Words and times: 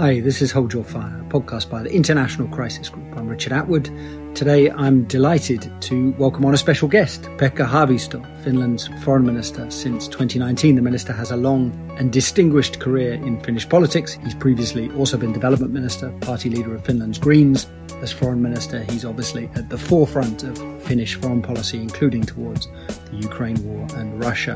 Hi, 0.00 0.20
this 0.20 0.40
is 0.40 0.52
Hold 0.52 0.72
Your 0.72 0.84
Fire, 0.84 1.22
a 1.22 1.24
podcast 1.24 1.68
by 1.68 1.82
the 1.82 1.92
International 1.92 2.46
Crisis 2.46 2.88
Group. 2.88 3.16
I'm 3.16 3.26
Richard 3.26 3.52
Atwood. 3.52 3.86
Today 4.32 4.70
I'm 4.70 5.02
delighted 5.06 5.72
to 5.80 6.12
welcome 6.12 6.44
on 6.44 6.54
a 6.54 6.56
special 6.56 6.86
guest, 6.86 7.22
Pekka 7.36 7.66
Haavisto, 7.66 8.24
Finland's 8.44 8.86
foreign 9.02 9.26
minister 9.26 9.68
since 9.72 10.06
2019. 10.06 10.76
The 10.76 10.82
minister 10.82 11.12
has 11.12 11.32
a 11.32 11.36
long 11.36 11.72
and 11.98 12.12
distinguished 12.12 12.78
career 12.78 13.14
in 13.14 13.40
Finnish 13.40 13.68
politics. 13.68 14.16
He's 14.22 14.36
previously 14.36 14.88
also 14.92 15.16
been 15.16 15.32
development 15.32 15.72
minister, 15.72 16.10
party 16.20 16.48
leader 16.48 16.76
of 16.76 16.84
Finland's 16.84 17.18
Greens. 17.18 17.66
As 18.00 18.12
foreign 18.12 18.40
minister, 18.40 18.84
he's 18.84 19.04
obviously 19.04 19.50
at 19.56 19.68
the 19.70 19.78
forefront 19.78 20.44
of 20.44 20.82
Finnish 20.84 21.16
foreign 21.16 21.42
policy, 21.42 21.78
including 21.78 22.22
towards 22.22 22.68
the 23.10 23.16
Ukraine 23.16 23.62
war 23.64 23.86
and 23.96 24.22
Russia. 24.22 24.54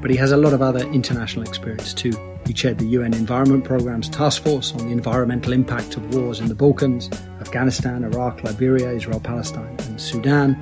But 0.00 0.10
he 0.10 0.16
has 0.16 0.32
a 0.32 0.36
lot 0.36 0.54
of 0.54 0.62
other 0.62 0.80
international 0.90 1.46
experience 1.46 1.92
too. 1.92 2.12
He 2.46 2.54
chaired 2.54 2.78
the 2.78 2.86
UN 2.86 3.12
Environment 3.12 3.62
Programme's 3.62 4.08
task 4.08 4.42
force 4.42 4.72
on 4.72 4.86
the 4.86 4.92
environmental 4.92 5.52
impact 5.52 5.98
of 5.98 6.14
wars 6.14 6.40
in 6.40 6.48
the 6.48 6.54
Balkans, 6.54 7.10
Afghanistan, 7.40 8.04
Iraq, 8.04 8.42
Liberia, 8.42 8.90
Israel, 8.90 9.20
Palestine, 9.20 9.76
and 9.80 10.00
Sudan. 10.00 10.56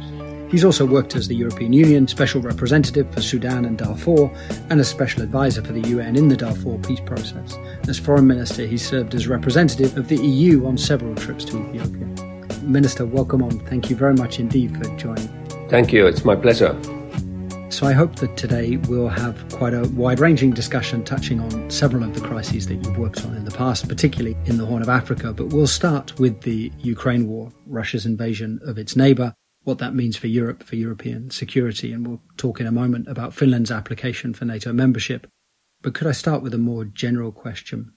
He's 0.49 0.65
also 0.65 0.87
worked 0.87 1.17
as 1.17 1.27
the 1.27 1.35
European 1.35 1.73
Union 1.73 2.07
Special 2.07 2.41
Representative 2.41 3.13
for 3.13 3.21
Sudan 3.21 3.65
and 3.65 3.77
Darfur 3.77 4.31
and 4.71 4.79
as 4.79 4.89
Special 4.89 5.23
Advisor 5.23 5.63
for 5.63 5.73
the 5.73 5.89
UN 5.89 6.15
in 6.15 6.29
the 6.29 6.37
Darfur 6.37 6.79
peace 6.79 7.01
process. 7.01 7.59
As 7.89 7.99
Foreign 7.99 8.29
Minister, 8.29 8.65
he 8.65 8.79
served 8.79 9.15
as 9.17 9.27
representative 9.27 9.97
of 9.97 10.07
the 10.07 10.17
EU 10.17 10.65
on 10.67 10.79
several 10.79 11.17
trips 11.17 11.45
to 11.47 11.59
Ethiopia. 11.59 12.07
Minister, 12.63 13.05
welcome 13.05 13.43
on. 13.43 13.59
Thank 13.67 13.91
you 13.91 13.97
very 13.97 14.15
much 14.15 14.39
indeed 14.39 14.77
for 14.77 14.85
joining. 14.97 15.29
Thank 15.69 15.93
you. 15.93 16.07
It's 16.07 16.25
my 16.25 16.37
pleasure. 16.37 16.81
So 17.69 17.85
I 17.85 17.93
hope 17.93 18.15
that 18.17 18.37
today 18.37 18.77
we'll 18.77 19.09
have 19.09 19.49
quite 19.51 19.75
a 19.75 19.89
wide 19.89 20.21
ranging 20.21 20.53
discussion 20.53 21.03
touching 21.03 21.41
on 21.41 21.69
several 21.71 22.05
of 22.05 22.15
the 22.15 22.21
crises 22.21 22.69
that 22.69 22.77
you've 22.77 22.97
worked 22.97 23.25
on 23.27 23.35
in 23.35 23.45
the 23.45 23.51
past, 23.51 23.89
particularly 23.89 24.37
in 24.45 24.59
the 24.59 24.65
Horn 24.65 24.81
of 24.81 24.89
Africa. 24.89 25.33
But 25.33 25.49
we'll 25.49 25.67
start 25.67 26.19
with 26.21 26.41
the 26.43 26.71
Ukraine 26.79 27.27
war, 27.27 27.51
Russia's 27.67 28.07
invasion 28.07 28.61
of 28.65 28.79
its 28.79 28.95
neighbour, 28.95 29.35
what 29.67 29.79
that 29.79 29.97
means 29.97 30.17
for 30.17 30.29
Europe, 30.29 30.63
for 30.63 30.77
European 30.77 31.29
security. 31.29 31.93
And 31.93 32.07
we'll 32.07 32.23
talk 32.37 32.61
in 32.61 32.69
a 32.69 32.73
moment 32.73 33.09
about 33.09 33.35
Finland's 33.35 33.73
application 33.73 34.33
for 34.33 34.45
NATO 34.45 34.73
membership. 34.73 35.27
But 35.83 35.93
could 35.93 36.07
I 36.07 36.13
start 36.13 36.41
with 36.41 36.55
a 36.55 36.59
more 36.59 36.85
general 36.85 37.33
question? 37.33 37.93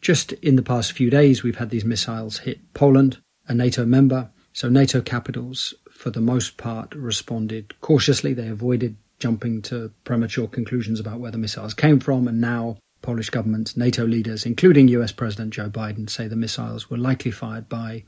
Just 0.00 0.32
in 0.34 0.54
the 0.54 0.62
past 0.62 0.92
few 0.92 1.10
days, 1.10 1.42
we've 1.42 1.58
had 1.58 1.70
these 1.70 1.84
missiles 1.84 2.38
hit 2.38 2.60
Poland, 2.74 3.18
a 3.48 3.54
NATO 3.54 3.84
member. 3.84 4.30
So 4.52 4.68
NATO 4.68 5.00
capitals, 5.00 5.74
for 5.90 6.10
the 6.10 6.20
most 6.20 6.56
part, 6.56 6.94
responded 6.94 7.74
cautiously. 7.80 8.32
They 8.32 8.46
avoided 8.46 8.96
jumping 9.18 9.62
to 9.62 9.90
premature 10.04 10.46
conclusions 10.46 11.00
about 11.00 11.18
where 11.18 11.32
the 11.32 11.38
missiles 11.38 11.74
came 11.74 11.98
from. 11.98 12.28
And 12.28 12.40
now 12.40 12.78
Polish 13.02 13.30
government, 13.30 13.76
NATO 13.76 14.06
leaders, 14.06 14.46
including 14.46 14.86
US 14.88 15.10
President 15.10 15.52
Joe 15.54 15.70
Biden, 15.70 16.08
say 16.08 16.28
the 16.28 16.36
missiles 16.36 16.88
were 16.88 16.98
likely 16.98 17.32
fired 17.32 17.68
by 17.68 18.04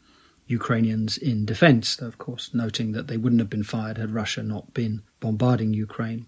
Ukrainians 0.47 1.17
in 1.17 1.45
defense, 1.45 1.97
though, 1.97 2.07
of 2.07 2.19
course, 2.19 2.53
noting 2.55 2.93
that 2.93 3.07
they 3.07 3.17
wouldn't 3.17 3.41
have 3.41 3.51
been 3.51 3.63
fired 3.63 3.99
had 3.99 4.11
Russia 4.11 4.43
not 4.43 4.75
been 4.75 5.03
bombarding 5.21 5.73
Ukraine. 5.73 6.27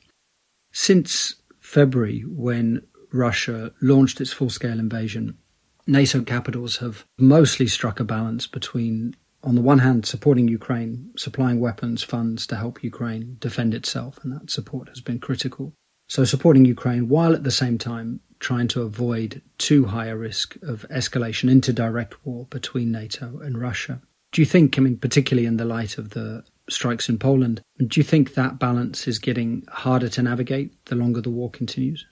Since 0.72 1.36
February, 1.60 2.20
when 2.20 2.82
Russia 3.12 3.72
launched 3.80 4.20
its 4.20 4.32
full 4.32 4.50
scale 4.50 4.78
invasion, 4.78 5.38
NATO 5.86 6.22
capitals 6.22 6.78
have 6.78 7.04
mostly 7.18 7.66
struck 7.66 8.00
a 8.00 8.04
balance 8.04 8.46
between 8.46 9.14
on 9.44 9.54
the 9.54 9.60
one 9.60 9.80
hand, 9.80 10.06
supporting 10.06 10.48
Ukraine, 10.48 11.10
supplying 11.16 11.60
weapons, 11.60 12.02
funds 12.02 12.46
to 12.46 12.56
help 12.56 12.82
Ukraine 12.82 13.36
defend 13.40 13.74
itself, 13.74 14.18
and 14.22 14.32
that 14.32 14.50
support 14.50 14.88
has 14.88 15.02
been 15.02 15.18
critical. 15.18 15.74
So, 16.08 16.24
supporting 16.24 16.64
Ukraine 16.64 17.08
while 17.08 17.34
at 17.34 17.44
the 17.44 17.50
same 17.50 17.76
time 17.76 18.20
trying 18.40 18.68
to 18.68 18.82
avoid 18.82 19.42
too 19.58 19.86
high 19.86 20.06
a 20.06 20.16
risk 20.16 20.56
of 20.62 20.86
escalation 20.90 21.50
into 21.50 21.72
direct 21.72 22.24
war 22.26 22.46
between 22.50 22.92
NATO 22.92 23.40
and 23.42 23.60
Russia. 23.60 24.00
Do 24.32 24.42
you 24.42 24.46
think, 24.46 24.76
I 24.78 24.82
mean, 24.82 24.98
particularly 24.98 25.46
in 25.46 25.56
the 25.56 25.64
light 25.64 25.96
of 25.96 26.10
the 26.10 26.44
strikes 26.68 27.08
in 27.08 27.18
Poland, 27.18 27.62
do 27.78 28.00
you 28.00 28.04
think 28.04 28.34
that 28.34 28.58
balance 28.58 29.06
is 29.06 29.18
getting 29.18 29.64
harder 29.68 30.08
to 30.08 30.22
navigate 30.22 30.84
the 30.86 30.96
longer 30.96 31.20
the 31.20 31.30
war 31.30 31.50
continues? 31.50 32.04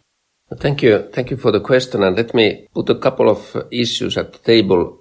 Thank 0.58 0.82
you. 0.82 1.08
Thank 1.12 1.30
you 1.30 1.36
for 1.36 1.50
the 1.50 1.60
question. 1.60 2.02
And 2.02 2.16
let 2.16 2.34
me 2.34 2.68
put 2.74 2.88
a 2.90 2.94
couple 2.94 3.28
of 3.28 3.56
issues 3.70 4.16
at 4.16 4.32
the 4.32 4.38
table. 4.38 4.98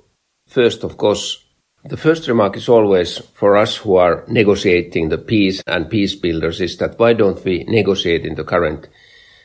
First, 0.47 0.83
of 0.83 0.97
course, 0.97 1.43
the 1.83 1.97
first 1.97 2.27
remark 2.27 2.57
is 2.57 2.69
always 2.69 3.17
for 3.33 3.57
us 3.57 3.77
who 3.77 3.95
are 3.95 4.23
negotiating 4.27 5.09
the 5.09 5.17
peace 5.17 5.63
and 5.65 5.89
peace 5.89 6.15
builders 6.15 6.61
is 6.61 6.77
that 6.77 6.99
why 6.99 7.13
don't 7.13 7.43
we 7.43 7.63
negotiate 7.63 8.25
in 8.25 8.35
the 8.35 8.43
current 8.43 8.87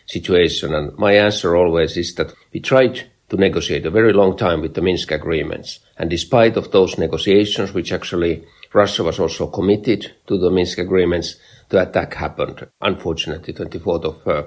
situation? 0.06 0.74
And 0.74 0.96
my 0.98 1.12
answer 1.12 1.56
always 1.56 1.96
is 1.96 2.14
that 2.14 2.32
we 2.52 2.60
tried 2.60 3.10
to 3.28 3.36
negotiate 3.36 3.86
a 3.86 3.90
very 3.90 4.12
long 4.12 4.36
time 4.36 4.60
with 4.60 4.74
the 4.74 4.82
Minsk 4.82 5.10
agreements. 5.10 5.80
And 5.98 6.08
despite 6.08 6.56
of 6.56 6.70
those 6.70 6.98
negotiations, 6.98 7.72
which 7.72 7.92
actually 7.92 8.44
Russia 8.72 9.02
was 9.02 9.18
also 9.18 9.48
committed 9.48 10.12
to 10.28 10.38
the 10.38 10.50
Minsk 10.50 10.78
agreements, 10.78 11.36
the 11.68 11.82
attack 11.82 12.14
happened, 12.14 12.68
unfortunately, 12.80 13.52
24th 13.52 14.04
of 14.04 14.28
uh, 14.28 14.42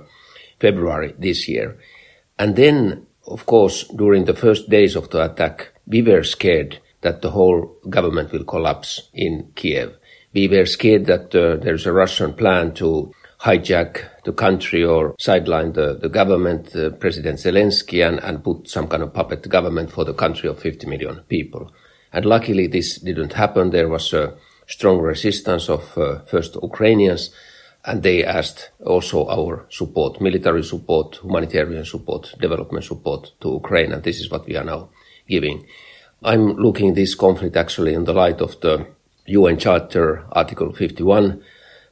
February 0.60 1.14
this 1.18 1.48
year. 1.48 1.78
And 2.38 2.56
then, 2.56 3.08
of 3.28 3.46
course, 3.46 3.84
during 3.96 4.26
the 4.26 4.34
first 4.34 4.70
days 4.70 4.96
of 4.96 5.10
the 5.10 5.26
attack, 5.26 5.74
we 5.86 6.02
were 6.02 6.24
scared 6.24 6.80
that 7.02 7.22
the 7.22 7.32
whole 7.32 7.76
government 7.90 8.32
will 8.32 8.44
collapse 8.44 9.10
in 9.14 9.52
Kiev. 9.56 9.98
We 10.34 10.48
were 10.48 10.66
scared 10.66 11.08
that 11.08 11.36
uh, 11.36 11.58
there's 11.58 11.86
a 11.86 11.94
Russian 11.94 12.34
plan 12.34 12.74
to 12.76 13.12
hijack 13.42 14.04
the 14.26 14.34
country 14.34 14.84
or 14.84 15.16
sideline 15.18 15.74
the, 15.74 15.96
the 15.96 16.10
government, 16.10 16.76
uh, 16.76 16.90
President 16.92 17.40
Zelensky, 17.40 18.06
and, 18.06 18.20
and 18.20 18.44
put 18.44 18.68
some 18.68 18.88
kind 18.88 19.02
of 19.04 19.14
puppet 19.14 19.48
government 19.48 19.92
for 19.92 20.04
the 20.04 20.14
country 20.14 20.50
of 20.50 20.60
50 20.60 20.88
million 20.88 21.22
people. 21.30 21.72
And 22.12 22.26
luckily 22.26 22.68
this 22.68 22.98
didn't 22.98 23.34
happen. 23.34 23.70
There 23.70 23.88
was 23.88 24.14
a 24.14 24.36
strong 24.68 25.00
resistance 25.00 25.70
of 25.70 25.98
uh, 25.98 26.20
first 26.26 26.58
Ukrainians, 26.62 27.32
and 27.86 28.04
they 28.04 28.26
asked 28.26 28.72
also 28.86 29.28
our 29.28 29.66
support, 29.70 30.20
military 30.20 30.64
support, 30.64 31.20
humanitarian 31.24 31.86
support, 31.86 32.36
development 32.40 32.84
support 32.84 33.32
to 33.40 33.54
Ukraine, 33.54 33.94
and 33.94 34.04
this 34.04 34.20
is 34.20 34.30
what 34.30 34.46
we 34.46 34.58
are 34.58 34.66
now 34.66 34.90
giving. 35.28 35.66
I'm 36.24 36.58
looking 36.58 36.94
this 36.94 37.16
conflict 37.16 37.56
actually 37.56 37.94
in 37.94 38.04
the 38.04 38.14
light 38.14 38.42
of 38.42 38.60
the 38.60 38.86
UN 39.28 39.58
Charter 39.58 40.26
Article 40.34 40.74
51 40.74 41.42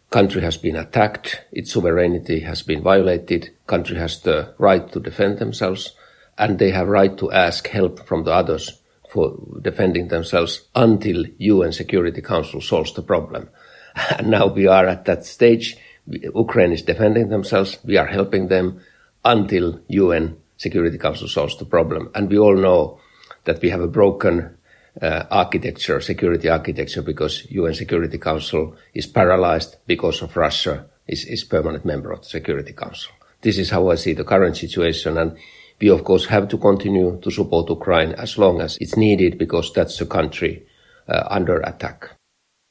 country 0.10 0.42
has 0.42 0.58
been 0.58 0.76
attacked, 0.76 1.44
its 1.52 1.74
sovereignty 1.74 2.40
has 2.42 2.62
been 2.62 2.82
violated, 2.82 3.50
country 3.68 3.98
has 3.98 4.22
the 4.22 4.54
right 4.58 4.92
to 4.92 5.00
defend 5.00 5.40
themselves, 5.40 5.94
and 6.38 6.60
they 6.60 6.72
have 6.72 6.88
right 6.88 7.18
to 7.18 7.32
ask 7.32 7.68
help 7.68 8.06
from 8.08 8.24
the 8.24 8.32
others 8.32 8.82
for 9.10 9.38
defending 9.62 10.10
themselves 10.10 10.68
until 10.76 11.26
UN 11.38 11.72
Security 11.72 12.22
Council 12.22 12.62
solves 12.62 12.94
the 12.94 13.02
problem. 13.02 13.50
And 14.18 14.30
now 14.30 14.48
we 14.48 14.68
are 14.68 14.86
at 14.86 15.06
that 15.06 15.26
stage. 15.26 15.76
Ukraine 16.06 16.72
is 16.72 16.84
defending 16.84 17.30
themselves. 17.30 17.80
We 17.84 17.98
are 17.98 18.06
helping 18.06 18.48
them 18.48 18.82
until 19.26 19.82
UN 19.88 20.38
Security 20.58 20.98
Council 20.98 21.28
solves 21.28 21.58
the 21.58 21.66
problem. 21.66 22.12
And 22.14 22.30
we 22.30 22.38
all 22.38 22.56
know 22.56 23.00
that 23.46 23.62
we 23.62 23.70
have 23.70 23.82
a 23.82 23.88
broken 23.88 24.57
uh, 25.02 25.24
architecture, 25.30 26.02
security 26.02 26.50
architecture, 26.50 27.02
because 27.02 27.46
UN 27.50 27.74
Security 27.74 28.18
Council 28.18 28.76
is 28.94 29.06
paralyzed 29.06 29.78
because 29.86 30.22
of 30.22 30.36
Russia 30.36 30.86
is, 31.08 31.26
is 31.26 31.44
permanent 31.44 31.86
member 31.86 32.12
of 32.12 32.22
the 32.22 32.30
Security 32.30 32.74
Council. 32.74 33.12
This 33.42 33.58
is 33.58 33.70
how 33.70 33.90
I 33.90 33.96
see 33.96 34.14
the 34.14 34.24
current 34.24 34.58
situation. 34.58 35.18
And 35.18 35.38
we, 35.80 35.90
of 35.90 36.04
course, 36.04 36.26
have 36.26 36.48
to 36.50 36.58
continue 36.58 37.20
to 37.22 37.32
support 37.32 37.70
Ukraine 37.70 38.14
as 38.14 38.38
long 38.38 38.62
as 38.62 38.78
it's 38.82 38.98
needed 38.98 39.38
because 39.38 39.72
that's 39.74 40.02
a 40.02 40.06
country 40.06 40.66
uh, 41.08 41.24
under 41.30 41.60
attack. 41.62 42.12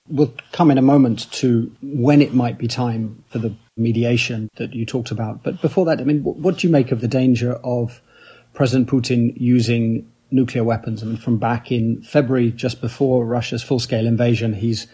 We'll 0.08 0.34
come 0.52 0.70
in 0.70 0.78
a 0.78 0.82
moment 0.82 1.30
to 1.32 1.72
when 1.82 2.22
it 2.22 2.32
might 2.32 2.58
be 2.58 2.68
time 2.68 3.24
for 3.28 3.38
the 3.38 3.54
mediation 3.76 4.48
that 4.56 4.72
you 4.72 4.86
talked 4.86 5.10
about. 5.10 5.42
But 5.42 5.60
before 5.60 5.84
that, 5.86 6.00
I 6.00 6.04
mean, 6.04 6.22
what 6.22 6.58
do 6.58 6.66
you 6.66 6.72
make 6.72 6.92
of 6.92 7.00
the 7.00 7.08
danger 7.08 7.54
of 7.64 8.00
President 8.54 8.88
Putin 8.88 9.34
using 9.36 10.10
nuclear 10.30 10.64
weapons. 10.64 11.02
I 11.02 11.06
mean, 11.06 11.16
from 11.16 11.38
back 11.38 11.70
in 11.70 12.02
February, 12.02 12.50
just 12.50 12.80
before 12.80 13.24
Russia's 13.24 13.62
full 13.62 13.78
scale 13.78 14.06
invasion, 14.06 14.54
he's 14.54 14.86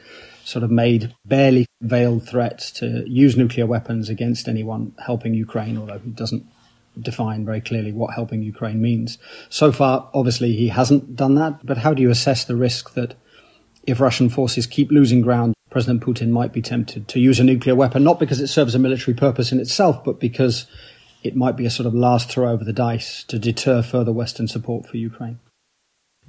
sort 0.44 0.64
of 0.64 0.70
made 0.70 1.14
barely 1.25 1.67
veiled 1.81 2.26
threats 2.26 2.70
to 2.73 3.05
use 3.08 3.37
nuclear 3.37 3.67
weapons 3.67 4.08
against 4.08 4.49
anyone 4.49 4.94
helping 5.05 5.34
Ukraine, 5.34 5.79
although 5.79 5.99
he 5.99 6.11
doesn't 6.11 6.44
define 7.00 7.44
very 7.44 7.61
clearly 7.61 7.93
what 7.93 8.14
helping 8.14 8.43
Ukraine 8.43 8.82
means. 8.82 9.19
So 9.49 9.73
far, 9.73 10.11
obviously, 10.12 10.52
he 10.55 10.69
hasn't 10.69 11.17
done 11.17 11.37
that. 11.37 11.64
But 11.64 11.79
how 11.79 11.94
do 11.94 12.02
you 12.02 12.11
assess 12.11 12.44
the 12.44 12.56
risk 12.56 12.94
that 12.94 13.14
if 13.87 14.00
Russian 14.00 14.29
forces 14.29 14.67
keep 14.67 14.90
losing 14.90 15.23
ground, 15.23 15.55
President 15.70 16.02
Putin 16.02 16.29
might 16.29 16.52
be 16.52 16.61
tempted 16.61 17.08
to 17.08 17.19
use 17.19 17.40
a 17.40 17.44
nuclear 17.44 17.75
weapon, 17.75 18.05
not 18.05 18.20
because 18.20 18.40
it 18.40 18.49
serves 18.49 18.75
a 18.75 18.79
military 18.79 19.17
purpose 19.17 19.52
in 19.52 19.58
itself, 19.58 20.05
but 20.05 20.20
because 20.20 20.67
it 21.22 21.36
might 21.36 21.56
be 21.56 21.66
a 21.66 21.70
sort 21.70 21.86
of 21.86 21.94
last 21.94 22.30
throw 22.30 22.50
over 22.50 22.64
the 22.64 22.72
dice 22.72 23.24
to 23.24 23.38
deter 23.38 23.82
further 23.82 24.12
Western 24.12 24.48
support 24.48 24.86
for 24.86 24.96
Ukraine? 24.96 25.38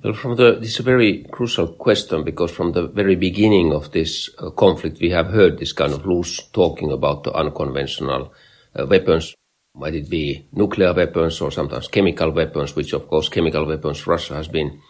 Well, 0.04 0.14
from 0.14 0.36
the, 0.36 0.58
this 0.60 0.72
is 0.72 0.80
a 0.80 0.84
very 0.84 1.24
crucial 1.32 1.68
question 1.68 2.24
because 2.24 2.52
from 2.52 2.74
the 2.74 2.88
very 2.88 3.16
beginning 3.16 3.74
of 3.74 3.92
this 3.92 4.30
uh, 4.38 4.50
conflict, 4.50 5.00
we 5.00 5.12
have 5.12 5.28
heard 5.28 5.58
this 5.58 5.72
kind 5.72 5.94
of 5.94 6.06
loose 6.06 6.46
talking 6.48 6.92
about 6.92 7.24
the 7.24 7.34
unconventional 7.34 8.34
uh, 8.78 8.86
weapons. 8.86 9.34
Might 9.76 9.96
it 9.96 10.10
be 10.10 10.46
nuclear 10.52 10.94
weapons 10.94 11.40
or 11.42 11.52
sometimes 11.52 11.88
chemical 11.88 12.32
weapons, 12.32 12.76
which 12.76 12.94
of 12.94 13.08
course 13.08 13.30
chemical 13.30 13.66
weapons 13.66 14.06
Russia 14.06 14.36
has 14.36 14.48
been 14.48 14.82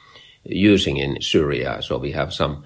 using 0.44 0.98
in 0.98 1.22
Syria. 1.22 1.82
So 1.82 1.98
we 1.98 2.12
have 2.12 2.34
some 2.34 2.64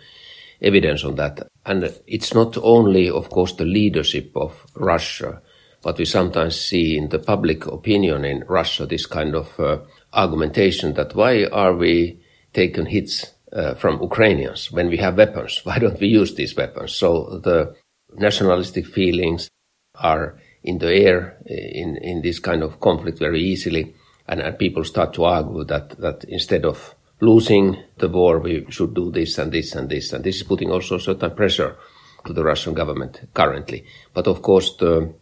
evidence 0.62 1.04
on 1.04 1.16
that. 1.16 1.48
And 1.66 1.84
it's 2.08 2.34
not 2.34 2.58
only, 2.58 3.10
of 3.10 3.30
course, 3.30 3.54
the 3.54 3.66
leadership 3.66 4.32
of 4.36 4.66
Russia 4.74 5.42
but 5.82 5.98
we 5.98 6.06
sometimes 6.06 6.60
see 6.60 6.98
in 6.98 7.10
the 7.10 7.20
public 7.20 7.66
opinion 7.68 8.26
in 8.26 8.44
Russia 8.48 8.86
this 8.86 9.06
kind 9.06 9.36
of 9.36 9.60
uh, 9.60 9.78
argumentation 10.14 10.94
that 10.94 11.16
why 11.16 11.46
are 11.46 11.76
we 11.76 12.20
taking 12.54 12.88
hits 12.88 13.34
uh, 13.54 13.74
from 13.76 14.02
Ukrainians 14.02 14.72
when 14.72 14.90
we 14.90 14.98
have 14.98 15.18
weapons? 15.18 15.62
Why 15.66 15.80
don't 15.80 16.00
we 16.00 16.08
use 16.08 16.36
these 16.36 16.56
weapons? 16.56 16.94
So 16.94 17.40
the 17.44 17.76
nationalistic 18.16 18.86
feelings 18.86 19.50
are 19.96 20.40
in 20.64 20.80
the 20.80 20.94
air 20.94 21.38
uh, 21.50 21.54
in, 21.54 21.98
in 21.98 22.22
this 22.22 22.40
kind 22.40 22.64
of 22.64 22.80
conflict 22.80 23.20
very 23.20 23.42
easily. 23.42 23.96
And, 24.28 24.42
and 24.42 24.60
people 24.60 24.84
start 24.84 25.14
to 25.14 25.24
argue 25.24 25.64
that, 25.66 25.98
that 26.00 26.26
instead 26.26 26.66
of 26.66 26.96
losing 27.22 27.78
the 27.98 28.10
war, 28.10 28.40
we 28.40 28.66
should 28.70 28.94
do 28.94 29.12
this 29.12 29.38
and 29.38 29.52
this 29.52 29.74
and 29.76 29.90
this. 29.90 30.12
And 30.14 30.24
this 30.24 30.38
is 30.38 30.44
putting 30.44 30.72
also 30.72 30.98
certain 30.98 31.32
pressure 31.32 31.78
to 32.26 32.34
the 32.34 32.44
Russian 32.44 32.74
government 32.74 33.22
currently. 33.34 33.86
But 34.14 34.28
of 34.28 34.42
course, 34.42 34.76
the 34.76 35.14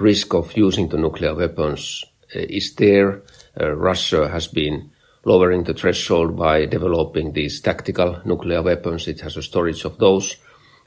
risk 0.00 0.34
of 0.34 0.56
using 0.56 0.88
the 0.88 0.98
nuclear 0.98 1.34
weapons 1.34 2.04
uh, 2.34 2.40
is 2.40 2.74
there. 2.74 3.22
Uh, 3.60 3.74
Russia 3.74 4.28
has 4.28 4.46
been 4.46 4.90
lowering 5.24 5.64
the 5.64 5.74
threshold 5.74 6.36
by 6.36 6.66
developing 6.66 7.32
these 7.32 7.60
tactical 7.60 8.20
nuclear 8.24 8.62
weapons. 8.62 9.08
It 9.08 9.20
has 9.20 9.36
a 9.36 9.42
storage 9.42 9.84
of 9.84 9.98
those. 9.98 10.36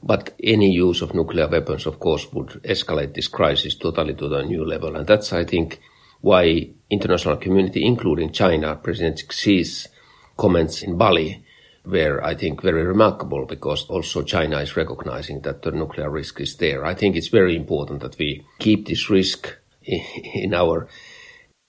But 0.02 0.34
any 0.42 0.72
use 0.72 1.00
of 1.00 1.14
nuclear 1.14 1.46
weapons, 1.46 1.86
of 1.86 2.00
course, 2.00 2.26
would 2.32 2.48
escalate 2.64 3.14
this 3.14 3.28
crisis 3.28 3.76
totally 3.76 4.14
to 4.14 4.34
a 4.34 4.42
new 4.42 4.64
level. 4.64 4.96
And 4.96 5.06
that's, 5.06 5.32
I 5.32 5.44
think, 5.44 5.80
why 6.20 6.70
international 6.90 7.36
community, 7.36 7.86
including 7.86 8.32
China, 8.32 8.74
President 8.76 9.22
Xi's 9.30 9.88
comments 10.36 10.82
in 10.82 10.98
Bali 10.98 11.44
were, 11.84 12.22
I 12.24 12.34
think, 12.34 12.62
very 12.62 12.84
remarkable 12.84 13.46
because 13.46 13.84
also 13.88 14.22
China 14.22 14.58
is 14.58 14.76
recognizing 14.76 15.40
that 15.40 15.62
the 15.62 15.72
nuclear 15.72 16.10
risk 16.10 16.40
is 16.40 16.56
there. 16.56 16.84
I 16.84 16.94
think 16.94 17.16
it's 17.16 17.28
very 17.28 17.56
important 17.56 18.00
that 18.00 18.18
we 18.18 18.46
keep 18.58 18.86
this 18.86 19.10
risk 19.10 19.56
in 19.82 20.54
our 20.54 20.88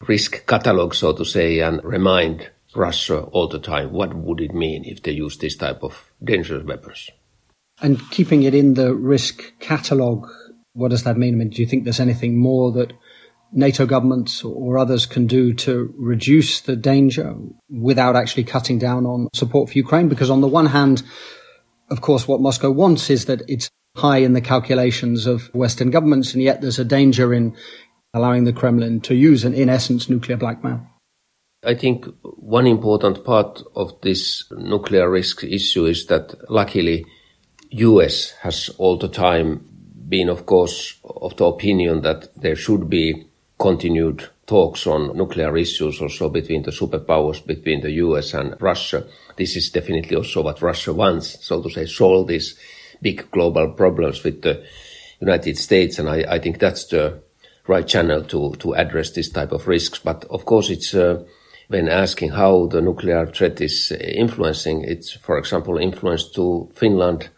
risk 0.08 0.46
catalog, 0.46 0.94
so 0.94 1.14
to 1.14 1.26
say, 1.26 1.60
and 1.60 1.84
remind 1.84 2.50
Russia 2.76 3.22
all 3.22 3.48
the 3.48 3.60
time 3.60 3.92
what 3.92 4.14
would 4.14 4.42
it 4.42 4.54
mean 4.54 4.84
if 4.86 5.04
they 5.04 5.12
use 5.12 5.38
this 5.38 5.56
type 5.56 5.84
of 5.84 6.12
dangerous 6.24 6.64
weapons. 6.64 7.10
And 7.82 8.00
keeping 8.12 8.44
it 8.44 8.54
in 8.54 8.76
the 8.76 8.94
risk 8.96 9.60
catalog, 9.60 10.28
what 10.74 10.90
does 10.90 11.04
that 11.04 11.18
mean? 11.18 11.36
I 11.36 11.38
mean, 11.38 11.50
do 11.50 11.62
you 11.62 11.68
think 11.68 11.84
there's 11.84 12.00
anything 12.00 12.38
more 12.38 12.72
that 12.74 12.94
NATO 13.56 13.86
governments 13.86 14.44
or 14.44 14.78
others 14.78 15.06
can 15.06 15.28
do 15.28 15.54
to 15.54 15.94
reduce 15.98 16.62
the 16.62 16.76
danger 16.76 17.36
without 17.70 18.16
actually 18.16 18.44
cutting 18.44 18.80
down 18.80 19.06
on 19.06 19.30
support 19.34 19.70
for 19.70 19.78
Ukraine? 19.78 20.10
Because 20.10 20.30
on 20.30 20.42
the 20.42 20.48
one 20.48 20.68
hand, 20.68 21.04
of 21.90 22.02
course, 22.02 22.28
what 22.28 22.42
Moscow 22.42 22.72
wants 22.72 23.10
is 23.10 23.26
that 23.26 23.42
it's 23.48 23.70
high 23.96 24.18
in 24.18 24.34
the 24.34 24.42
calculations 24.42 25.28
of 25.28 25.54
Western 25.54 25.92
governments, 25.92 26.34
and 26.34 26.42
yet 26.42 26.62
there's 26.62 26.80
a 26.80 26.86
danger 26.86 27.34
in 27.34 27.56
allowing 28.14 28.44
the 28.44 28.54
Kremlin 28.54 29.02
to 29.02 29.16
use, 29.16 29.44
an, 29.44 29.54
in 29.54 29.70
essence, 29.70 30.10
nuclear 30.10 30.38
blackmail. 30.38 30.86
I 31.64 31.76
think 31.76 32.06
one 32.22 32.68
important 32.68 33.24
part 33.24 33.62
of 33.76 34.00
this 34.02 34.44
nuclear 34.52 35.10
risk 35.10 35.44
issue 35.44 35.86
is 35.86 36.08
that 36.08 36.36
luckily 36.50 37.06
US 37.72 38.32
has 38.42 38.70
all 38.78 38.98
the 38.98 39.08
time 39.08 39.66
been, 40.10 40.30
of 40.30 40.46
course, 40.46 41.00
of 41.04 41.38
the 41.38 41.46
opinion 41.46 42.02
that 42.02 42.36
there 42.36 42.56
should 42.56 42.90
be 42.90 43.28
continued 43.64 44.30
talks 44.46 44.86
on 44.88 45.16
nuclear 45.16 45.56
issues 45.56 46.02
also 46.02 46.30
between 46.30 46.64
the 46.64 46.72
superpowers, 46.72 47.46
between 47.48 47.80
the 47.80 47.92
US 47.92 48.34
and 48.34 48.62
Russia. 48.62 49.06
This 49.38 49.56
is 49.56 49.70
definitely 49.70 50.18
also 50.18 50.44
what 50.44 50.62
Russia 50.62 50.92
wants, 50.92 51.46
so 51.48 51.62
to 51.62 51.70
say, 51.70 51.86
solve 51.86 52.28
these 52.28 52.60
big 53.02 53.32
global 53.32 53.70
problems 53.70 54.22
with 54.22 54.42
the 54.42 54.66
United 55.22 55.58
States. 55.58 55.98
And 55.98 56.10
I, 56.10 56.26
I 56.36 56.40
think 56.40 56.60
that's 56.60 56.88
the 56.88 57.24
right 57.66 57.88
channel 57.88 58.26
to, 58.26 58.54
to 58.56 58.76
address 58.76 59.12
this 59.12 59.30
type 59.32 59.54
of 59.54 59.66
risks. 59.66 59.98
But 59.98 60.26
of 60.26 60.44
course, 60.44 60.70
it's, 60.70 60.94
uh, 60.94 61.24
when 61.70 61.88
asking 61.88 62.32
how 62.32 62.68
the 62.68 62.82
nuclear 62.82 63.26
threat 63.28 63.62
is 63.62 63.94
influencing, 63.94 64.84
it's, 64.84 65.14
for 65.14 65.38
example, 65.38 65.78
influence 65.78 66.30
to 66.32 66.70
Finland, 66.76 67.30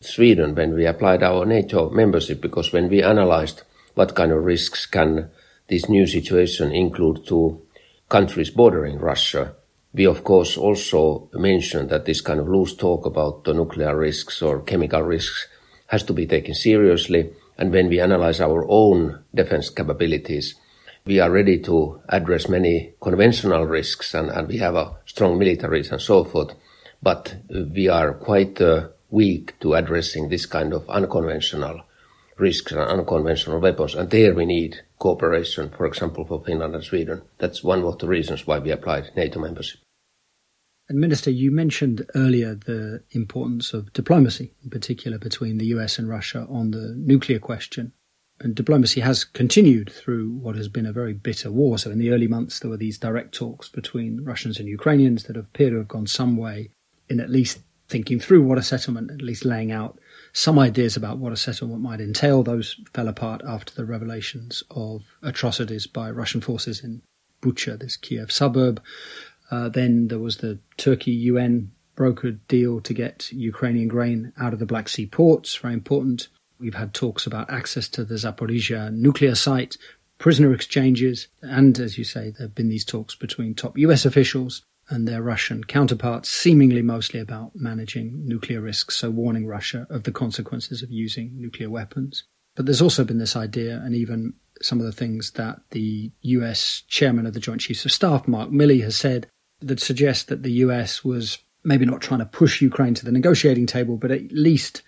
Sweden, 0.00 0.54
when 0.54 0.74
we 0.74 0.86
applied 0.86 1.24
our 1.24 1.44
NATO 1.44 1.90
membership, 1.90 2.40
because 2.40 2.72
when 2.72 2.88
we 2.88 3.02
analyzed 3.02 3.62
what 3.94 4.14
kind 4.14 4.32
of 4.32 4.44
risks 4.44 4.86
can 4.86 5.30
this 5.68 5.88
new 5.88 6.06
situation 6.06 6.72
include 6.72 7.26
to 7.26 7.60
countries 8.08 8.50
bordering 8.50 8.98
Russia? 8.98 9.54
We 9.94 10.06
of 10.06 10.24
course 10.24 10.56
also 10.56 11.28
mentioned 11.34 11.90
that 11.90 12.06
this 12.06 12.20
kind 12.20 12.40
of 12.40 12.48
loose 12.48 12.74
talk 12.74 13.04
about 13.04 13.44
the 13.44 13.52
nuclear 13.52 13.96
risks 13.96 14.40
or 14.40 14.62
chemical 14.62 15.02
risks 15.02 15.48
has 15.88 16.02
to 16.04 16.14
be 16.14 16.26
taken 16.26 16.54
seriously. 16.54 17.30
And 17.58 17.70
when 17.70 17.88
we 17.88 18.00
analyze 18.00 18.40
our 18.40 18.66
own 18.68 19.22
defense 19.34 19.68
capabilities, 19.68 20.54
we 21.04 21.20
are 21.20 21.30
ready 21.30 21.58
to 21.60 22.00
address 22.08 22.48
many 22.48 22.94
conventional 23.00 23.66
risks 23.66 24.14
and, 24.14 24.30
and 24.30 24.48
we 24.48 24.58
have 24.58 24.74
a 24.74 24.96
strong 25.04 25.38
militaries 25.38 25.92
and 25.92 26.00
so 26.00 26.24
forth. 26.24 26.54
But 27.02 27.36
we 27.50 27.88
are 27.88 28.14
quite 28.14 28.60
uh, 28.60 28.88
weak 29.10 29.58
to 29.60 29.74
addressing 29.74 30.28
this 30.28 30.46
kind 30.46 30.72
of 30.72 30.88
unconventional 30.88 31.82
risks 32.38 32.72
and 32.72 32.80
unconventional 32.80 33.60
weapons. 33.60 33.94
And 33.94 34.10
there 34.10 34.34
we 34.34 34.46
need 34.46 34.80
cooperation, 34.98 35.70
for 35.70 35.86
example, 35.86 36.24
for 36.24 36.42
Finland 36.44 36.74
and 36.74 36.84
Sweden. 36.84 37.22
That's 37.38 37.62
one 37.62 37.82
of 37.82 37.98
the 37.98 38.08
reasons 38.08 38.46
why 38.46 38.58
we 38.58 38.70
applied 38.70 39.10
NATO 39.16 39.40
membership. 39.40 39.80
And 40.88 41.00
Minister, 41.00 41.30
you 41.30 41.50
mentioned 41.50 42.04
earlier 42.14 42.54
the 42.54 43.02
importance 43.12 43.72
of 43.72 43.92
diplomacy, 43.92 44.52
in 44.62 44.70
particular 44.70 45.18
between 45.18 45.58
the 45.58 45.66
US 45.66 45.98
and 45.98 46.08
Russia 46.08 46.46
on 46.50 46.70
the 46.72 46.94
nuclear 46.96 47.38
question. 47.38 47.92
And 48.40 48.54
diplomacy 48.54 49.00
has 49.00 49.24
continued 49.24 49.90
through 49.90 50.30
what 50.30 50.56
has 50.56 50.68
been 50.68 50.86
a 50.86 50.92
very 50.92 51.12
bitter 51.14 51.50
war. 51.50 51.78
So 51.78 51.90
in 51.90 51.98
the 51.98 52.10
early 52.10 52.26
months, 52.26 52.58
there 52.58 52.70
were 52.70 52.76
these 52.76 52.98
direct 52.98 53.32
talks 53.34 53.68
between 53.68 54.24
Russians 54.24 54.58
and 54.58 54.68
Ukrainians 54.68 55.24
that 55.24 55.36
appear 55.36 55.70
to 55.70 55.76
have 55.76 55.88
gone 55.88 56.08
some 56.08 56.36
way 56.36 56.70
in 57.08 57.20
at 57.20 57.30
least 57.30 57.60
thinking 57.92 58.18
through 58.18 58.42
what 58.42 58.56
a 58.56 58.62
settlement, 58.62 59.10
at 59.10 59.20
least 59.20 59.44
laying 59.44 59.70
out 59.70 59.98
some 60.32 60.58
ideas 60.58 60.96
about 60.96 61.18
what 61.18 61.32
a 61.32 61.36
settlement 61.36 61.82
might 61.82 62.00
entail. 62.00 62.42
Those 62.42 62.80
fell 62.94 63.06
apart 63.06 63.42
after 63.46 63.74
the 63.74 63.84
revelations 63.84 64.62
of 64.70 65.02
atrocities 65.22 65.86
by 65.86 66.10
Russian 66.10 66.40
forces 66.40 66.82
in 66.82 67.02
Bucha, 67.42 67.78
this 67.78 67.98
Kiev 67.98 68.32
suburb. 68.32 68.82
Uh, 69.50 69.68
then 69.68 70.08
there 70.08 70.18
was 70.18 70.38
the 70.38 70.58
Turkey 70.78 71.12
UN 71.12 71.70
brokered 71.94 72.38
deal 72.48 72.80
to 72.80 72.94
get 72.94 73.30
Ukrainian 73.30 73.88
grain 73.88 74.32
out 74.40 74.54
of 74.54 74.58
the 74.58 74.66
Black 74.66 74.88
Sea 74.88 75.04
ports, 75.04 75.54
very 75.54 75.74
important. 75.74 76.28
We've 76.58 76.74
had 76.74 76.94
talks 76.94 77.26
about 77.26 77.50
access 77.50 77.88
to 77.90 78.04
the 78.04 78.14
Zaporizhia 78.14 78.90
nuclear 78.90 79.34
site, 79.34 79.76
prisoner 80.16 80.54
exchanges, 80.54 81.28
and 81.42 81.78
as 81.78 81.98
you 81.98 82.04
say, 82.04 82.30
there 82.30 82.46
have 82.46 82.54
been 82.54 82.70
these 82.70 82.86
talks 82.86 83.14
between 83.14 83.54
top 83.54 83.76
US 83.76 84.06
officials 84.06 84.62
and 84.92 85.08
their 85.08 85.22
Russian 85.22 85.64
counterparts, 85.64 86.30
seemingly 86.30 86.82
mostly 86.82 87.18
about 87.18 87.52
managing 87.54 88.26
nuclear 88.26 88.60
risks, 88.60 88.96
so 88.96 89.10
warning 89.10 89.46
Russia 89.46 89.86
of 89.90 90.04
the 90.04 90.12
consequences 90.12 90.82
of 90.82 90.90
using 90.90 91.32
nuclear 91.34 91.70
weapons. 91.70 92.24
But 92.54 92.66
there's 92.66 92.82
also 92.82 93.02
been 93.04 93.18
this 93.18 93.34
idea, 93.34 93.80
and 93.82 93.94
even 93.94 94.34
some 94.60 94.78
of 94.78 94.86
the 94.86 94.92
things 94.92 95.32
that 95.32 95.60
the 95.70 96.12
US 96.20 96.82
chairman 96.88 97.26
of 97.26 97.32
the 97.32 97.40
Joint 97.40 97.62
Chiefs 97.62 97.84
of 97.84 97.92
Staff, 97.92 98.28
Mark 98.28 98.50
Milley, 98.50 98.82
has 98.82 98.96
said 98.96 99.26
that 99.60 99.80
suggest 99.80 100.28
that 100.28 100.42
the 100.42 100.52
US 100.52 101.02
was 101.02 101.38
maybe 101.64 101.86
not 101.86 102.02
trying 102.02 102.20
to 102.20 102.26
push 102.26 102.60
Ukraine 102.60 102.94
to 102.94 103.04
the 103.04 103.12
negotiating 103.12 103.66
table, 103.66 103.96
but 103.96 104.10
at 104.10 104.30
least 104.30 104.82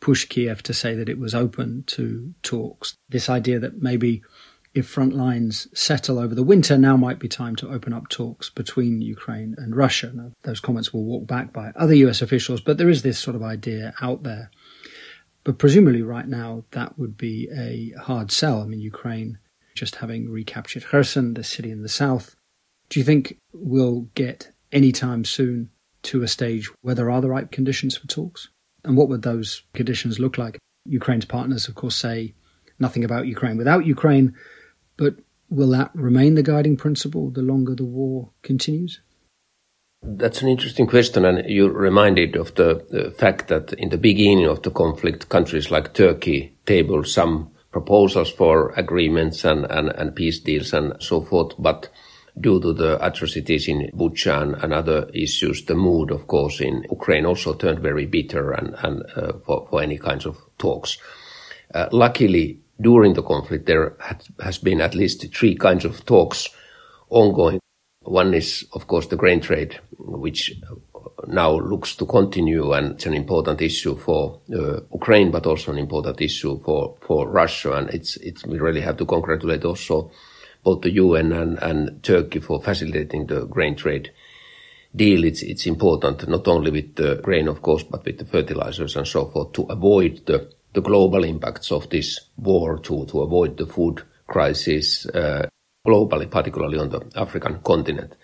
push 0.00 0.26
Kiev 0.26 0.62
to 0.62 0.72
say 0.72 0.94
that 0.94 1.08
it 1.08 1.18
was 1.18 1.34
open 1.34 1.84
to 1.88 2.32
talks. 2.42 2.94
This 3.08 3.28
idea 3.28 3.58
that 3.58 3.82
maybe 3.82 4.22
if 4.72 4.86
front 4.86 5.12
lines 5.12 5.66
settle 5.74 6.18
over 6.18 6.34
the 6.34 6.42
winter, 6.42 6.78
now 6.78 6.96
might 6.96 7.18
be 7.18 7.28
time 7.28 7.56
to 7.56 7.70
open 7.70 7.92
up 7.92 8.08
talks 8.08 8.50
between 8.50 9.02
Ukraine 9.02 9.54
and 9.58 9.74
Russia. 9.74 10.12
Now, 10.14 10.32
those 10.42 10.60
comments 10.60 10.92
were 10.92 11.00
walked 11.00 11.26
back 11.26 11.52
by 11.52 11.72
other 11.74 11.94
US 11.94 12.22
officials, 12.22 12.60
but 12.60 12.78
there 12.78 12.88
is 12.88 13.02
this 13.02 13.18
sort 13.18 13.34
of 13.34 13.42
idea 13.42 13.92
out 14.00 14.22
there. 14.22 14.50
But 15.42 15.58
presumably, 15.58 16.02
right 16.02 16.28
now, 16.28 16.64
that 16.70 16.98
would 16.98 17.16
be 17.16 17.48
a 17.56 17.98
hard 18.00 18.30
sell. 18.30 18.62
I 18.62 18.66
mean, 18.66 18.80
Ukraine 18.80 19.38
just 19.74 19.96
having 19.96 20.30
recaptured 20.30 20.84
Kherson, 20.84 21.34
the 21.34 21.42
city 21.42 21.70
in 21.70 21.82
the 21.82 21.88
south. 21.88 22.36
Do 22.90 23.00
you 23.00 23.04
think 23.04 23.38
we'll 23.52 24.02
get 24.14 24.52
any 24.72 24.92
time 24.92 25.24
soon 25.24 25.70
to 26.02 26.22
a 26.22 26.28
stage 26.28 26.70
where 26.82 26.94
there 26.94 27.10
are 27.10 27.20
the 27.20 27.30
right 27.30 27.50
conditions 27.50 27.96
for 27.96 28.06
talks? 28.06 28.48
And 28.84 28.96
what 28.96 29.08
would 29.08 29.22
those 29.22 29.62
conditions 29.74 30.18
look 30.18 30.38
like? 30.38 30.58
Ukraine's 30.84 31.24
partners, 31.24 31.68
of 31.68 31.74
course, 31.74 31.96
say 31.96 32.34
nothing 32.78 33.04
about 33.04 33.26
Ukraine 33.26 33.56
without 33.56 33.86
Ukraine, 33.86 34.34
but 35.00 35.14
will 35.48 35.70
that 35.70 35.90
remain 35.94 36.34
the 36.34 36.42
guiding 36.42 36.76
principle 36.76 37.30
the 37.30 37.40
longer 37.40 37.74
the 37.74 37.84
war 37.84 38.30
continues? 38.42 39.00
That's 40.02 40.42
an 40.42 40.48
interesting 40.48 40.86
question, 40.86 41.24
and 41.24 41.48
you're 41.48 41.72
reminded 41.72 42.36
of 42.36 42.54
the, 42.54 42.86
the, 42.90 43.10
fact 43.10 43.48
that 43.48 43.72
in 43.74 43.88
the 43.88 43.98
beginning 43.98 44.46
of 44.46 44.62
the 44.62 44.70
conflict, 44.70 45.28
countries 45.30 45.70
like 45.70 45.94
Turkey 45.94 46.54
tabled 46.66 47.06
some 47.06 47.50
proposals 47.70 48.30
for 48.30 48.72
agreements 48.76 49.44
and, 49.44 49.64
and, 49.70 49.88
and 49.88 50.14
peace 50.14 50.40
deals 50.40 50.72
and 50.72 50.94
so 51.00 51.22
forth, 51.22 51.54
but 51.58 51.88
due 52.38 52.60
to 52.60 52.72
the 52.72 53.04
atrocities 53.04 53.68
in 53.68 53.90
Bucha 53.94 54.42
and, 54.42 54.54
and, 54.62 54.72
other 54.72 55.08
issues, 55.14 55.64
the 55.64 55.74
mood, 55.74 56.10
of 56.10 56.26
course, 56.26 56.60
in 56.60 56.84
Ukraine 56.90 57.26
also 57.26 57.54
turned 57.54 57.80
very 57.80 58.06
bitter 58.06 58.52
and, 58.52 58.74
and 58.82 59.02
uh, 59.16 59.32
for, 59.44 59.66
for, 59.68 59.82
any 59.82 59.98
kinds 59.98 60.26
of 60.26 60.38
talks. 60.58 60.98
Uh, 61.74 61.88
luckily, 61.92 62.60
during 62.80 63.14
the 63.14 63.22
conflict, 63.22 63.66
there 63.66 63.96
has 64.42 64.58
been 64.58 64.80
at 64.80 64.94
least 64.94 65.32
three 65.34 65.54
kinds 65.54 65.84
of 65.84 66.04
talks 66.06 66.48
ongoing. 67.08 67.60
One 68.02 68.32
is, 68.34 68.66
of 68.72 68.86
course, 68.86 69.06
the 69.06 69.16
grain 69.16 69.40
trade, 69.40 69.78
which 69.98 70.52
now 71.26 71.52
looks 71.52 71.94
to 71.96 72.06
continue, 72.06 72.72
and 72.72 72.92
it's 72.92 73.06
an 73.06 73.14
important 73.14 73.60
issue 73.60 73.96
for 73.96 74.40
uh, 74.54 74.80
Ukraine, 74.92 75.30
but 75.30 75.46
also 75.46 75.72
an 75.72 75.78
important 75.78 76.20
issue 76.20 76.58
for, 76.60 76.96
for 77.02 77.28
Russia. 77.28 77.72
And 77.72 77.90
it's, 77.90 78.16
it's, 78.16 78.44
we 78.46 78.58
really 78.58 78.80
have 78.80 78.96
to 78.98 79.04
congratulate 79.04 79.64
also 79.64 80.10
both 80.62 80.82
the 80.82 80.92
UN 80.92 81.32
and, 81.32 81.58
and 81.58 82.02
Turkey 82.02 82.40
for 82.40 82.62
facilitating 82.62 83.26
the 83.26 83.46
grain 83.46 83.76
trade 83.76 84.10
deal. 84.94 85.24
It's, 85.24 85.42
it's 85.42 85.66
important 85.66 86.28
not 86.28 86.48
only 86.48 86.70
with 86.70 86.96
the 86.96 87.16
grain, 87.16 87.48
of 87.48 87.62
course, 87.62 87.82
but 87.82 88.04
with 88.04 88.18
the 88.18 88.24
fertilizers 88.24 88.96
and 88.96 89.06
so 89.06 89.26
forth 89.26 89.52
to 89.52 89.62
avoid 89.64 90.26
the, 90.26 90.50
the 90.72 90.80
global 90.80 91.24
impacts 91.24 91.72
of 91.72 91.88
this 91.90 92.20
war, 92.36 92.78
to, 92.78 93.06
to 93.06 93.22
avoid 93.22 93.56
the 93.56 93.66
food 93.66 94.02
crisis 94.26 95.06
uh, 95.06 95.46
globally, 95.86 96.30
particularly 96.30 96.78
on 96.78 96.90
the 96.90 97.00
African 97.16 97.60
continent. 97.60 98.14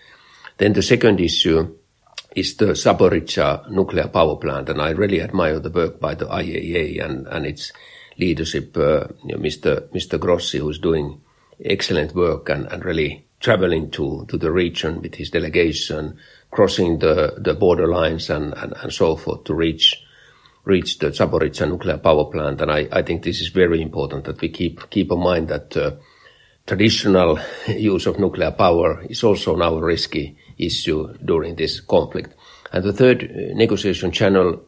Then 0.57 0.73
the 0.73 0.81
second 0.81 1.19
issue 1.19 1.75
is 2.35 2.55
the 2.55 2.67
Zaporizhia 2.67 3.69
nuclear 3.69 4.07
power 4.07 4.35
plant, 4.35 4.69
and 4.69 4.81
I 4.81 4.91
really 4.91 5.21
admire 5.21 5.59
the 5.59 5.69
work 5.69 5.99
by 5.99 6.15
the 6.15 6.25
IAEA 6.25 7.03
and, 7.03 7.27
and 7.27 7.45
its 7.45 7.71
leadership, 8.17 8.75
uh, 8.77 9.07
you 9.23 9.35
know, 9.35 9.37
Mr. 9.37 9.87
Mr. 9.89 10.19
Grossi, 10.19 10.59
who's 10.59 10.79
doing 10.79 11.21
excellent 11.63 12.15
work 12.15 12.49
and, 12.49 12.67
and 12.67 12.85
really 12.85 13.25
traveling 13.39 13.91
to, 13.91 14.25
to 14.29 14.37
the 14.37 14.51
region 14.51 15.01
with 15.01 15.15
his 15.15 15.29
delegation, 15.29 16.17
crossing 16.51 16.99
the, 16.99 17.35
the 17.37 17.53
border 17.53 17.87
lines 17.87 18.29
and, 18.29 18.53
and, 18.57 18.73
and 18.81 18.93
so 18.93 19.15
forth 19.15 19.43
to 19.43 19.53
reach 19.53 20.03
reach 20.67 20.99
the 20.99 21.07
Zaporizhia 21.07 21.67
nuclear 21.67 21.97
power 21.97 22.25
plant. 22.25 22.61
And 22.61 22.71
I, 22.71 22.87
I 22.91 23.01
think 23.01 23.23
this 23.23 23.41
is 23.41 23.49
very 23.49 23.81
important 23.81 24.25
that 24.25 24.41
we 24.41 24.49
keep 24.49 24.89
keep 24.89 25.11
in 25.11 25.19
mind 25.19 25.47
that 25.47 25.75
uh, 25.77 25.91
traditional 26.65 27.39
use 27.67 28.05
of 28.05 28.19
nuclear 28.19 28.51
power 28.51 29.01
is 29.09 29.23
also 29.23 29.55
now 29.55 29.75
a 29.75 29.83
risky 29.83 30.37
issue 30.57 31.13
during 31.23 31.55
this 31.55 31.79
conflict. 31.79 32.35
And 32.71 32.83
the 32.83 32.93
third 32.93 33.23
uh, 33.23 33.55
negotiation 33.55 34.11
channel 34.11 34.61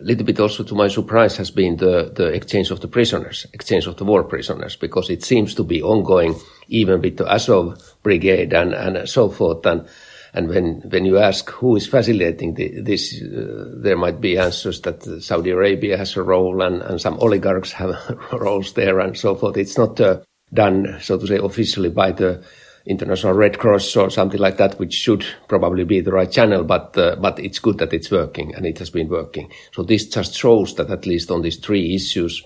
a 0.00 0.02
little 0.02 0.24
bit 0.24 0.40
also 0.40 0.64
to 0.64 0.74
my 0.74 0.88
surprise 0.88 1.36
has 1.36 1.52
been 1.52 1.76
the, 1.76 2.10
the 2.16 2.26
exchange 2.26 2.72
of 2.72 2.80
the 2.80 2.88
prisoners, 2.88 3.46
exchange 3.52 3.86
of 3.86 3.96
the 3.96 4.04
war 4.04 4.24
prisoners, 4.24 4.74
because 4.74 5.08
it 5.08 5.22
seems 5.22 5.54
to 5.54 5.62
be 5.62 5.82
ongoing 5.82 6.34
even 6.66 7.00
with 7.00 7.16
the 7.16 7.32
Azov 7.32 7.80
brigade 8.02 8.52
and, 8.52 8.74
and 8.74 9.08
so 9.08 9.28
forth. 9.28 9.64
And, 9.66 9.86
and 10.34 10.48
when, 10.48 10.82
when 10.90 11.04
you 11.04 11.18
ask 11.18 11.48
who 11.48 11.76
is 11.76 11.86
facilitating 11.86 12.54
the, 12.54 12.80
this, 12.80 13.22
uh, 13.22 13.70
there 13.76 13.96
might 13.96 14.20
be 14.20 14.36
answers 14.36 14.80
that 14.80 15.04
Saudi 15.22 15.50
Arabia 15.50 15.96
has 15.96 16.16
a 16.16 16.24
role 16.24 16.60
and, 16.60 16.82
and 16.82 17.00
some 17.00 17.18
oligarchs 17.20 17.70
have 17.70 17.94
roles 18.32 18.72
there 18.72 18.98
and 18.98 19.16
so 19.16 19.36
forth. 19.36 19.56
It's 19.56 19.78
not 19.78 20.00
uh, 20.00 20.20
done, 20.52 20.98
so 21.00 21.18
to 21.18 21.26
say, 21.28 21.36
officially 21.36 21.88
by 21.88 22.10
the 22.10 22.44
International 22.84 23.32
Red 23.32 23.58
Cross 23.58 23.96
or 23.96 24.10
something 24.10 24.40
like 24.40 24.56
that, 24.56 24.78
which 24.78 24.92
should 24.92 25.24
probably 25.48 25.84
be 25.84 26.00
the 26.00 26.12
right 26.12 26.30
channel, 26.30 26.64
but 26.64 26.98
uh, 26.98 27.16
but 27.16 27.38
it's 27.38 27.58
good 27.58 27.78
that 27.78 27.94
it's 27.94 28.10
working 28.10 28.54
and 28.54 28.66
it 28.66 28.78
has 28.78 28.90
been 28.90 29.08
working. 29.08 29.50
So 29.72 29.84
this 29.84 30.06
just 30.08 30.34
shows 30.34 30.74
that 30.74 30.90
at 30.90 31.06
least 31.06 31.30
on 31.30 31.42
these 31.42 31.56
three 31.56 31.94
issues, 31.94 32.42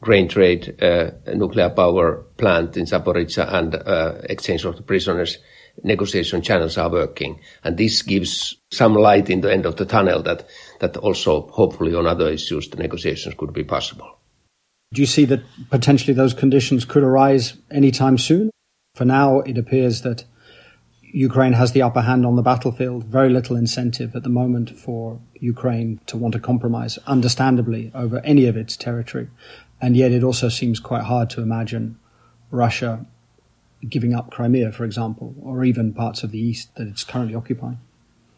grain 0.00 0.28
trade, 0.28 0.80
uh, 0.80 1.10
nuclear 1.34 1.70
power 1.70 2.24
plant 2.36 2.76
in 2.76 2.84
Zaporizhia, 2.84 3.52
and 3.52 3.74
uh, 3.74 4.20
exchange 4.24 4.64
of 4.64 4.76
the 4.76 4.82
prisoners, 4.82 5.38
negotiation 5.82 6.42
channels 6.42 6.78
are 6.78 6.90
working, 6.90 7.40
and 7.64 7.76
this 7.76 8.02
gives 8.02 8.56
some 8.70 8.94
light 8.94 9.30
in 9.30 9.40
the 9.40 9.52
end 9.52 9.66
of 9.66 9.76
the 9.76 9.84
tunnel 9.84 10.22
that 10.22 10.46
that 10.80 10.96
also 10.96 11.48
hopefully 11.48 11.94
on 11.94 12.06
other 12.06 12.28
issues 12.28 12.68
the 12.68 12.76
negotiations 12.76 13.34
could 13.36 13.52
be 13.52 13.64
possible. 13.64 14.18
Do 14.92 15.02
you 15.02 15.06
see 15.06 15.24
that 15.26 15.42
potentially 15.70 16.14
those 16.14 16.34
conditions 16.34 16.84
could 16.84 17.04
arise 17.04 17.54
anytime 17.70 18.18
soon? 18.18 18.50
For 18.96 19.04
now, 19.04 19.40
it 19.40 19.56
appears 19.56 20.02
that 20.02 20.24
Ukraine 21.12 21.52
has 21.52 21.72
the 21.72 21.82
upper 21.82 22.00
hand 22.00 22.26
on 22.26 22.36
the 22.36 22.42
battlefield. 22.42 23.04
Very 23.04 23.30
little 23.30 23.56
incentive 23.56 24.16
at 24.16 24.22
the 24.22 24.28
moment 24.28 24.76
for 24.78 25.20
Ukraine 25.34 26.00
to 26.06 26.16
want 26.16 26.34
to 26.34 26.40
compromise, 26.40 26.98
understandably, 27.06 27.90
over 27.94 28.20
any 28.20 28.46
of 28.46 28.56
its 28.56 28.76
territory. 28.76 29.28
And 29.80 29.96
yet 29.96 30.12
it 30.12 30.24
also 30.24 30.48
seems 30.48 30.80
quite 30.80 31.04
hard 31.04 31.30
to 31.30 31.42
imagine 31.42 31.98
Russia 32.50 33.06
giving 33.88 34.14
up 34.14 34.30
Crimea, 34.30 34.72
for 34.72 34.84
example, 34.84 35.34
or 35.42 35.64
even 35.64 35.92
parts 35.92 36.22
of 36.22 36.30
the 36.30 36.38
east 36.38 36.74
that 36.76 36.86
it's 36.86 37.04
currently 37.04 37.34
occupying. 37.34 37.78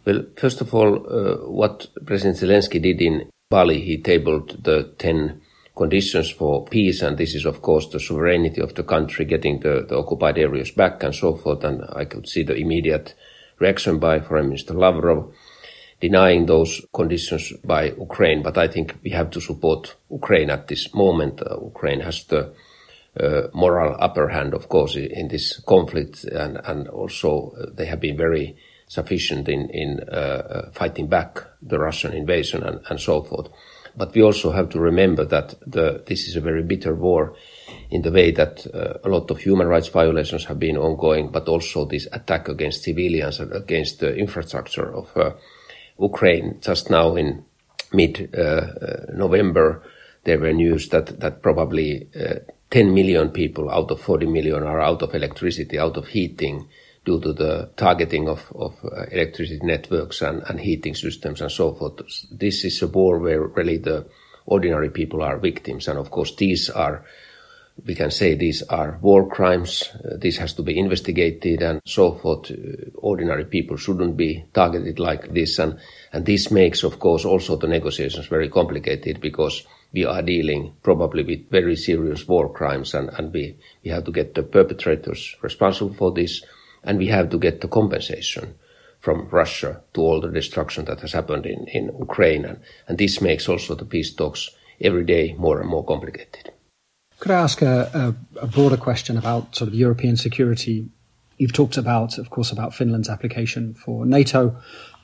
Well, 0.05 0.25
first 0.37 0.61
of 0.61 0.75
all, 0.75 0.97
uh, 0.97 1.49
what 1.49 1.87
President 2.07 2.39
Zelensky 2.39 2.83
did 2.83 3.01
in 3.01 3.31
Bali, 3.51 3.81
he 3.81 3.99
tabled 3.99 4.65
the 4.65 4.93
10 4.99 5.41
conditions 5.77 6.31
for 6.31 6.65
peace, 6.65 7.03
and 7.03 7.17
this 7.17 7.35
is, 7.35 7.45
of 7.45 7.63
course, 7.63 7.89
the 7.89 8.01
sovereignty 8.01 8.61
of 8.61 8.75
the 8.75 8.83
country, 8.83 9.25
getting 9.25 9.61
the, 9.61 9.87
the 9.89 9.97
occupied 9.97 10.39
areas 10.39 10.71
back 10.71 11.03
and 11.03 11.15
so 11.15 11.35
forth. 11.35 11.65
And 11.65 11.85
I 11.93 12.05
could 12.05 12.29
see 12.29 12.43
the 12.43 12.57
immediate 12.57 13.15
reaction 13.59 13.99
by 13.99 14.21
Foreign 14.21 14.49
Minister 14.49 14.75
Lavrov 14.75 15.33
denying 16.03 16.47
those 16.47 16.85
conditions 16.93 17.53
by 17.65 17.93
Ukraine. 17.93 18.43
But 18.43 18.59
I 18.59 18.67
think 18.67 18.99
we 19.05 19.11
have 19.11 19.31
to 19.31 19.41
support 19.41 19.95
Ukraine 20.11 20.51
at 20.51 20.67
this 20.67 20.93
moment. 20.93 21.41
Uh, 21.41 21.59
Ukraine 21.63 22.01
has 22.01 22.25
the 22.25 22.53
uh, 23.21 23.49
moral 23.53 23.95
upper 24.01 24.29
hand, 24.29 24.55
of 24.55 24.71
course, 24.71 24.97
in 24.97 25.29
this 25.29 25.61
conflict, 25.67 26.25
and, 26.25 26.59
and 26.65 26.89
also 26.89 27.53
uh, 27.61 27.67
they 27.75 27.85
have 27.85 28.01
been 28.01 28.17
very 28.17 28.57
sufficient 28.89 29.51
in, 29.51 29.69
in 29.69 30.01
uh, 30.09 30.15
uh, 30.15 30.71
fighting 30.71 31.09
back 31.09 31.45
the 31.61 31.79
Russian 31.79 32.15
invasion 32.15 32.63
and, 32.63 32.81
and 32.89 32.99
so 32.99 33.23
forth. 33.23 33.49
But 33.95 34.15
we 34.15 34.23
also 34.23 34.51
have 34.53 34.71
to 34.71 34.81
remember 34.81 35.27
that 35.27 35.55
the, 35.67 36.03
this 36.07 36.27
is 36.27 36.37
a 36.37 36.41
very 36.41 36.63
bitter 36.63 36.95
war 36.95 37.37
in 37.91 38.01
the 38.01 38.11
way 38.11 38.31
that 38.31 38.67
uh, 38.73 38.95
a 39.05 39.09
lot 39.11 39.31
of 39.31 39.41
human 39.41 39.67
rights 39.67 39.89
violations 39.89 40.47
have 40.47 40.59
been 40.59 40.79
ongoing, 40.79 41.31
but 41.31 41.49
also 41.49 41.85
this 41.85 42.09
attack 42.13 42.49
against 42.49 42.83
civilians 42.83 43.41
and 43.41 43.53
against 43.53 44.01
the 44.01 44.17
infrastructure 44.17 44.91
of 44.91 45.37
Ukraine. 45.99 46.59
Just 46.63 46.89
now 46.89 47.15
in 47.17 47.45
mid 47.93 48.35
November, 49.13 49.83
there 50.25 50.39
were 50.39 50.55
news 50.55 50.89
that, 50.89 51.21
that 51.21 51.43
probably 51.43 52.09
10 52.73 52.95
million 52.95 53.29
people 53.29 53.71
out 53.71 53.91
of 53.91 54.01
40 54.01 54.27
million 54.27 54.63
are 54.63 54.81
out 54.81 55.03
of 55.03 55.15
electricity, 55.15 55.79
out 55.79 55.99
of 55.99 56.09
heating 56.09 56.67
due 57.05 57.21
to 57.21 57.33
the 57.35 57.71
targeting 57.77 58.29
of, 58.29 58.51
of 58.55 58.75
uh, 58.85 59.03
electricity 59.11 59.61
networks 59.63 60.23
and, 60.23 60.43
and 60.49 60.59
heating 60.59 60.95
systems 60.95 61.43
and 61.43 61.53
so 61.53 61.75
forth. 61.75 62.01
This 62.31 62.65
is 62.65 62.81
a 62.81 62.87
war 62.87 63.19
where 63.19 63.43
really 63.43 63.77
the 63.77 64.07
ordinary 64.47 64.89
people 64.89 65.23
are 65.23 65.39
victims. 65.39 65.87
And 65.87 65.99
of 65.99 66.11
course, 66.11 66.35
these 66.37 66.71
are, 66.71 67.05
we 67.85 67.95
can 67.95 68.11
say 68.11 68.35
these 68.35 68.63
are 68.63 68.99
war 69.03 69.29
crimes. 69.29 69.91
Uh, 69.95 70.17
this 70.17 70.39
has 70.39 70.55
to 70.55 70.63
be 70.63 70.79
investigated 70.79 71.61
and 71.61 71.83
so 71.85 72.13
forth. 72.13 72.51
Uh, 72.51 72.91
ordinary 72.95 73.45
people 73.45 73.77
shouldn't 73.77 74.17
be 74.17 74.47
targeted 74.55 74.99
like 74.99 75.35
this. 75.35 75.59
And, 75.59 75.79
and 76.11 76.25
this 76.25 76.51
makes, 76.51 76.85
of 76.85 76.99
course, 77.01 77.27
also 77.27 77.57
the 77.57 77.69
negotiations 77.69 78.29
very 78.29 78.49
complicated 78.49 79.21
because 79.21 79.67
we 79.93 80.05
are 80.05 80.23
dealing 80.23 80.75
probably 80.83 81.23
with 81.23 81.51
very 81.51 81.77
serious 81.77 82.27
war 82.27 82.49
crimes 82.49 82.95
and, 82.95 83.11
and 83.11 83.33
we, 83.33 83.57
we 83.85 83.91
have 83.91 84.05
to 84.05 84.13
get 84.13 84.35
the 84.35 84.43
perpetrators 84.43 85.37
responsible 85.43 85.95
for 85.95 86.11
this 86.13 86.43
and 86.85 86.99
we 86.99 87.07
have 87.09 87.31
to 87.31 87.39
get 87.39 87.61
the 87.61 87.69
compensation 87.69 88.55
from 89.03 89.29
Russia 89.31 89.83
to 89.95 90.01
all 90.01 90.21
the 90.21 90.31
destruction 90.31 90.85
that 90.85 91.01
has 91.01 91.13
happened 91.13 91.45
in, 91.45 91.67
in 91.69 91.91
Ukraine. 91.99 92.45
And, 92.45 92.61
and 92.87 92.99
this 92.99 93.21
makes 93.21 93.49
also 93.49 93.75
the 93.75 93.85
peace 93.85 94.15
talks 94.15 94.51
every 94.81 95.05
day 95.05 95.35
more 95.39 95.61
and 95.61 95.69
more 95.69 95.85
complicated. 95.85 96.53
Could 97.19 97.33
I 97.33 97.41
ask 97.41 97.63
a, 97.63 98.15
a, 98.39 98.41
a 98.43 98.47
broader 98.47 98.77
question 98.77 99.17
about 99.17 99.57
sort 99.57 99.69
of 99.69 99.75
European 99.75 100.17
security? 100.17 100.89
You've 101.37 101.53
talked 101.53 101.77
about, 101.77 102.19
of 102.19 102.31
course, 102.31 102.53
about 102.53 102.75
Finland's 102.75 103.09
application 103.09 103.75
for 103.75 104.07
NATO. 104.07 104.57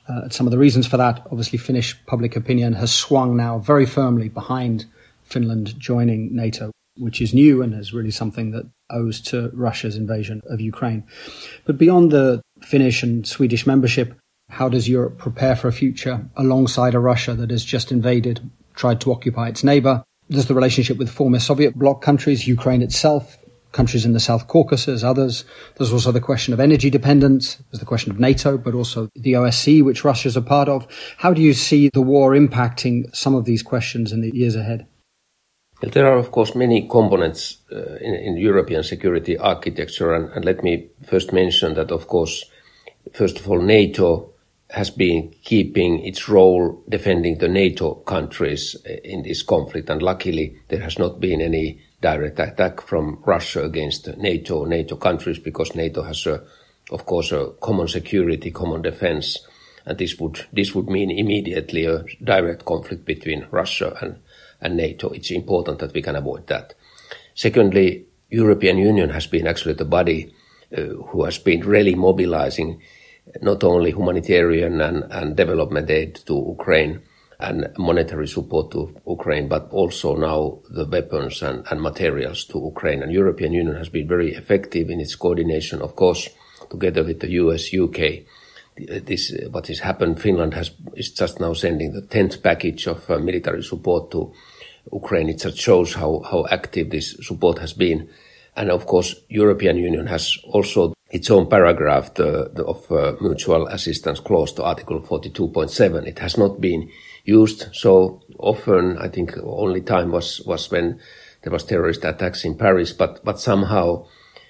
Uh, 0.09 0.27
some 0.29 0.47
of 0.47 0.51
the 0.51 0.57
reasons 0.57 0.87
for 0.87 0.97
that, 0.97 1.21
obviously, 1.27 1.59
Finnish 1.59 1.95
public 2.07 2.35
opinion 2.35 2.73
has 2.73 2.91
swung 2.91 3.37
now 3.37 3.59
very 3.59 3.85
firmly 3.85 4.27
behind 4.27 4.85
Finland 5.23 5.79
joining 5.79 6.35
NATO 6.35 6.71
which 6.99 7.21
is 7.21 7.33
new 7.33 7.61
and 7.61 7.73
is 7.73 7.93
really 7.93 8.11
something 8.11 8.51
that 8.51 8.69
owes 8.89 9.21
to 9.21 9.49
Russia's 9.53 9.95
invasion 9.95 10.41
of 10.49 10.61
Ukraine. 10.61 11.03
But 11.65 11.77
beyond 11.77 12.11
the 12.11 12.41
Finnish 12.61 13.01
and 13.03 13.25
Swedish 13.25 13.65
membership, 13.65 14.17
how 14.49 14.69
does 14.69 14.89
Europe 14.89 15.17
prepare 15.17 15.55
for 15.55 15.67
a 15.67 15.73
future 15.73 16.25
alongside 16.35 16.93
a 16.93 16.99
Russia 16.99 17.33
that 17.35 17.51
has 17.51 17.63
just 17.63 17.91
invaded, 17.91 18.49
tried 18.75 18.99
to 19.01 19.11
occupy 19.11 19.47
its 19.47 19.63
neighbor? 19.63 20.03
Does 20.29 20.47
the 20.47 20.53
relationship 20.53 20.97
with 20.97 21.09
former 21.09 21.39
Soviet 21.39 21.77
bloc 21.77 22.01
countries, 22.01 22.47
Ukraine 22.47 22.81
itself, 22.81 23.37
countries 23.71 24.05
in 24.05 24.13
the 24.13 24.19
South 24.19 24.47
Caucasus, 24.47 25.03
others. 25.03 25.45
There's 25.77 25.93
also 25.93 26.11
the 26.11 26.21
question 26.21 26.53
of 26.53 26.59
energy 26.59 26.89
dependence. 26.89 27.57
There's 27.71 27.79
the 27.79 27.85
question 27.85 28.11
of 28.11 28.19
NATO, 28.19 28.57
but 28.57 28.73
also 28.73 29.09
the 29.15 29.33
OSCE, 29.33 29.83
which 29.83 30.03
Russia's 30.03 30.37
a 30.37 30.41
part 30.41 30.69
of. 30.69 30.87
How 31.17 31.33
do 31.33 31.41
you 31.41 31.53
see 31.53 31.89
the 31.93 32.01
war 32.01 32.31
impacting 32.31 33.13
some 33.15 33.35
of 33.35 33.45
these 33.45 33.63
questions 33.63 34.11
in 34.11 34.21
the 34.21 34.31
years 34.33 34.55
ahead? 34.55 34.87
There 35.81 36.07
are, 36.07 36.17
of 36.17 36.31
course, 36.31 36.55
many 36.55 36.87
components 36.89 37.59
uh, 37.71 37.95
in, 38.01 38.13
in, 38.13 38.37
European 38.37 38.83
security 38.83 39.37
architecture, 39.37 40.13
and, 40.13 40.29
and, 40.31 40.43
let 40.43 40.61
me 40.61 40.89
first 41.05 41.31
mention 41.31 41.73
that, 41.75 41.89
of 41.89 42.07
course, 42.07 42.43
first 43.13 43.39
of 43.39 43.49
all, 43.49 43.61
NATO 43.61 44.33
has 44.71 44.89
been 44.89 45.33
keeping 45.41 46.05
its 46.05 46.27
role 46.27 46.83
defending 46.89 47.37
the 47.37 47.47
NATO 47.47 47.95
countries 47.95 48.75
uh, 48.85 48.93
in 49.05 49.23
this 49.23 49.41
conflict, 49.41 49.89
and 49.89 50.01
luckily 50.01 50.57
there 50.67 50.81
has 50.81 50.99
not 50.99 51.21
been 51.21 51.39
any 51.39 51.81
direct 52.01 52.39
attack 52.39 52.81
from 52.81 53.21
Russia 53.25 53.63
against 53.63 54.15
NATO, 54.17 54.65
NATO 54.65 54.95
countries, 54.95 55.39
because 55.39 55.75
NATO 55.75 56.03
has, 56.03 56.25
a, 56.27 56.43
of 56.91 57.05
course, 57.05 57.31
a 57.31 57.51
common 57.61 57.87
security, 57.87 58.51
common 58.51 58.81
defense, 58.81 59.39
and 59.85 59.97
this 59.97 60.19
would 60.19 60.45
this 60.53 60.75
would 60.75 60.87
mean 60.87 61.11
immediately 61.11 61.85
a 61.85 62.03
direct 62.23 62.65
conflict 62.65 63.05
between 63.05 63.47
Russia 63.51 63.97
and 64.01 64.19
and 64.61 64.77
NATO. 64.77 65.09
It's 65.09 65.31
important 65.31 65.79
that 65.79 65.93
we 65.93 66.01
can 66.01 66.15
avoid 66.15 66.47
that. 66.47 66.73
Secondly, 67.33 68.05
European 68.29 68.77
Union 68.77 69.09
has 69.09 69.27
been 69.27 69.47
actually 69.47 69.73
the 69.73 69.85
body 69.85 70.33
uh, 70.77 70.81
who 70.81 71.23
has 71.23 71.37
been 71.37 71.61
really 71.61 71.95
mobilizing 71.95 72.81
not 73.41 73.63
only 73.63 73.91
humanitarian 73.91 74.81
and, 74.81 75.03
and 75.11 75.35
development 75.35 75.89
aid 75.89 76.15
to 76.25 76.55
Ukraine 76.57 77.01
and 77.39 77.67
monetary 77.77 78.27
support 78.27 78.71
to 78.71 78.93
Ukraine, 79.07 79.47
but 79.47 79.69
also 79.71 80.15
now 80.15 80.59
the 80.69 80.85
weapons 80.85 81.41
and, 81.41 81.65
and 81.71 81.81
materials 81.81 82.43
to 82.45 82.59
Ukraine. 82.59 83.01
And 83.01 83.11
European 83.11 83.53
Union 83.53 83.75
has 83.75 83.89
been 83.89 84.07
very 84.07 84.33
effective 84.35 84.89
in 84.89 84.99
its 84.99 85.15
coordination, 85.15 85.81
of 85.81 85.95
course, 85.95 86.27
together 86.69 87.03
with 87.03 87.21
the 87.21 87.31
US, 87.31 87.73
UK. 87.73 88.25
This, 88.77 89.33
what 89.51 89.67
has 89.67 89.79
happened, 89.79 90.21
Finland 90.21 90.53
has, 90.53 90.71
is 90.95 91.11
just 91.11 91.39
now 91.39 91.53
sending 91.53 91.93
the 91.93 92.01
10th 92.01 92.43
package 92.43 92.87
of 92.87 93.09
uh, 93.09 93.17
military 93.19 93.63
support 93.63 94.11
to 94.11 94.33
Ukraine. 94.91 95.29
It 95.29 95.39
just 95.39 95.57
shows 95.57 95.93
how, 95.93 96.21
how 96.29 96.45
active 96.51 96.89
this 96.89 97.15
support 97.21 97.59
has 97.59 97.73
been. 97.73 98.09
And 98.55 98.69
of 98.69 98.85
course, 98.85 99.15
European 99.29 99.77
Union 99.77 100.07
has 100.07 100.37
also 100.43 100.93
its 101.09 101.31
own 101.31 101.49
paragraph 101.49 102.13
the, 102.15 102.51
the, 102.53 102.65
of 102.65 102.91
uh, 102.91 103.15
mutual 103.21 103.67
assistance 103.67 104.19
clause 104.19 104.51
to 104.53 104.63
Article 104.63 105.01
42.7. 105.01 106.05
It 106.05 106.19
has 106.19 106.37
not 106.37 106.59
been 106.59 106.89
used 107.29 107.69
so 107.73 108.21
often. 108.37 108.97
I 108.97 109.07
think 109.07 109.37
only 109.43 109.81
time 109.81 110.11
was, 110.11 110.41
was 110.45 110.71
when 110.71 110.99
there 111.43 111.53
was 111.53 111.63
terrorist 111.63 112.03
attacks 112.03 112.43
in 112.43 112.57
Paris, 112.57 112.91
but, 112.93 113.23
but 113.23 113.39
somehow 113.39 114.05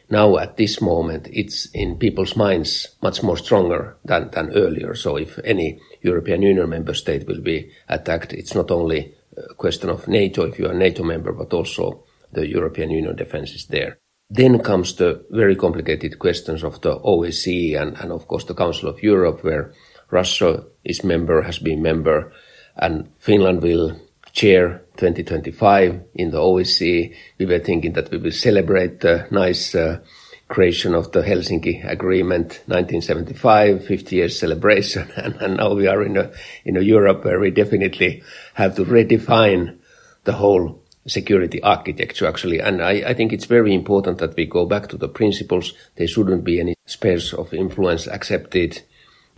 now 0.09 0.37
at 0.37 0.57
this 0.57 0.81
moment 0.81 1.27
it's 1.31 1.67
in 1.73 1.97
people's 1.97 2.35
minds 2.35 2.87
much 3.01 3.21
more 3.21 3.37
stronger 3.37 3.97
than, 4.05 4.31
than 4.31 4.51
earlier. 4.53 4.95
So 4.95 5.17
if 5.17 5.39
any 5.43 5.79
European 6.01 6.41
Union 6.41 6.69
member 6.69 6.93
state 6.93 7.27
will 7.27 7.41
be 7.41 7.71
attacked, 7.87 8.33
it's 8.33 8.55
not 8.55 8.71
only 8.71 9.13
a 9.37 9.53
question 9.53 9.89
of 9.89 10.07
NATO, 10.07 10.43
if 10.45 10.57
you 10.57 10.67
are 10.67 10.73
a 10.73 10.77
NATO 10.77 11.03
member, 11.03 11.31
but 11.33 11.53
also 11.53 12.03
the 12.31 12.47
European 12.47 12.89
Union 12.89 13.15
defense 13.15 13.51
is 13.51 13.67
there. 13.67 13.99
Then 14.29 14.59
comes 14.59 14.95
the 14.95 15.25
very 15.31 15.55
complicated 15.55 16.19
questions 16.19 16.63
of 16.63 16.81
the 16.81 16.99
OSCE 16.99 17.79
and, 17.81 17.97
and 17.97 18.11
of 18.11 18.27
course 18.27 18.45
the 18.45 18.53
Council 18.53 18.89
of 18.89 19.01
Europe, 19.01 19.43
where 19.43 19.73
Russia 20.11 20.65
is 20.83 21.03
member, 21.03 21.41
has 21.41 21.59
been 21.59 21.81
member, 21.81 22.31
and 22.79 23.09
Finland 23.19 23.61
will 23.61 23.95
chair 24.31 24.81
2025 24.97 26.01
in 26.15 26.31
the 26.31 26.37
OSCE. 26.37 27.15
We 27.37 27.45
were 27.45 27.59
thinking 27.59 27.93
that 27.93 28.11
we 28.11 28.17
will 28.17 28.31
celebrate 28.31 29.01
the 29.01 29.27
nice 29.31 29.75
uh, 29.75 29.99
creation 30.47 30.95
of 30.95 31.11
the 31.11 31.21
Helsinki 31.21 31.87
Agreement, 31.87 32.61
1975, 32.65 33.85
50 33.85 34.15
years 34.15 34.39
celebration, 34.39 35.11
and, 35.15 35.35
and, 35.35 35.57
now 35.57 35.73
we 35.73 35.87
are 35.87 36.03
in 36.03 36.17
a 36.17 36.31
in 36.65 36.75
a 36.75 36.81
Europe 36.81 37.23
where 37.23 37.39
we 37.39 37.51
definitely 37.51 38.23
have 38.55 38.75
to 38.75 38.83
redefine 38.83 39.77
the 40.23 40.33
whole 40.33 40.83
security 41.07 41.61
architecture 41.63 42.27
actually. 42.27 42.59
And 42.59 42.81
I, 42.81 42.91
I 43.09 43.13
think 43.13 43.31
it's 43.31 43.45
very 43.45 43.73
important 43.73 44.17
that 44.19 44.35
we 44.35 44.45
go 44.45 44.65
back 44.65 44.89
to 44.89 44.97
the 44.97 45.07
principles. 45.07 45.73
There 45.95 46.07
shouldn't 46.07 46.43
be 46.43 46.59
any 46.59 46.75
spheres 46.85 47.33
of 47.33 47.53
influence 47.53 48.07
accepted 48.07 48.81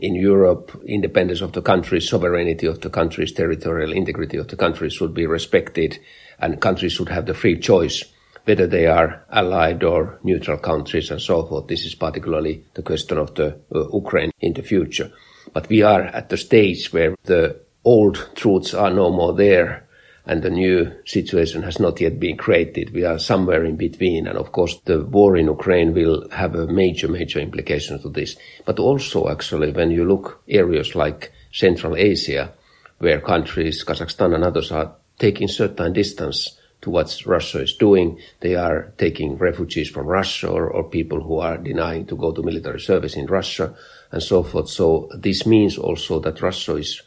in 0.02 0.16
Europe. 0.16 0.82
Independence 0.86 1.42
of 1.42 1.54
the 1.54 1.62
countries, 1.62 2.10
sovereignty 2.10 2.68
of 2.68 2.82
the 2.82 2.90
countries, 2.90 3.32
territorial 3.32 3.94
integrity 3.94 4.38
of 4.38 4.48
the 4.48 4.58
countries 4.58 4.94
should 4.94 5.14
be 5.14 5.26
respected, 5.26 6.00
and 6.40 6.60
countries 6.60 6.94
should 6.94 7.10
have 7.10 7.26
the 7.26 7.34
free 7.34 7.58
choice 7.58 8.04
whether 8.46 8.68
they 8.68 8.88
are 8.88 9.24
allied 9.32 9.84
or 9.84 10.20
neutral 10.24 10.58
countries 10.58 11.12
and 11.12 11.22
so 11.22 11.46
forth. 11.46 11.68
This 11.68 11.86
is 11.86 11.96
particularly 11.96 12.66
the 12.74 12.82
question 12.82 13.18
of 13.18 13.36
the 13.36 13.60
uh, 13.74 13.88
Ukraine 13.94 14.32
in 14.40 14.54
the 14.54 14.64
future. 14.64 15.12
But 15.54 15.70
we 15.70 15.84
are 15.84 16.02
at 16.02 16.30
the 16.30 16.38
stage 16.38 16.92
where 16.92 17.16
the 17.24 17.62
old 17.84 18.30
truths 18.36 18.74
are 18.74 18.92
no 18.92 19.12
more 19.12 19.34
there 19.34 19.88
and 20.26 20.44
the 20.44 20.50
new 20.50 20.92
situation 21.06 21.64
has 21.64 21.80
not 21.80 22.00
yet 22.00 22.20
been 22.20 22.38
created. 22.38 22.94
We 22.94 23.06
are 23.06 23.18
somewhere 23.18 23.64
in 23.64 23.76
between. 23.76 24.28
And 24.28 24.38
of 24.38 24.52
course, 24.52 24.80
the 24.86 25.04
war 25.04 25.36
in 25.36 25.48
Ukraine 25.48 25.94
will 25.94 26.30
have 26.30 26.56
a 26.56 26.68
major, 26.68 27.08
major 27.08 27.40
implications 27.40 28.04
to 28.04 28.10
this. 28.10 28.36
But 28.66 28.80
also, 28.80 29.30
actually, 29.30 29.72
when 29.72 29.92
you 29.92 30.06
look 30.06 30.44
areas 30.48 30.96
like 30.96 31.32
Central 31.52 31.96
Asia, 31.96 32.54
where 33.00 33.20
countries, 33.20 33.84
Kazakhstan 33.84 34.36
and 34.36 34.44
others 34.44 34.72
are 34.72 34.96
taking 35.18 35.48
certain 35.48 35.92
distance 35.94 36.58
to 36.82 36.90
what 36.90 37.26
Russia 37.26 37.62
is 37.62 37.74
doing. 37.74 38.20
They 38.40 38.56
are 38.56 38.94
taking 38.98 39.38
refugees 39.38 39.90
from 39.90 40.08
Russia 40.08 40.50
or, 40.50 40.68
or 40.68 40.90
people 40.90 41.22
who 41.22 41.40
are 41.40 41.58
denying 41.58 42.06
to 42.08 42.16
go 42.16 42.32
to 42.32 42.44
military 42.44 42.80
service 42.80 43.16
in 43.16 43.28
Russia 43.28 43.76
and 44.12 44.22
so 44.22 44.44
forth. 44.44 44.70
So 44.70 45.10
this 45.16 45.46
means 45.46 45.78
also 45.78 46.20
that 46.20 46.42
Russia 46.42 46.76
is 46.76 47.02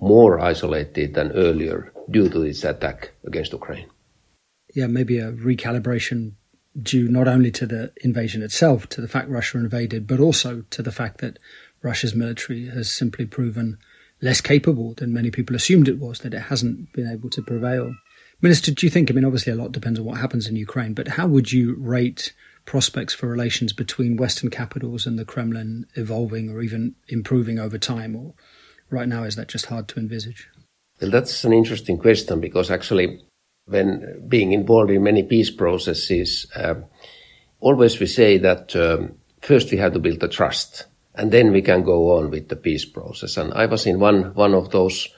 more 0.00 0.38
isolated 0.38 1.14
than 1.14 1.32
earlier 1.32 1.92
due 2.10 2.28
to 2.28 2.42
its 2.42 2.64
attack 2.64 3.12
against 3.24 3.52
Ukraine. 3.52 3.88
Yeah, 4.74 4.86
maybe 4.86 5.18
a 5.18 5.32
recalibration 5.32 6.32
due 6.80 7.08
not 7.08 7.26
only 7.26 7.50
to 7.50 7.66
the 7.66 7.92
invasion 8.02 8.42
itself, 8.42 8.88
to 8.90 9.00
the 9.00 9.08
fact 9.08 9.28
Russia 9.28 9.58
invaded, 9.58 10.06
but 10.06 10.20
also 10.20 10.62
to 10.70 10.82
the 10.82 10.92
fact 10.92 11.18
that 11.18 11.38
Russia's 11.82 12.14
military 12.14 12.68
has 12.68 12.90
simply 12.90 13.26
proven 13.26 13.78
less 14.20 14.40
capable 14.40 14.94
than 14.94 15.12
many 15.12 15.30
people 15.30 15.56
assumed 15.56 15.88
it 15.88 15.98
was, 15.98 16.20
that 16.20 16.34
it 16.34 16.42
hasn't 16.42 16.92
been 16.92 17.10
able 17.10 17.30
to 17.30 17.42
prevail. 17.42 17.94
Minister, 18.40 18.70
do 18.72 18.86
you 18.86 18.90
think, 18.90 19.10
I 19.10 19.14
mean, 19.14 19.24
obviously 19.24 19.52
a 19.52 19.56
lot 19.56 19.72
depends 19.72 19.98
on 19.98 20.04
what 20.04 20.18
happens 20.18 20.46
in 20.46 20.56
Ukraine, 20.56 20.94
but 20.94 21.08
how 21.08 21.26
would 21.26 21.50
you 21.50 21.74
rate 21.78 22.32
prospects 22.64 23.14
for 23.14 23.26
relations 23.26 23.72
between 23.72 24.16
Western 24.16 24.50
capitals 24.50 25.06
and 25.06 25.18
the 25.18 25.24
Kremlin 25.24 25.86
evolving 25.94 26.50
or 26.50 26.60
even 26.60 26.94
improving 27.08 27.58
over 27.58 27.78
time? 27.78 28.14
Or 28.14 28.34
right 28.90 29.08
now, 29.08 29.24
is 29.24 29.36
that 29.36 29.48
just 29.48 29.66
hard 29.66 29.88
to 29.88 30.00
envisage? 30.00 30.48
Well, 31.00 31.10
that's 31.10 31.44
an 31.44 31.52
interesting 31.52 31.98
question 31.98 32.40
because 32.40 32.70
actually 32.70 33.22
when 33.66 34.24
being 34.26 34.52
involved 34.52 34.90
in 34.90 35.02
many 35.02 35.22
peace 35.22 35.50
processes, 35.50 36.46
um, 36.56 36.86
always 37.60 38.00
we 38.00 38.06
say 38.06 38.38
that 38.38 38.74
um, 38.74 39.14
first 39.40 39.70
we 39.70 39.78
have 39.78 39.92
to 39.92 39.98
build 39.98 40.20
the 40.20 40.28
trust 40.28 40.86
and 41.14 41.30
then 41.30 41.52
we 41.52 41.62
can 41.62 41.82
go 41.82 42.16
on 42.16 42.30
with 42.30 42.48
the 42.48 42.56
peace 42.56 42.84
process. 42.84 43.36
And 43.36 43.52
I 43.52 43.66
was 43.66 43.86
in 43.86 44.00
one, 44.00 44.34
one 44.34 44.54
of 44.54 44.70
those 44.70 45.08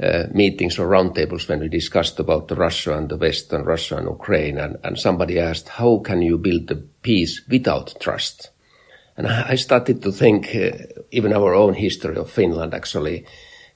uh, 0.00 0.24
meetings 0.32 0.78
or 0.78 0.88
roundtables 0.88 1.48
when 1.48 1.60
we 1.60 1.68
discussed 1.68 2.20
about 2.20 2.56
Russia 2.56 2.96
and 2.96 3.08
the 3.08 3.16
West 3.16 3.52
and 3.52 3.66
Russia 3.66 3.96
and 3.96 4.06
Ukraine. 4.06 4.58
And, 4.58 4.76
and 4.84 4.98
somebody 4.98 5.38
asked, 5.38 5.68
how 5.68 5.98
can 5.98 6.22
you 6.22 6.38
build 6.38 6.68
the 6.68 6.76
peace 6.76 7.42
without 7.48 7.94
trust? 8.00 8.50
And 9.18 9.26
I 9.26 9.56
started 9.56 10.00
to 10.02 10.12
think, 10.12 10.54
uh, 10.54 10.70
even 11.10 11.32
our 11.32 11.52
own 11.52 11.74
history 11.74 12.16
of 12.16 12.30
Finland, 12.30 12.72
actually, 12.72 13.26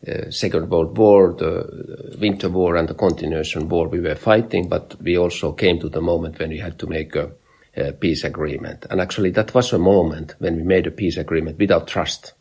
uh, 0.07 0.31
Second 0.31 0.71
World 0.71 0.97
War, 0.97 1.33
the 1.33 2.17
Winter 2.21 2.49
War 2.49 2.77
and 2.77 2.89
the 2.89 2.95
Continuation 2.95 3.69
War, 3.69 3.89
we 3.89 3.99
were 3.99 4.15
fighting, 4.15 4.69
but 4.69 4.95
we 5.03 5.19
also 5.19 5.51
came 5.51 5.81
to 5.81 5.89
the 5.89 6.01
moment 6.01 6.39
when 6.39 6.51
we 6.51 6.59
had 6.59 6.79
to 6.79 6.87
make 6.87 7.17
a, 7.17 7.33
a 7.77 7.93
peace 7.93 8.23
agreement. 8.23 8.87
And 8.89 9.01
actually 9.01 9.31
that 9.31 9.53
was 9.53 9.73
a 9.73 9.79
moment 9.79 10.37
when 10.39 10.55
we 10.55 10.63
made 10.63 10.87
a 10.87 10.93
peace 10.93 11.17
agreement 11.17 11.59
without 11.59 11.89
trust. 11.89 12.35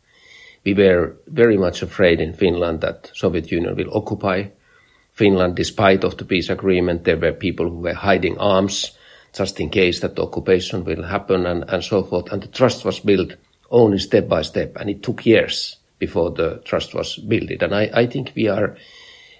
We 0.64 0.74
were 0.74 1.16
very 1.26 1.56
much 1.56 1.82
afraid 1.82 2.20
in 2.20 2.34
Finland 2.34 2.82
that 2.82 3.10
Soviet 3.14 3.50
Union 3.50 3.74
will 3.74 3.96
occupy 3.96 4.44
Finland 5.12 5.56
despite 5.56 6.04
of 6.04 6.18
the 6.18 6.24
peace 6.24 6.50
agreement. 6.50 7.02
There 7.02 7.16
were 7.16 7.32
people 7.32 7.68
who 7.68 7.80
were 7.80 7.94
hiding 7.94 8.38
arms 8.38 8.92
just 9.32 9.60
in 9.60 9.70
case 9.70 10.00
that 10.00 10.18
occupation 10.18 10.84
will 10.84 11.02
happen 11.02 11.46
and, 11.46 11.64
and 11.68 11.82
so 11.82 12.02
forth. 12.02 12.30
And 12.32 12.42
the 12.42 12.48
trust 12.48 12.84
was 12.84 13.00
built 13.00 13.34
only 13.70 13.98
step 13.98 14.28
by 14.28 14.42
step 14.42 14.76
and 14.76 14.90
it 14.90 15.02
took 15.02 15.24
years 15.24 15.76
before 15.98 16.30
the 16.30 16.60
trust 16.64 16.94
was 16.94 17.16
built. 17.16 17.50
And 17.62 17.74
I, 17.74 17.90
I 17.94 18.06
think 18.06 18.32
we 18.34 18.48
are 18.48 18.76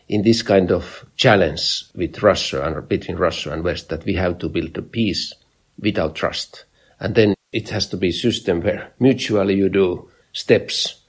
in 0.09 0.23
this 0.23 0.43
kind 0.43 0.71
of 0.71 1.05
challenge 1.17 1.85
with 1.95 2.23
Russia 2.23 2.63
and 2.65 2.89
between 2.89 3.17
Russia 3.17 3.53
and 3.53 3.65
West 3.65 3.89
that 3.91 4.05
we 4.05 4.15
have 4.15 4.39
to 4.39 4.49
build 4.49 4.77
a 4.77 4.83
peace 4.83 5.33
without 5.79 6.15
trust. 6.15 6.65
And 7.01 7.15
then 7.15 7.35
it 7.53 7.69
has 7.71 7.89
to 7.89 7.97
be 7.97 8.09
a 8.09 8.13
system 8.13 8.63
where 8.63 8.93
mutually 8.99 9.55
you 9.55 9.69
do 9.69 10.11
steps 10.33 11.01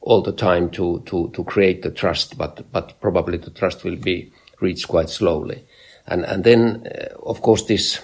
all 0.00 0.22
the 0.22 0.32
time 0.32 0.70
to, 0.70 1.02
to, 1.06 1.30
to 1.34 1.44
create 1.44 1.82
the 1.82 1.90
trust, 1.90 2.38
but, 2.38 2.70
but 2.70 3.00
probably 3.00 3.38
the 3.38 3.50
trust 3.50 3.84
will 3.84 3.96
be 3.96 4.32
reached 4.60 4.88
quite 4.88 5.10
slowly. 5.10 5.64
And, 6.06 6.24
and 6.24 6.44
then, 6.44 6.86
uh, 6.86 7.14
of 7.22 7.42
course, 7.42 7.64
this 7.64 8.00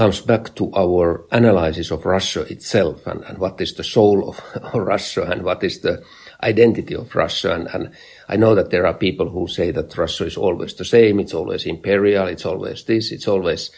comes 0.00 0.22
back 0.22 0.54
to 0.54 0.72
our 0.74 1.26
analysis 1.30 1.90
of 1.90 2.06
Russia 2.06 2.40
itself 2.50 3.06
and, 3.06 3.22
and 3.24 3.36
what 3.36 3.60
is 3.60 3.74
the 3.74 3.84
soul 3.84 4.30
of, 4.30 4.40
Russia 4.74 5.24
and 5.30 5.42
what 5.42 5.62
is 5.62 5.80
the 5.80 6.02
identity 6.42 6.94
of 6.94 7.14
Russia. 7.14 7.54
And, 7.54 7.68
and, 7.74 7.94
I 8.26 8.36
know 8.36 8.54
that 8.54 8.70
there 8.70 8.86
are 8.86 8.94
people 8.94 9.28
who 9.28 9.46
say 9.46 9.70
that 9.72 9.98
Russia 9.98 10.24
is 10.24 10.38
always 10.38 10.72
the 10.72 10.86
same. 10.86 11.20
It's 11.20 11.34
always 11.34 11.66
imperial. 11.66 12.28
It's 12.28 12.46
always 12.46 12.84
this. 12.84 13.12
It's 13.12 13.28
always 13.28 13.70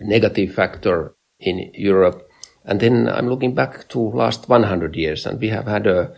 a 0.00 0.04
negative 0.04 0.52
factor 0.52 1.14
in 1.38 1.70
Europe. 1.74 2.28
And 2.64 2.80
then 2.80 3.08
I'm 3.08 3.28
looking 3.28 3.54
back 3.54 3.88
to 3.90 4.00
last 4.00 4.48
100 4.48 4.96
years 4.96 5.26
and 5.26 5.40
we 5.40 5.50
have 5.50 5.68
had 5.68 5.86
a, 5.86 6.12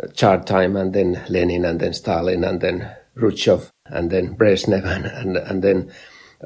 a 0.00 0.08
time 0.08 0.76
and 0.76 0.92
then 0.92 1.24
Lenin 1.30 1.64
and 1.64 1.80
then 1.80 1.94
Stalin 1.94 2.44
and 2.44 2.60
then 2.60 2.94
Khrushchev 3.16 3.72
and 3.86 4.10
then 4.10 4.36
Brezhnev 4.36 4.84
and, 4.84 5.06
and, 5.06 5.36
and 5.38 5.62
then 5.62 5.90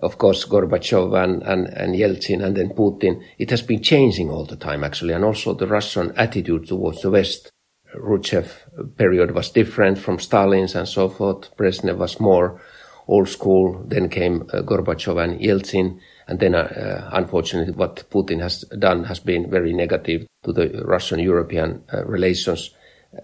of 0.03 0.19
course, 0.19 0.45
Gorbachev 0.45 1.15
and, 1.23 1.43
and, 1.43 1.69
and 1.69 1.95
Yeltsin 1.95 2.45
and 2.45 2.57
then 2.57 2.71
Putin, 2.71 3.23
it 3.39 3.51
has 3.51 3.63
been 3.63 3.83
changing 3.83 4.31
all 4.31 4.45
the 4.45 4.57
time, 4.57 4.85
actually. 4.85 5.15
And 5.15 5.25
also 5.25 5.55
the 5.55 5.67
Russian 5.67 6.13
attitude 6.17 6.69
towards 6.69 7.03
the 7.03 7.11
West. 7.11 7.51
Khrushchev 7.93 8.67
period 8.99 9.35
was 9.35 9.51
different 9.51 9.99
from 9.99 10.19
Stalin's 10.19 10.75
and 10.75 10.87
so 10.87 11.09
forth. 11.09 11.57
Brezhnev 11.57 11.97
was 11.97 12.21
more 12.21 12.61
old 13.09 13.29
school. 13.29 13.83
Then 13.87 14.09
came 14.09 14.43
uh, 14.53 14.61
Gorbachev 14.63 15.23
and 15.23 15.41
Yeltsin. 15.41 15.99
And 16.29 16.41
then, 16.41 16.55
uh, 16.55 17.09
unfortunately, 17.13 17.73
what 17.73 18.05
Putin 18.11 18.41
has 18.41 18.63
done 18.79 19.05
has 19.05 19.21
been 19.21 19.49
very 19.49 19.73
negative 19.73 20.27
to 20.45 20.53
the 20.53 20.83
Russian-European 20.85 21.85
uh, 21.93 22.05
relations. 22.05 22.71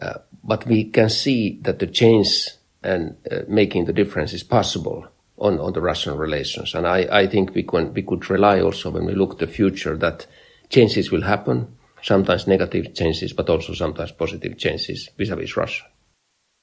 Uh, 0.01 0.15
but 0.43 0.67
we 0.67 0.85
can 0.85 1.11
see 1.11 1.59
that 1.63 1.81
the 1.81 1.87
change 1.87 2.49
and 2.83 3.17
uh, 3.31 3.41
making 3.47 3.85
the 3.85 3.93
difference 3.93 4.33
is 4.33 4.43
possible 4.43 5.12
on, 5.43 5.59
on 5.59 5.73
the 5.73 5.81
Russian 5.81 6.17
relations. 6.17 6.75
And 6.75 6.87
I, 6.87 7.01
I 7.11 7.27
think 7.27 7.55
we, 7.55 7.65
can, 7.65 7.93
we 7.93 8.03
could 8.03 8.31
rely 8.31 8.61
also 8.61 8.91
when 8.91 9.05
we 9.05 9.15
look 9.15 9.33
at 9.33 9.39
the 9.39 9.47
future 9.47 9.97
that 9.97 10.27
changes 10.71 11.11
will 11.11 11.23
happen, 11.23 11.77
sometimes 12.01 12.47
negative 12.47 12.95
changes, 12.95 13.33
but 13.33 13.51
also 13.51 13.75
sometimes 13.75 14.13
positive 14.13 14.57
changes 14.57 15.11
vis-a-vis 15.19 15.57
Russia. 15.57 15.85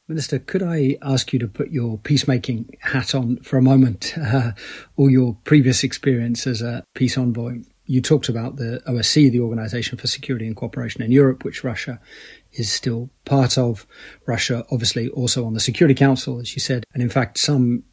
Minister, 0.08 0.40
could 0.40 0.64
I 0.64 0.98
ask 1.04 1.34
you 1.34 1.40
to 1.40 1.48
put 1.48 1.70
your 1.70 2.00
peacemaking 2.00 2.78
hat 2.80 3.14
on 3.14 3.38
for 3.44 3.58
a 3.58 3.62
moment, 3.62 4.16
uh, 4.18 4.52
or 4.96 5.12
your 5.12 5.38
previous 5.44 5.84
experience 5.84 6.48
as 6.48 6.62
a 6.62 6.84
peace 6.96 7.18
envoy? 7.18 7.60
You 7.86 8.02
talked 8.02 8.30
about 8.30 8.56
the 8.56 8.82
OSCE, 8.88 9.32
the 9.32 9.40
Organization 9.40 9.98
for 9.98 10.08
Security 10.08 10.48
and 10.48 10.56
Cooperation 10.56 11.02
in 11.02 11.12
Europe, 11.12 11.44
which 11.44 11.64
Russia 11.64 12.00
is 12.54 12.72
still 12.72 13.10
part 13.26 13.58
of. 13.58 13.86
Russia, 14.26 14.66
obviously, 14.72 15.10
also 15.10 15.46
on 15.46 15.54
the 15.54 15.60
Security 15.60 15.96
Council, 15.96 16.40
as 16.40 16.56
you 16.56 16.60
said. 16.60 16.84
And 16.94 17.04
in 17.04 17.10
fact, 17.10 17.38
some 17.38 17.84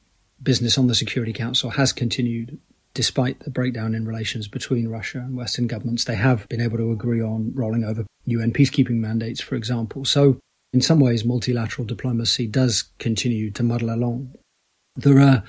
business 0.43 0.79
on 0.79 0.87
the 0.87 0.95
Security 0.95 1.33
Council 1.33 1.71
has 1.71 1.93
continued 1.93 2.59
despite 2.97 3.39
the 3.41 3.51
breakdown 3.51 3.95
in 3.95 4.07
relations 4.07 4.49
between 4.49 4.89
Russia 4.89 5.19
and 5.19 5.37
Western 5.37 5.67
governments. 5.67 6.05
They 6.05 6.15
have 6.15 6.49
been 6.49 6.63
able 6.63 6.79
to 6.79 6.93
agree 6.93 7.21
on 7.21 7.53
rolling 7.55 7.85
over 7.85 8.07
UN 8.25 8.53
peacekeeping 8.53 8.97
mandates, 8.97 9.41
for 9.41 9.55
example. 9.55 10.07
So, 10.07 10.39
in 10.73 10.81
some 10.81 10.99
ways, 10.99 11.25
multilateral 11.25 11.87
diplomacy 11.87 12.47
does 12.47 12.85
continue 12.99 13.51
to 13.53 13.63
muddle 13.63 13.91
along. 13.91 14.35
There 14.97 15.21
are 15.21 15.45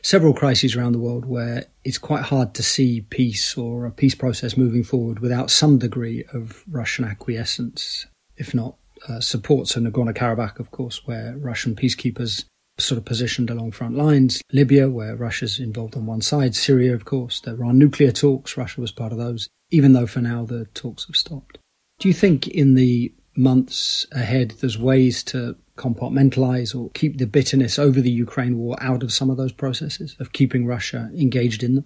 several 0.00 0.32
crises 0.32 0.76
around 0.76 0.92
the 0.92 1.00
world 1.00 1.24
where 1.24 1.66
it's 1.84 1.98
quite 1.98 2.22
hard 2.22 2.54
to 2.54 2.62
see 2.62 3.00
peace 3.00 3.56
or 3.56 3.84
a 3.84 3.90
peace 3.90 4.14
process 4.14 4.56
moving 4.56 4.84
forward 4.84 5.18
without 5.18 5.50
some 5.50 5.78
degree 5.78 6.24
of 6.32 6.62
Russian 6.70 7.04
acquiescence, 7.04 8.06
if 8.36 8.54
not 8.54 8.76
uh, 9.08 9.18
support. 9.18 9.66
So, 9.66 9.80
Nagorno 9.80 10.14
Karabakh, 10.14 10.60
of 10.60 10.70
course, 10.70 11.04
where 11.04 11.36
Russian 11.36 11.74
peacekeepers 11.74 12.44
sort 12.82 12.98
of 12.98 13.04
positioned 13.04 13.50
along 13.50 13.72
front 13.72 13.96
lines. 13.96 14.42
Libya, 14.52 14.90
where 14.90 15.16
Russia's 15.16 15.58
involved 15.58 15.96
on 15.96 16.06
one 16.06 16.20
side. 16.20 16.54
Syria, 16.54 16.94
of 16.94 17.04
course. 17.04 17.40
There 17.40 17.64
are 17.64 17.72
nuclear 17.72 18.12
talks. 18.12 18.56
Russia 18.56 18.80
was 18.80 18.92
part 18.92 19.12
of 19.12 19.18
those, 19.18 19.48
even 19.70 19.92
though 19.92 20.06
for 20.06 20.20
now 20.20 20.44
the 20.44 20.66
talks 20.74 21.06
have 21.06 21.16
stopped. 21.16 21.58
Do 21.98 22.08
you 22.08 22.14
think 22.14 22.48
in 22.48 22.74
the 22.74 23.12
months 23.36 24.06
ahead 24.12 24.54
there's 24.60 24.78
ways 24.78 25.22
to 25.22 25.56
compartmentalize 25.76 26.74
or 26.78 26.90
keep 26.90 27.18
the 27.18 27.26
bitterness 27.26 27.78
over 27.78 28.00
the 28.00 28.10
Ukraine 28.10 28.58
war 28.58 28.76
out 28.80 29.02
of 29.02 29.12
some 29.12 29.30
of 29.30 29.36
those 29.36 29.52
processes 29.52 30.16
of 30.18 30.32
keeping 30.32 30.66
Russia 30.66 31.10
engaged 31.16 31.62
in 31.62 31.76
them? 31.76 31.84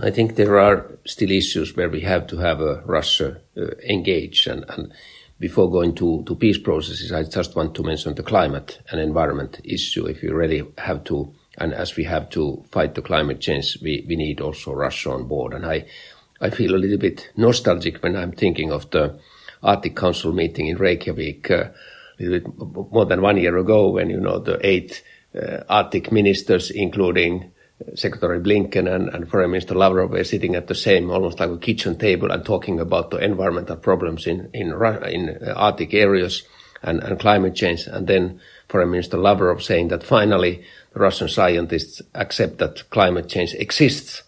I 0.00 0.10
think 0.10 0.36
there 0.36 0.58
are 0.60 0.98
still 1.06 1.30
issues 1.30 1.76
where 1.76 1.88
we 1.88 2.00
have 2.02 2.26
to 2.28 2.38
have 2.38 2.60
a 2.60 2.82
Russia 2.86 3.40
uh, 3.56 3.70
engaged 3.88 4.46
and, 4.46 4.64
and 4.68 4.92
before 5.40 5.70
going 5.70 5.94
to, 5.94 6.24
to 6.24 6.34
peace 6.34 6.58
processes, 6.58 7.12
I 7.12 7.22
just 7.24 7.54
want 7.54 7.74
to 7.76 7.82
mention 7.82 8.14
the 8.14 8.22
climate 8.22 8.80
and 8.90 9.00
environment 9.00 9.60
issue. 9.64 10.06
If 10.06 10.22
you 10.22 10.34
really 10.34 10.64
have 10.78 11.04
to, 11.04 11.32
and 11.58 11.72
as 11.72 11.96
we 11.96 12.04
have 12.04 12.28
to 12.30 12.64
fight 12.70 12.94
the 12.94 13.02
climate 13.02 13.40
change, 13.40 13.78
we, 13.80 14.04
we 14.08 14.16
need 14.16 14.40
also 14.40 14.72
Russia 14.72 15.10
on 15.10 15.28
board. 15.28 15.54
And 15.54 15.64
I, 15.64 15.86
I 16.40 16.50
feel 16.50 16.74
a 16.74 16.78
little 16.78 16.98
bit 16.98 17.30
nostalgic 17.36 18.02
when 18.02 18.16
I'm 18.16 18.32
thinking 18.32 18.72
of 18.72 18.90
the 18.90 19.18
Arctic 19.62 19.96
Council 19.96 20.32
meeting 20.32 20.66
in 20.66 20.76
Reykjavik, 20.76 21.50
uh, 21.50 21.64
a 22.20 22.22
little 22.22 22.50
bit 22.50 22.92
more 22.92 23.06
than 23.06 23.22
one 23.22 23.36
year 23.36 23.56
ago 23.58 23.90
when, 23.90 24.10
you 24.10 24.20
know, 24.20 24.38
the 24.38 24.58
eight 24.66 25.04
uh, 25.40 25.62
Arctic 25.68 26.10
ministers, 26.10 26.70
including 26.70 27.52
Secretary 27.94 28.40
Blinken 28.40 28.92
and, 28.92 29.08
and, 29.10 29.30
Foreign 29.30 29.52
Minister 29.52 29.74
Lavrov 29.74 30.10
were 30.10 30.24
sitting 30.24 30.56
at 30.56 30.66
the 30.66 30.74
same, 30.74 31.10
almost 31.10 31.38
like 31.38 31.50
a 31.50 31.58
kitchen 31.58 31.96
table 31.96 32.30
and 32.30 32.44
talking 32.44 32.80
about 32.80 33.10
the 33.10 33.18
environmental 33.18 33.76
problems 33.76 34.26
in, 34.26 34.50
in, 34.52 34.72
in 35.06 35.38
uh, 35.46 35.54
Arctic 35.56 35.94
areas 35.94 36.42
and, 36.82 37.00
and 37.02 37.20
climate 37.20 37.54
change. 37.54 37.86
And 37.86 38.06
then 38.08 38.40
Foreign 38.68 38.90
Minister 38.90 39.16
Lavrov 39.16 39.62
saying 39.62 39.88
that 39.88 40.02
finally 40.02 40.64
the 40.92 41.00
Russian 41.00 41.28
scientists 41.28 42.02
accept 42.14 42.58
that 42.58 42.90
climate 42.90 43.28
change 43.28 43.54
exists. 43.54 44.22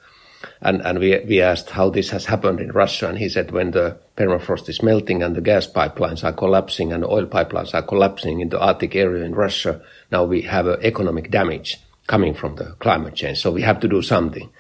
And, 0.63 0.81
and 0.83 1.01
we, 1.01 1.19
we 1.21 1.41
asked 1.41 1.71
how 1.71 1.91
this 1.91 2.11
has 2.11 2.27
happened 2.27 2.61
in 2.61 2.71
Russia. 2.71 3.09
And 3.09 3.19
he 3.19 3.29
said 3.29 3.51
when 3.51 3.73
the 3.73 3.99
permafrost 4.17 4.69
is 4.69 4.83
melting 4.83 5.23
and 5.23 5.35
the 5.35 5.41
gas 5.41 5.67
pipelines 5.67 6.23
are 6.23 6.33
collapsing 6.33 6.93
and 6.93 7.05
oil 7.05 7.27
pipelines 7.27 7.75
are 7.75 7.83
collapsing 7.83 8.41
in 8.41 8.51
the 8.51 8.61
Arctic 8.61 8.95
area 8.95 9.25
in 9.25 9.35
Russia, 9.35 9.83
now 10.13 10.23
we 10.25 10.43
have 10.43 10.69
economic 10.69 11.31
damage 11.31 11.79
coming 12.11 12.35
from 12.35 12.57
the 12.57 12.75
climate 12.81 13.15
change. 13.15 13.39
So 13.39 13.53
we 13.53 13.63
have 13.63 13.79
to 13.81 13.89
do 13.89 14.03
something. 14.03 14.51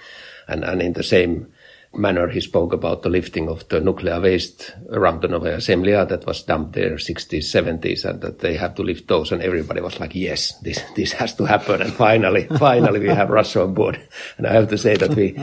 And, 0.46 0.62
and 0.62 0.80
in 0.80 0.92
the 0.92 1.02
same 1.02 1.52
manner, 1.92 2.28
he 2.28 2.40
spoke 2.40 2.72
about 2.72 3.02
the 3.02 3.08
lifting 3.08 3.48
of 3.48 3.68
the 3.68 3.80
nuclear 3.80 4.20
waste 4.20 4.72
around 4.90 5.20
the 5.20 5.26
Novaya 5.26 5.56
Zemlya 5.56 6.08
that 6.08 6.26
was 6.26 6.44
dumped 6.44 6.74
there 6.74 6.94
60s, 6.94 7.50
70s, 7.50 8.04
and 8.04 8.20
that 8.20 8.38
they 8.38 8.54
have 8.54 8.76
to 8.76 8.84
lift 8.84 9.08
those. 9.08 9.32
And 9.32 9.42
everybody 9.42 9.80
was 9.80 9.98
like, 9.98 10.14
yes, 10.14 10.52
this, 10.60 10.80
this 10.94 11.10
has 11.14 11.34
to 11.34 11.44
happen. 11.44 11.82
And 11.82 11.92
finally, 11.92 12.46
finally 12.58 13.00
we 13.00 13.08
have 13.08 13.30
Russia 13.30 13.62
on 13.64 13.74
board. 13.74 14.00
And 14.38 14.46
I 14.46 14.52
have 14.52 14.68
to 14.68 14.78
say 14.78 14.96
that 14.96 15.16
we, 15.16 15.36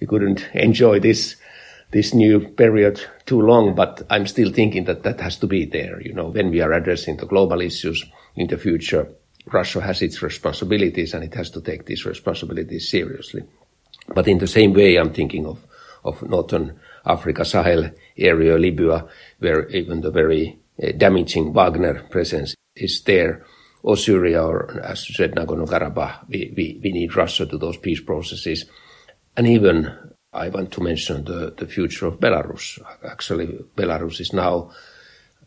we 0.00 0.06
couldn't 0.06 0.48
enjoy 0.54 1.00
this, 1.00 1.34
this 1.90 2.14
new 2.14 2.48
period 2.48 3.02
too 3.26 3.40
long, 3.40 3.74
but 3.74 4.02
I'm 4.08 4.28
still 4.28 4.52
thinking 4.52 4.84
that 4.84 5.02
that 5.02 5.20
has 5.20 5.36
to 5.38 5.48
be 5.48 5.64
there. 5.64 6.00
You 6.00 6.12
know, 6.12 6.28
when 6.28 6.50
we 6.50 6.60
are 6.60 6.72
addressing 6.72 7.16
the 7.16 7.26
global 7.26 7.60
issues 7.60 8.04
in 8.36 8.46
the 8.46 8.56
future, 8.56 9.12
Russia 9.52 9.80
has 9.80 10.02
its 10.02 10.22
responsibilities 10.22 11.14
and 11.14 11.24
it 11.24 11.34
has 11.34 11.50
to 11.50 11.60
take 11.60 11.86
these 11.86 12.04
responsibilities 12.04 12.90
seriously. 12.90 13.42
But 14.14 14.28
in 14.28 14.38
the 14.38 14.46
same 14.46 14.72
way, 14.72 14.96
I'm 14.96 15.12
thinking 15.12 15.46
of, 15.46 15.66
of 16.04 16.22
Northern 16.22 16.78
Africa, 17.04 17.44
Sahel 17.44 17.90
area, 18.16 18.58
Libya, 18.58 19.06
where 19.38 19.68
even 19.68 20.00
the 20.00 20.10
very 20.10 20.58
uh, 20.82 20.92
damaging 20.92 21.52
Wagner 21.52 22.02
presence 22.10 22.54
is 22.74 23.02
there, 23.02 23.44
or 23.82 23.96
Syria, 23.96 24.44
or 24.44 24.80
as 24.80 25.08
you 25.08 25.14
said, 25.14 25.32
Nagorno-Karabakh. 25.32 26.28
We, 26.28 26.52
we, 26.56 26.80
we 26.82 26.92
need 26.92 27.16
Russia 27.16 27.46
to 27.46 27.58
those 27.58 27.76
peace 27.78 28.00
processes. 28.00 28.66
And 29.36 29.46
even 29.46 29.96
I 30.32 30.48
want 30.48 30.72
to 30.72 30.80
mention 30.80 31.24
the, 31.24 31.54
the 31.56 31.66
future 31.66 32.06
of 32.06 32.20
Belarus. 32.20 32.78
Actually, 33.04 33.64
Belarus 33.76 34.20
is 34.20 34.32
now 34.32 34.70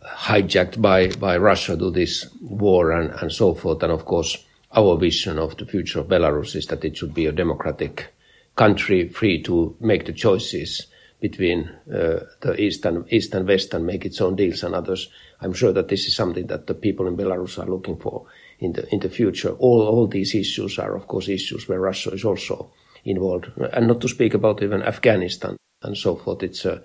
hijacked 0.05 0.81
by, 0.81 1.07
by 1.07 1.37
Russia 1.37 1.77
to 1.77 1.91
this 1.91 2.27
war 2.41 2.91
and, 2.91 3.11
and 3.21 3.31
so 3.31 3.53
forth. 3.53 3.83
And 3.83 3.91
of 3.91 4.05
course, 4.05 4.43
our 4.75 4.97
vision 4.97 5.37
of 5.37 5.57
the 5.57 5.65
future 5.65 5.99
of 5.99 6.07
Belarus 6.07 6.55
is 6.55 6.67
that 6.67 6.83
it 6.83 6.97
should 6.97 7.13
be 7.13 7.25
a 7.25 7.31
democratic 7.31 8.13
country 8.55 9.07
free 9.07 9.41
to 9.43 9.75
make 9.79 10.05
the 10.05 10.13
choices 10.13 10.87
between 11.19 11.69
uh, 11.87 12.19
the 12.41 12.53
east 12.59 12.85
and 12.85 13.05
east 13.11 13.33
and 13.33 13.47
west 13.47 13.73
and 13.73 13.85
make 13.85 14.05
its 14.05 14.19
own 14.19 14.35
deals 14.35 14.61
and 14.61 14.75
others. 14.75 15.09
I'm 15.39 15.53
sure 15.53 15.71
that 15.71 15.87
this 15.87 16.05
is 16.05 16.15
something 16.15 16.47
that 16.47 16.67
the 16.67 16.73
people 16.73 17.07
in 17.07 17.15
Belarus 17.15 17.57
are 17.57 17.69
looking 17.69 17.97
for 17.97 18.25
in 18.59 18.73
the 18.73 18.85
in 18.93 18.99
the 18.99 19.09
future. 19.09 19.51
All 19.51 19.81
all 19.87 20.07
these 20.07 20.35
issues 20.35 20.77
are 20.79 20.95
of 20.95 21.07
course 21.07 21.29
issues 21.29 21.67
where 21.69 21.79
Russia 21.79 22.11
is 22.11 22.25
also 22.25 22.73
involved, 23.05 23.51
and 23.71 23.87
not 23.87 24.01
to 24.01 24.09
speak 24.09 24.33
about 24.33 24.61
even 24.61 24.83
Afghanistan 24.83 25.55
and 25.81 25.97
so 25.97 26.15
forth. 26.15 26.43
It's 26.43 26.65
uh, 26.65 26.79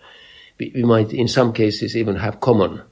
we, 0.59 0.73
we 0.75 0.85
might 0.85 1.13
in 1.13 1.29
some 1.29 1.53
cases 1.53 1.97
even 1.97 2.17
have 2.17 2.41
common 2.41 2.83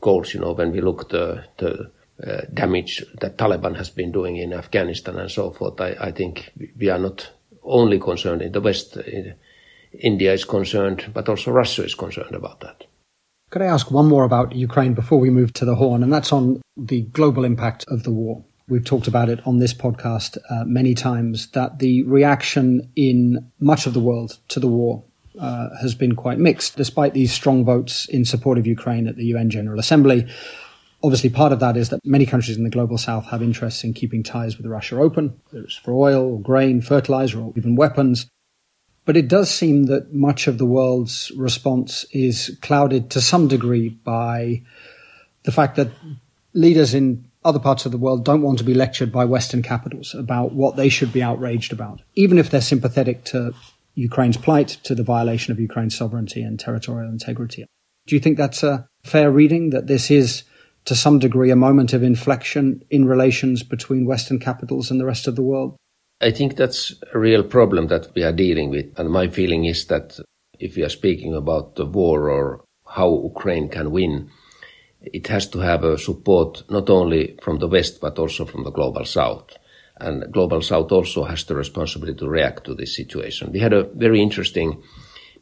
goals. 0.00 0.34
You 0.34 0.40
know, 0.40 0.52
when 0.52 0.72
we 0.72 0.80
look 0.80 1.08
the 1.08 1.44
the 1.58 1.90
uh, 2.26 2.40
damage 2.52 3.04
that 3.20 3.38
Taliban 3.38 3.76
has 3.76 3.90
been 3.90 4.12
doing 4.12 4.36
in 4.36 4.52
Afghanistan 4.52 5.18
and 5.18 5.30
so 5.30 5.50
forth, 5.50 5.80
I, 5.80 5.96
I 6.00 6.10
think 6.10 6.52
we 6.76 6.90
are 6.90 6.98
not 6.98 7.30
only 7.62 7.98
concerned 7.98 8.42
in 8.42 8.52
the 8.52 8.60
West. 8.60 8.96
Uh, 8.96 9.02
India 10.00 10.32
is 10.34 10.44
concerned, 10.44 11.10
but 11.14 11.28
also 11.28 11.50
Russia 11.50 11.84
is 11.84 11.94
concerned 11.94 12.34
about 12.34 12.60
that. 12.60 12.84
Could 13.50 13.62
I 13.62 13.66
ask 13.66 13.90
one 13.90 14.06
more 14.06 14.24
about 14.24 14.54
Ukraine 14.54 14.92
before 14.92 15.18
we 15.18 15.30
move 15.30 15.54
to 15.54 15.64
the 15.64 15.74
Horn? 15.74 16.02
And 16.02 16.12
that's 16.12 16.32
on 16.32 16.60
the 16.76 17.02
global 17.02 17.44
impact 17.44 17.86
of 17.88 18.02
the 18.02 18.10
war. 18.10 18.44
We've 18.68 18.84
talked 18.84 19.08
about 19.08 19.30
it 19.30 19.40
on 19.46 19.58
this 19.58 19.72
podcast 19.72 20.36
uh, 20.50 20.64
many 20.66 20.94
times 20.94 21.50
that 21.52 21.78
the 21.78 22.02
reaction 22.02 22.92
in 22.96 23.50
much 23.58 23.86
of 23.86 23.94
the 23.94 24.00
world 24.00 24.38
to 24.48 24.60
the 24.60 24.68
war 24.68 25.04
uh, 25.38 25.68
has 25.80 25.94
been 25.94 26.14
quite 26.14 26.38
mixed, 26.38 26.76
despite 26.76 27.14
these 27.14 27.32
strong 27.32 27.64
votes 27.64 28.06
in 28.06 28.24
support 28.24 28.58
of 28.58 28.66
Ukraine 28.66 29.06
at 29.08 29.16
the 29.16 29.26
UN 29.26 29.50
General 29.50 29.78
Assembly. 29.78 30.26
Obviously, 31.02 31.30
part 31.30 31.52
of 31.52 31.60
that 31.60 31.76
is 31.76 31.90
that 31.90 32.04
many 32.04 32.26
countries 32.26 32.56
in 32.56 32.64
the 32.64 32.70
global 32.70 32.98
south 32.98 33.26
have 33.26 33.42
interests 33.42 33.84
in 33.84 33.94
keeping 33.94 34.22
ties 34.22 34.56
with 34.56 34.66
Russia 34.66 34.98
open, 35.00 35.40
whether 35.50 35.64
it's 35.64 35.76
for 35.76 35.92
oil 35.92 36.32
or 36.32 36.40
grain, 36.40 36.80
fertilizer, 36.80 37.40
or 37.40 37.52
even 37.56 37.76
weapons. 37.76 38.26
But 39.04 39.16
it 39.16 39.28
does 39.28 39.50
seem 39.50 39.84
that 39.84 40.12
much 40.12 40.48
of 40.48 40.58
the 40.58 40.66
world's 40.66 41.30
response 41.36 42.04
is 42.12 42.58
clouded 42.60 43.10
to 43.10 43.20
some 43.20 43.48
degree 43.48 43.88
by 43.88 44.62
the 45.44 45.52
fact 45.52 45.76
that 45.76 45.88
leaders 46.52 46.94
in 46.94 47.24
other 47.44 47.58
parts 47.58 47.86
of 47.86 47.92
the 47.92 47.98
world 47.98 48.24
don't 48.24 48.42
want 48.42 48.58
to 48.58 48.64
be 48.64 48.74
lectured 48.74 49.12
by 49.12 49.24
Western 49.24 49.62
capitals 49.62 50.14
about 50.14 50.52
what 50.52 50.76
they 50.76 50.88
should 50.88 51.12
be 51.12 51.22
outraged 51.22 51.72
about, 51.72 52.02
even 52.14 52.38
if 52.38 52.50
they're 52.50 52.60
sympathetic 52.60 53.24
to 53.24 53.54
Ukraine's 53.98 54.36
plight, 54.36 54.68
to 54.84 54.94
the 54.94 55.02
violation 55.02 55.52
of 55.52 55.58
Ukraine's 55.58 55.96
sovereignty 55.96 56.42
and 56.42 56.58
territorial 56.58 57.10
integrity. 57.10 57.66
Do 58.06 58.14
you 58.14 58.20
think 58.20 58.38
that's 58.38 58.62
a 58.62 58.88
fair 59.02 59.30
reading 59.30 59.70
that 59.70 59.88
this 59.88 60.10
is 60.10 60.44
to 60.84 60.94
some 60.94 61.18
degree 61.18 61.50
a 61.50 61.56
moment 61.56 61.92
of 61.92 62.02
inflection 62.04 62.82
in 62.90 63.06
relations 63.06 63.64
between 63.64 64.06
Western 64.06 64.38
capitals 64.38 64.90
and 64.90 65.00
the 65.00 65.04
rest 65.04 65.26
of 65.26 65.34
the 65.34 65.42
world? 65.42 65.76
I 66.20 66.30
think 66.30 66.56
that's 66.56 66.94
a 67.12 67.18
real 67.18 67.42
problem 67.42 67.88
that 67.88 68.14
we 68.14 68.22
are 68.22 68.32
dealing 68.32 68.70
with. 68.70 68.86
And 68.96 69.10
my 69.10 69.26
feeling 69.28 69.64
is 69.64 69.86
that 69.86 70.18
if 70.60 70.76
we 70.76 70.84
are 70.84 70.88
speaking 70.88 71.34
about 71.34 71.74
the 71.74 71.86
war 71.86 72.30
or 72.30 72.64
how 72.86 73.22
Ukraine 73.24 73.68
can 73.68 73.90
win, 73.90 74.30
it 75.02 75.26
has 75.26 75.48
to 75.48 75.58
have 75.58 75.82
a 75.82 75.98
support 75.98 76.62
not 76.70 76.88
only 76.88 77.36
from 77.42 77.58
the 77.58 77.68
West 77.68 78.00
but 78.00 78.18
also 78.18 78.44
from 78.44 78.62
the 78.62 78.70
global 78.70 79.04
South. 79.04 79.57
And 80.00 80.32
global 80.32 80.62
South 80.62 80.92
also 80.92 81.24
has 81.24 81.44
the 81.44 81.56
responsibility 81.56 82.18
to 82.18 82.28
react 82.28 82.64
to 82.64 82.74
this 82.74 82.94
situation. 82.96 83.52
We 83.52 83.58
had 83.58 83.72
a 83.72 83.84
very 83.84 84.22
interesting 84.22 84.82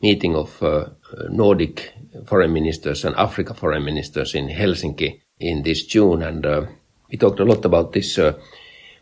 meeting 0.02 0.36
of 0.36 0.62
uh, 0.62 0.88
Nordic 1.30 1.92
foreign 2.26 2.52
ministers 2.52 3.04
and 3.04 3.14
Africa 3.16 3.54
foreign 3.54 3.84
ministers 3.84 4.34
in 4.34 4.48
Helsinki 4.48 5.20
in 5.38 5.62
this 5.62 5.84
June, 5.84 6.22
and 6.22 6.46
uh, 6.46 6.66
we 7.10 7.18
talked 7.18 7.40
a 7.40 7.44
lot 7.44 7.64
about 7.64 7.92
this 7.92 8.18
uh, 8.18 8.38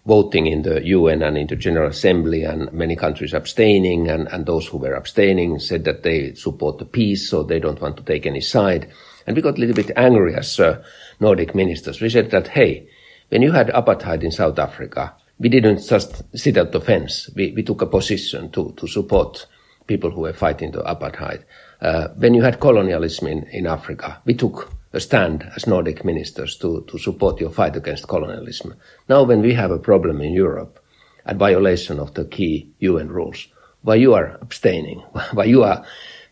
voting 0.06 0.46
in 0.46 0.62
the 0.62 0.84
UN 0.86 1.22
and 1.22 1.38
in 1.38 1.46
the 1.46 1.56
General 1.56 1.90
Assembly, 1.90 2.42
and 2.42 2.72
many 2.72 2.96
countries 2.96 3.32
abstaining, 3.32 4.08
and, 4.08 4.28
and 4.28 4.44
those 4.46 4.66
who 4.66 4.78
were 4.78 4.94
abstaining 4.94 5.58
said 5.58 5.84
that 5.84 6.02
they 6.02 6.34
support 6.34 6.78
the 6.78 6.84
peace, 6.84 7.28
so 7.28 7.42
they 7.42 7.58
don't 7.58 7.80
want 7.80 7.96
to 7.96 8.02
take 8.02 8.26
any 8.26 8.40
side. 8.40 8.90
And 9.26 9.34
we 9.34 9.42
got 9.42 9.56
a 9.56 9.60
little 9.60 9.74
bit 9.74 9.90
angry 9.96 10.34
as 10.34 10.60
uh, 10.60 10.82
Nordic 11.20 11.54
ministers. 11.54 12.00
We 12.00 12.10
said 12.10 12.30
that, 12.32 12.48
hey, 12.48 12.88
when 13.30 13.40
you 13.40 13.52
had 13.52 13.68
apartheid 13.68 14.22
in 14.22 14.30
South 14.30 14.58
Africa, 14.58 15.14
we 15.38 15.48
didn't 15.48 15.86
just 15.86 16.22
sit 16.36 16.56
at 16.56 16.72
the 16.72 16.80
fence. 16.80 17.30
We, 17.34 17.52
we 17.52 17.62
took 17.62 17.82
a 17.82 17.86
position 17.86 18.50
to, 18.52 18.72
to 18.76 18.86
support 18.86 19.46
people 19.86 20.10
who 20.10 20.22
were 20.22 20.32
fighting 20.32 20.72
the 20.72 20.82
apartheid. 20.82 21.44
Uh, 21.80 22.08
when 22.16 22.34
you 22.34 22.42
had 22.42 22.60
colonialism 22.60 23.28
in, 23.28 23.42
in 23.48 23.66
Africa, 23.66 24.20
we 24.24 24.34
took 24.34 24.70
a 24.92 25.00
stand 25.00 25.50
as 25.56 25.66
Nordic 25.66 26.04
ministers 26.04 26.56
to, 26.58 26.84
to 26.88 26.98
support 26.98 27.40
your 27.40 27.50
fight 27.50 27.76
against 27.76 28.08
colonialism. 28.08 28.74
Now 29.08 29.24
when 29.24 29.42
we 29.42 29.52
have 29.54 29.70
a 29.70 29.78
problem 29.78 30.20
in 30.20 30.32
Europe 30.32 30.82
at 31.26 31.36
violation 31.36 31.98
of 31.98 32.14
the 32.14 32.24
key 32.24 32.70
UN 32.78 33.08
rules, 33.08 33.48
why 33.82 33.96
you 33.96 34.14
are 34.14 34.38
abstaining, 34.40 34.98
why 35.32 35.44
you 35.44 35.64
are 35.64 35.84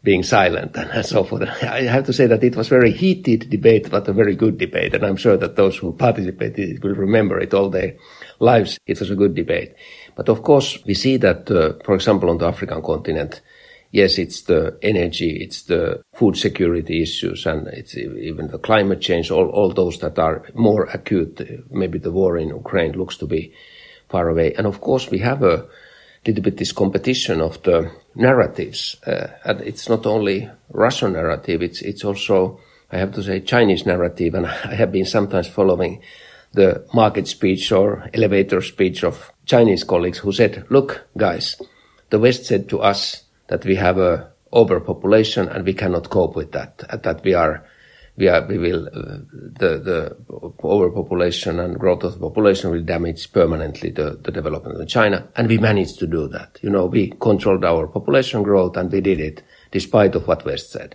being 0.03 0.23
silent 0.23 0.77
and 0.77 1.07
so 1.07 1.23
forth. 1.25 1.43
I 1.63 1.83
have 1.83 2.07
to 2.07 2.13
say 2.13 2.27
that 2.27 2.43
it 2.43 2.57
was 2.57 2.67
a 2.67 2.71
very 2.71 2.93
heated 2.93 3.49
debate, 3.51 3.89
but 3.91 4.09
a 4.09 4.13
very 4.13 4.35
good 4.35 4.59
debate. 4.59 4.95
And 4.95 5.05
I'm 5.05 5.17
sure 5.17 5.37
that 5.37 5.57
those 5.57 5.77
who 5.77 5.93
participated 5.93 6.83
will 6.83 6.95
remember 6.95 7.39
it 7.39 7.55
all 7.55 7.71
their 7.71 7.97
lives. 8.41 8.79
It 8.87 8.99
was 8.99 9.11
a 9.11 9.17
good 9.17 9.35
debate. 9.35 9.75
But 10.17 10.29
of 10.29 10.43
course, 10.43 10.85
we 10.85 10.95
see 10.95 11.17
that, 11.19 11.51
uh, 11.51 11.75
for 11.85 11.95
example, 11.95 12.31
on 12.31 12.39
the 12.39 12.47
African 12.47 12.83
continent, 12.83 13.41
yes, 13.93 14.19
it's 14.19 14.43
the 14.43 14.77
energy, 14.83 15.37
it's 15.37 15.63
the 15.63 16.03
food 16.13 16.37
security 16.37 17.03
issues, 17.03 17.47
and 17.47 17.69
it's 17.69 17.97
even 17.97 18.49
the 18.49 18.59
climate 18.59 19.01
change, 19.01 19.31
all, 19.31 19.49
all 19.51 19.73
those 19.73 19.99
that 20.01 20.19
are 20.19 20.45
more 20.55 20.85
acute. 20.87 21.41
Maybe 21.71 21.99
the 21.99 22.11
war 22.11 22.37
in 22.37 22.49
Ukraine 22.49 22.93
looks 22.93 23.17
to 23.19 23.27
be 23.27 23.55
far 24.09 24.29
away. 24.29 24.53
And 24.55 24.67
of 24.67 24.81
course, 24.81 25.11
we 25.11 25.19
have 25.19 25.43
a 25.43 25.67
little 26.27 26.43
bit 26.43 26.57
this 26.57 26.73
competition 26.73 27.41
of 27.41 27.63
the 27.63 27.91
narratives. 28.15 28.97
Uh, 29.07 29.29
and 29.45 29.61
it's 29.63 29.89
not 29.89 30.07
only 30.07 30.49
Russian 30.71 31.15
narrative, 31.15 31.63
it's, 31.63 31.83
it's 31.83 32.05
also, 32.05 32.61
I 32.91 32.99
have 32.99 33.13
to 33.15 33.23
say, 33.23 33.41
Chinese 33.41 33.87
narrative. 33.87 34.35
And 34.35 34.47
I 34.65 34.75
have 34.75 34.93
been 34.93 35.05
sometimes 35.05 35.49
following 35.49 36.03
the 36.53 36.87
market 36.93 37.27
speech 37.27 37.73
or 37.73 38.09
elevator 38.13 38.61
speech 38.61 39.05
of 39.05 39.33
Chinese 39.47 39.85
colleagues 39.85 40.19
who 40.19 40.33
said, 40.33 40.67
look, 40.71 41.07
guys, 41.17 41.61
the 42.11 42.19
West 42.19 42.45
said 42.47 42.69
to 42.69 42.81
us 42.81 43.25
that 43.49 43.65
we 43.65 43.77
have 43.77 43.99
a 43.99 44.31
overpopulation 44.53 45.49
and 45.49 45.65
we 45.65 45.73
cannot 45.73 46.11
cope 46.11 46.37
with 46.37 46.53
that, 46.53 46.79
that 47.03 47.25
we 47.25 47.35
are 47.35 47.65
we 48.17 48.29
are 48.29 48.47
we 48.47 48.59
will 48.59 48.87
uh, 48.89 49.19
the 49.33 49.79
the 49.79 50.17
overpopulation 50.63 51.59
and 51.59 51.79
growth 51.79 52.05
of 52.05 52.15
the 52.15 52.21
population 52.21 52.71
will 52.71 52.83
damage 52.83 53.33
permanently 53.33 53.91
the, 53.91 54.19
the 54.23 54.31
development 54.31 54.81
of 54.81 54.89
China, 54.89 55.29
and 55.35 55.49
we 55.49 55.59
managed 55.59 55.99
to 55.99 56.07
do 56.07 56.29
that. 56.29 56.59
You 56.63 56.71
know, 56.71 56.87
we 56.87 57.15
controlled 57.21 57.65
our 57.65 57.87
population 57.87 58.43
growth 58.43 58.77
and 58.77 58.93
we 58.93 59.01
did 59.01 59.21
it 59.21 59.43
despite 59.71 60.15
of 60.15 60.29
what 60.29 60.45
West 60.45 60.71
said. 60.71 60.95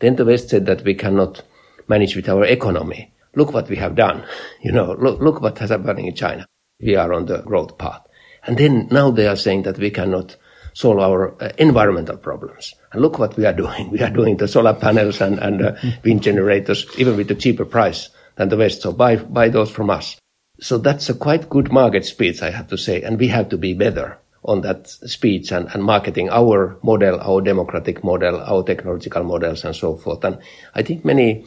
Then 0.00 0.16
the 0.16 0.26
West 0.26 0.50
said 0.50 0.66
that 0.66 0.84
we 0.84 0.94
cannot 0.94 1.42
manage 1.88 2.14
with 2.14 2.28
our 2.28 2.44
economy. 2.44 3.12
Look 3.34 3.52
what 3.52 3.68
we 3.68 3.76
have 3.76 3.94
done. 3.94 4.24
You 4.60 4.72
know, 4.72 4.92
look 4.98 5.20
look 5.20 5.40
what 5.40 5.58
has 5.58 5.70
happening 5.70 6.06
in 6.06 6.14
China. 6.14 6.46
We 6.80 6.96
are 6.96 7.12
on 7.12 7.26
the 7.26 7.42
growth 7.42 7.78
path, 7.78 8.02
and 8.46 8.58
then 8.58 8.88
now 8.90 9.10
they 9.10 9.26
are 9.26 9.36
saying 9.36 9.62
that 9.62 9.78
we 9.78 9.90
cannot 9.90 10.36
solve 10.74 10.98
our 10.98 11.42
uh, 11.42 11.52
environmental 11.58 12.18
problems. 12.18 12.74
And 12.92 13.02
look 13.02 13.18
what 13.18 13.36
we 13.36 13.46
are 13.46 13.52
doing. 13.52 13.90
We 13.92 14.00
are 14.00 14.10
doing 14.10 14.36
the 14.36 14.48
solar 14.48 14.74
panels 14.74 15.20
and, 15.20 15.38
and 15.38 15.62
uh, 15.62 15.72
wind 16.04 16.22
generators, 16.22 16.86
even 16.96 17.16
with 17.16 17.30
a 17.30 17.34
cheaper 17.34 17.64
price 17.64 18.10
than 18.36 18.48
the 18.48 18.56
West. 18.56 18.82
So 18.82 18.92
buy, 18.92 19.16
buy 19.16 19.48
those 19.48 19.70
from 19.70 19.90
us. 19.90 20.16
So 20.60 20.78
that's 20.78 21.08
a 21.08 21.14
quite 21.14 21.48
good 21.48 21.70
market 21.70 22.04
speech, 22.04 22.42
I 22.42 22.50
have 22.50 22.68
to 22.68 22.78
say. 22.78 23.02
And 23.02 23.18
we 23.18 23.28
have 23.28 23.48
to 23.50 23.58
be 23.58 23.74
better 23.74 24.18
on 24.44 24.62
that 24.62 24.88
speech 24.88 25.52
and, 25.52 25.68
and 25.74 25.84
marketing 25.84 26.30
our 26.30 26.78
model, 26.82 27.20
our 27.20 27.40
democratic 27.40 28.02
model, 28.02 28.40
our 28.40 28.62
technological 28.62 29.22
models 29.22 29.64
and 29.64 29.74
so 29.74 29.96
forth. 29.96 30.24
And 30.24 30.38
I 30.74 30.82
think 30.82 31.04
many 31.04 31.44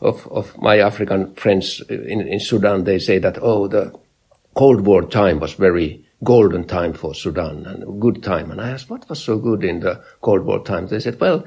of, 0.00 0.26
of 0.28 0.56
my 0.58 0.78
African 0.78 1.34
friends 1.34 1.82
in, 1.88 2.20
in 2.28 2.40
Sudan, 2.40 2.84
they 2.84 2.98
say 2.98 3.18
that, 3.18 3.38
oh, 3.40 3.66
the 3.68 3.98
Cold 4.54 4.82
War 4.82 5.02
time 5.02 5.40
was 5.40 5.54
very 5.54 6.06
golden 6.24 6.64
time 6.64 6.92
for 6.92 7.14
Sudan 7.14 7.66
and 7.66 7.82
a 7.82 7.86
good 7.86 8.22
time. 8.22 8.50
And 8.50 8.60
I 8.60 8.70
asked, 8.70 8.90
what 8.90 9.08
was 9.08 9.22
so 9.22 9.38
good 9.38 9.62
in 9.62 9.80
the 9.80 10.02
Cold 10.20 10.44
War 10.44 10.64
times? 10.64 10.90
They 10.90 11.00
said, 11.00 11.20
well, 11.20 11.44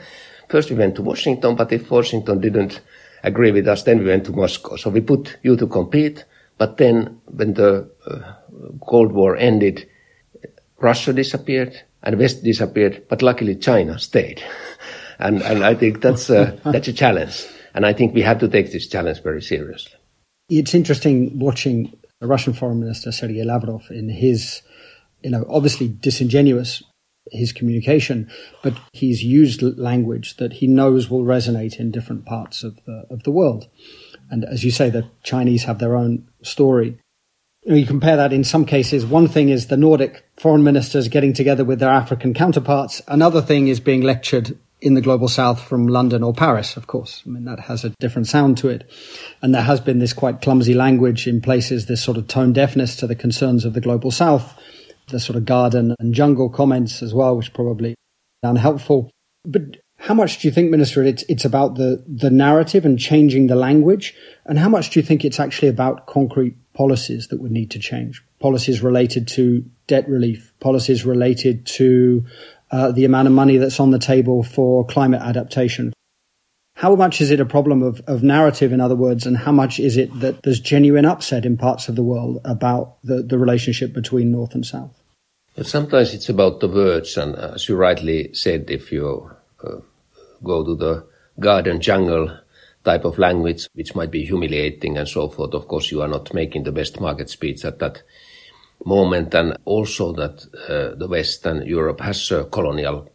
first 0.49 0.69
we 0.69 0.77
went 0.77 0.95
to 0.95 1.01
Washington, 1.01 1.55
but 1.55 1.71
if 1.71 1.91
Washington 1.91 2.39
didn't 2.39 2.81
agree 3.23 3.51
with 3.51 3.67
us, 3.67 3.83
then 3.83 3.99
we 3.99 4.05
went 4.05 4.25
to 4.25 4.31
Moscow. 4.31 4.75
So 4.75 4.89
we 4.89 5.01
put 5.01 5.37
you 5.43 5.57
to 5.57 5.67
compete, 5.67 6.23
But 6.57 6.77
then 6.77 7.21
when 7.25 7.53
the 7.53 7.89
uh, 8.05 8.33
Cold 8.81 9.11
War 9.11 9.37
ended, 9.37 9.87
Russia 10.79 11.13
disappeared 11.13 11.79
and 12.03 12.17
West 12.17 12.43
disappeared, 12.43 13.05
but 13.09 13.21
luckily 13.21 13.55
China 13.55 13.99
stayed. 13.99 14.41
and, 15.19 15.41
and 15.41 15.63
I 15.63 15.75
think 15.75 16.01
that's 16.01 16.29
a, 16.29 16.59
that's 16.65 16.87
a 16.87 16.93
challenge. 16.93 17.45
And 17.73 17.85
I 17.85 17.93
think 17.93 18.13
we 18.13 18.21
have 18.21 18.39
to 18.39 18.47
take 18.47 18.71
this 18.71 18.87
challenge 18.87 19.21
very 19.21 19.41
seriously. 19.41 19.93
It's 20.49 20.73
interesting 20.73 21.37
watching 21.37 21.93
the 22.19 22.27
Russian 22.27 22.53
Foreign 22.53 22.79
Minister 22.79 23.11
Sergei 23.11 23.43
Lavrov 23.43 23.91
in 23.91 24.09
his, 24.09 24.61
you 25.27 25.31
know, 25.31 25.45
obviously 25.49 25.89
disingenuous 25.89 26.81
his 27.29 27.51
communication, 27.51 28.31
but 28.63 28.73
he's 28.93 29.21
used 29.21 29.61
language 29.61 30.37
that 30.37 30.53
he 30.53 30.67
knows 30.67 31.09
will 31.09 31.25
resonate 31.25 31.81
in 31.81 31.91
different 31.91 32.25
parts 32.25 32.63
of 32.63 32.77
the 32.85 33.05
of 33.09 33.23
the 33.23 33.31
world. 33.31 33.67
And 34.29 34.45
as 34.45 34.63
you 34.63 34.71
say, 34.71 34.89
the 34.89 35.09
Chinese 35.23 35.65
have 35.65 35.79
their 35.79 35.97
own 35.97 36.29
story. 36.43 36.97
You, 37.65 37.85
compare 37.85 38.15
that 38.15 38.31
in 38.31 38.45
some 38.45 38.63
cases. 38.63 39.05
One 39.05 39.27
thing 39.27 39.49
is 39.49 39.67
the 39.67 39.75
Nordic 39.75 40.23
foreign 40.37 40.63
ministers 40.63 41.09
getting 41.09 41.33
together 41.33 41.65
with 41.65 41.79
their 41.79 41.89
African 41.89 42.33
counterparts. 42.33 43.01
Another 43.09 43.41
thing 43.41 43.67
is 43.67 43.81
being 43.81 44.03
lectured 44.03 44.57
in 44.79 44.93
the 44.93 45.01
global 45.01 45.27
south 45.27 45.61
from 45.61 45.87
London 45.87 46.23
or 46.23 46.33
Paris, 46.33 46.77
of 46.77 46.87
course. 46.87 47.23
I 47.25 47.29
mean, 47.29 47.43
that 47.43 47.59
has 47.59 47.83
a 47.83 47.89
different 47.99 48.27
sound 48.27 48.57
to 48.59 48.69
it. 48.69 48.89
And 49.41 49.53
there 49.53 49.63
has 49.63 49.81
been 49.81 49.99
this 49.99 50.13
quite 50.13 50.41
clumsy 50.41 50.73
language 50.73 51.27
in 51.27 51.41
places, 51.41 51.87
this 51.87 52.01
sort 52.01 52.17
of 52.17 52.27
tone 52.27 52.53
deafness 52.53 52.95
to 52.97 53.07
the 53.07 53.15
concerns 53.15 53.65
of 53.65 53.73
the 53.73 53.81
global 53.81 54.11
south, 54.11 54.57
the 55.07 55.19
sort 55.19 55.37
of 55.37 55.45
garden 55.45 55.95
and 55.99 56.13
jungle 56.13 56.49
comments 56.49 57.01
as 57.01 57.13
well, 57.13 57.37
which 57.37 57.53
probably 57.53 57.95
unhelpful. 58.43 59.09
But 59.45 59.77
how 59.97 60.13
much 60.13 60.39
do 60.39 60.47
you 60.47 60.53
think, 60.53 60.69
Minister, 60.69 61.03
it's, 61.03 61.23
it's 61.27 61.45
about 61.45 61.75
the, 61.75 62.03
the 62.07 62.29
narrative 62.29 62.85
and 62.85 62.99
changing 62.99 63.47
the 63.47 63.55
language? 63.55 64.13
And 64.45 64.59
how 64.59 64.69
much 64.69 64.91
do 64.91 64.99
you 64.99 65.05
think 65.05 65.25
it's 65.25 65.39
actually 65.39 65.69
about 65.69 66.05
concrete 66.05 66.55
policies 66.73 67.29
that 67.29 67.41
would 67.41 67.51
need 67.51 67.71
to 67.71 67.79
change? 67.79 68.23
Policies 68.39 68.83
related 68.83 69.27
to 69.29 69.65
debt 69.87 70.07
relief, 70.07 70.53
policies 70.59 71.05
related 71.05 71.65
to 71.65 72.25
uh, 72.69 72.91
the 72.91 73.05
amount 73.05 73.27
of 73.27 73.33
money 73.33 73.57
that's 73.57 73.79
on 73.79 73.91
the 73.91 73.99
table 73.99 74.43
for 74.43 74.85
climate 74.85 75.21
adaptation. 75.21 75.93
How 76.77 76.93
much 76.93 77.21
is 77.21 77.31
it 77.31 77.39
a 77.39 77.45
problem 77.45 77.81
of, 77.81 78.01
of 78.05 78.21
narrative, 78.21 78.71
in 78.71 78.79
other 78.79 78.95
words, 78.95 79.25
and 79.25 79.35
how 79.35 79.51
much 79.51 79.79
is 79.79 79.97
it 79.97 80.11
that 80.19 80.43
there's 80.43 80.59
genuine 80.59 81.05
upset 81.05 81.43
in 81.43 81.57
parts 81.57 81.89
of 81.89 81.95
the 81.95 82.03
world 82.03 82.39
about 82.45 82.97
the, 83.03 83.23
the 83.23 83.39
relationship 83.39 83.93
between 83.93 84.31
North 84.31 84.53
and 84.53 84.63
South? 84.63 84.91
Sometimes 85.63 86.13
it's 86.13 86.29
about 86.29 86.59
the 86.59 86.67
words, 86.67 87.17
and 87.17 87.35
as 87.35 87.67
you 87.67 87.75
rightly 87.75 88.31
said, 88.35 88.69
if 88.69 88.91
you 88.91 89.27
uh, 89.63 89.77
go 90.43 90.63
to 90.63 90.75
the 90.75 91.07
garden 91.39 91.81
jungle 91.81 92.37
type 92.85 93.05
of 93.05 93.17
language, 93.17 93.67
which 93.73 93.95
might 93.95 94.11
be 94.11 94.23
humiliating 94.23 94.99
and 94.99 95.07
so 95.07 95.29
forth, 95.29 95.55
of 95.55 95.67
course, 95.67 95.89
you 95.89 96.03
are 96.03 96.07
not 96.07 96.31
making 96.31 96.61
the 96.61 96.71
best 96.71 96.99
market 96.99 97.31
speech 97.31 97.65
at 97.65 97.79
that 97.79 98.03
moment 98.85 99.33
and 99.33 99.57
also 99.65 100.13
that 100.13 100.45
uh, 100.69 100.95
the 100.95 101.07
West 101.07 101.43
and 101.47 101.65
Europe 101.65 102.01
has 102.01 102.29
a 102.29 102.45
colonial 102.45 103.09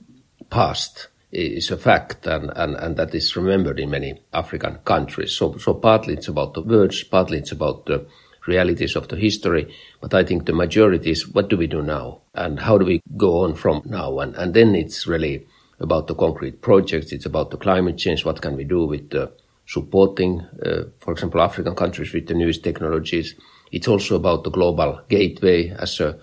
past 0.50 1.06
is 1.32 1.70
a 1.70 1.78
fact 1.78 2.26
and, 2.26 2.52
and, 2.56 2.74
and 2.76 2.96
that 2.96 3.14
is 3.14 3.34
remembered 3.36 3.80
in 3.80 3.90
many 3.90 4.20
African 4.32 4.76
countries. 4.84 5.32
So, 5.32 5.56
so 5.56 5.74
partly 5.74 6.14
it's 6.14 6.28
about 6.28 6.54
the 6.54 6.62
words, 6.62 7.02
partly 7.04 7.38
it's 7.38 7.52
about 7.52 7.86
the 7.86 8.06
realities 8.46 8.96
of 8.96 9.08
the 9.08 9.16
history, 9.16 9.74
but 10.00 10.12
I 10.12 10.24
think 10.24 10.44
the 10.44 10.52
majority 10.52 11.10
is 11.10 11.28
what 11.28 11.48
do 11.48 11.56
we 11.56 11.66
do 11.66 11.80
now 11.80 12.20
and 12.34 12.60
how 12.60 12.76
do 12.76 12.84
we 12.84 13.00
go 13.16 13.44
on 13.44 13.54
from 13.54 13.82
now? 13.86 14.18
And, 14.18 14.34
and 14.36 14.52
then 14.52 14.74
it's 14.74 15.06
really 15.06 15.46
about 15.80 16.06
the 16.06 16.14
concrete 16.14 16.60
projects. 16.60 17.12
It's 17.12 17.26
about 17.26 17.50
the 17.50 17.56
climate 17.56 17.96
change. 17.96 18.24
What 18.24 18.42
can 18.42 18.56
we 18.56 18.64
do 18.64 18.84
with 18.84 19.10
the 19.10 19.32
supporting, 19.66 20.40
uh, 20.64 20.84
for 20.98 21.12
example, 21.12 21.40
African 21.40 21.74
countries 21.74 22.12
with 22.12 22.26
the 22.26 22.34
newest 22.34 22.62
technologies? 22.62 23.34
It's 23.70 23.88
also 23.88 24.16
about 24.16 24.44
the 24.44 24.50
global 24.50 25.00
gateway 25.08 25.70
as 25.70 25.98
a, 25.98 26.18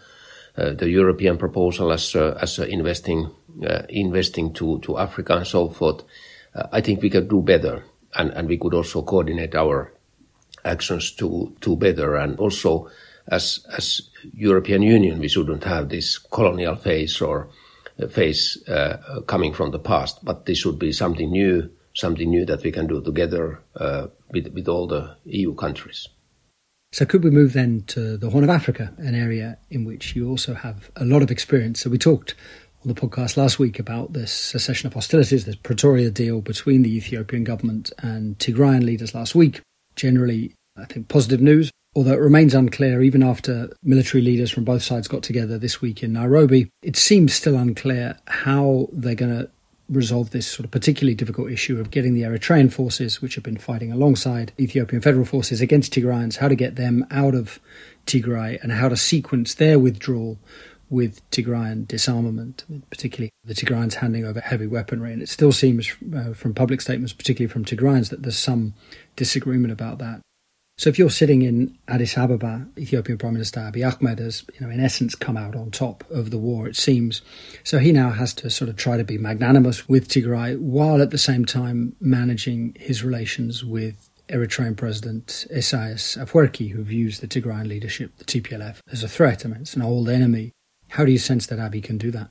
uh, 0.56 0.74
the 0.74 0.90
European 0.90 1.38
proposal 1.38 1.92
as 1.92 2.14
a, 2.14 2.38
as 2.42 2.60
a 2.60 2.68
investing 2.68 3.32
investing 3.90 4.54
to 4.54 4.80
to 4.80 4.98
Africa 4.98 5.38
and 5.38 5.48
so 5.48 5.70
forth. 5.70 6.04
Uh, 6.56 6.68
I 6.72 6.82
think 6.82 7.02
we 7.02 7.10
could 7.10 7.30
do 7.30 7.42
better, 7.42 7.84
and 8.16 8.32
and 8.32 8.48
we 8.48 8.58
could 8.58 8.74
also 8.74 9.02
coordinate 9.02 9.56
our 9.56 9.94
actions 10.66 11.12
to 11.16 11.56
to 11.62 11.76
better, 11.76 12.16
and 12.16 12.40
also 12.40 12.90
as 13.28 13.66
as 13.78 14.02
European 14.34 14.82
Union, 14.82 15.20
we 15.20 15.28
shouldn't 15.28 15.64
have 15.64 15.90
this 15.90 16.18
colonial 16.18 16.76
phase 16.76 17.22
or 17.22 17.50
phase 18.10 18.64
uh, 18.68 19.22
coming 19.28 19.54
from 19.54 19.72
the 19.72 19.80
past, 19.80 20.24
but 20.24 20.46
this 20.46 20.60
should 20.60 20.80
be 20.80 20.92
something 20.92 21.32
new, 21.32 21.70
something 21.94 22.30
new 22.30 22.46
that 22.46 22.64
we 22.64 22.72
can 22.72 22.88
do 22.88 23.02
together 23.02 23.62
uh, 23.76 24.08
with 24.32 24.48
with 24.54 24.68
all 24.68 24.88
the 24.88 25.16
EU 25.26 25.54
countries. 25.54 26.08
So, 26.92 27.06
could 27.06 27.24
we 27.24 27.30
move 27.30 27.54
then 27.54 27.84
to 27.88 28.18
the 28.18 28.32
Horn 28.32 28.44
of 28.44 28.50
Africa, 28.50 28.92
an 28.98 29.14
area 29.14 29.60
in 29.70 29.86
which 29.86 30.16
you 30.16 30.28
also 30.28 30.56
have 30.56 30.90
a 30.96 31.06
lot 31.06 31.22
of 31.22 31.30
experience? 31.30 31.82
So, 31.82 31.90
we 31.90 32.00
talked 32.00 32.34
on 32.82 32.88
the 32.88 33.00
podcast 33.00 33.36
last 33.36 33.60
week 33.60 33.78
about 33.78 34.14
this 34.14 34.32
cessation 34.32 34.88
of 34.88 34.94
hostilities, 34.94 35.46
this 35.46 35.56
Pretoria 35.56 36.10
deal 36.10 36.40
between 36.40 36.82
the 36.82 36.96
Ethiopian 36.96 37.44
government 37.44 37.92
and 38.00 38.38
Tigrayan 38.40 38.84
leaders 38.84 39.14
last 39.14 39.36
week. 39.36 39.62
Generally, 39.96 40.54
I 40.78 40.86
think 40.86 41.10
positive 41.10 41.42
news, 41.42 41.72
although 41.94 42.14
it 42.14 42.22
remains 42.22 42.54
unclear 42.54 43.02
even 43.02 43.22
after 43.22 43.70
military 43.84 44.24
leaders 44.24 44.50
from 44.50 44.64
both 44.64 44.82
sides 44.82 45.10
got 45.10 45.24
together 45.24 45.58
this 45.58 45.82
week 45.82 46.04
in 46.04 46.14
Nairobi. 46.14 46.70
It 46.82 46.96
seems 46.96 47.34
still 47.34 47.58
unclear 47.58 48.18
how 48.28 48.88
they're 48.94 49.16
going 49.16 49.38
to 49.38 49.50
resolve 49.90 50.30
this 50.30 50.48
sort 50.48 50.66
of 50.66 50.72
particularly 50.72 51.16
difficult 51.16 51.52
issue 51.52 51.80
of 51.80 51.92
getting 51.92 52.14
the 52.14 52.22
Eritrean 52.22 52.72
forces, 52.72 53.22
which 53.22 53.36
have 53.36 53.44
been 53.44 53.58
fighting 53.58 53.92
alongside 53.92 54.54
Ethiopian 54.60 55.02
federal 55.02 55.26
forces 55.26 55.60
against 55.60 55.94
Tigrayans, 55.94 56.38
how 56.38 56.48
to 56.48 56.56
get 56.56 56.76
them 56.76 57.06
out 57.12 57.36
of 57.36 57.60
Tigray 58.06 58.62
and 58.62 58.72
how 58.72 58.88
to 58.88 58.96
sequence 58.96 59.56
their 59.56 59.80
withdrawal 59.80 60.38
with 60.90 61.28
Tigrayan 61.30 61.88
disarmament, 61.88 62.66
particularly 62.90 63.32
the 63.44 63.54
Tigrayans 63.54 63.96
handing 63.96 64.26
over 64.26 64.40
heavy 64.40 64.68
weaponry. 64.68 65.14
And 65.14 65.22
it 65.22 65.30
still 65.30 65.52
seems 65.52 65.96
uh, 66.16 66.34
from 66.34 66.54
public 66.54 66.82
statements, 66.82 67.14
particularly 67.14 67.52
from 67.52 67.66
Tigrayans, 67.66 68.10
that 68.10 68.24
there's 68.24 68.38
some 68.38 68.74
disagreement 69.16 69.72
about 69.72 70.00
that. 70.00 70.22
So 70.80 70.90
if 70.90 70.98
you're 70.98 71.10
sitting 71.10 71.42
in 71.42 71.78
Addis 71.90 72.18
Ababa, 72.18 72.66
Ethiopian 72.78 73.18
Prime 73.18 73.34
Minister 73.34 73.60
Abiy 73.60 73.86
Ahmed 73.86 74.20
has, 74.20 74.46
you 74.54 74.66
know, 74.66 74.72
in 74.72 74.80
essence 74.80 75.14
come 75.14 75.36
out 75.36 75.54
on 75.54 75.72
top 75.72 76.10
of 76.10 76.32
the 76.32 76.38
war, 76.38 76.70
it 76.70 76.78
seems. 76.78 77.22
So 77.66 77.80
he 77.80 77.92
now 77.92 78.12
has 78.12 78.34
to 78.36 78.50
sort 78.50 78.70
of 78.70 78.78
try 78.78 78.96
to 78.96 79.04
be 79.04 79.18
magnanimous 79.18 79.90
with 79.90 80.08
Tigray 80.08 80.58
while 80.58 81.02
at 81.02 81.12
the 81.12 81.18
same 81.18 81.44
time 81.44 81.98
managing 82.00 82.78
his 82.80 83.04
relations 83.04 83.66
with 83.66 84.10
Eritrean 84.30 84.78
President 84.78 85.46
Isaias 85.54 86.16
Afwerki, 86.16 86.72
who 86.72 86.84
views 86.84 87.20
the 87.20 87.28
Tigrayan 87.28 87.68
leadership, 87.68 88.16
the 88.18 88.24
TPLF, 88.24 88.78
as 88.90 89.04
a 89.04 89.10
threat. 89.10 89.46
I 89.46 89.50
mean, 89.50 89.62
it's 89.62 89.76
an 89.76 89.82
old 89.82 90.08
enemy. 90.08 90.54
How 90.90 91.06
do 91.06 91.12
you 91.12 91.18
sense 91.18 91.48
that 91.48 91.60
Abiy 91.60 91.84
can 91.84 91.98
do 91.98 92.12
that? 92.12 92.30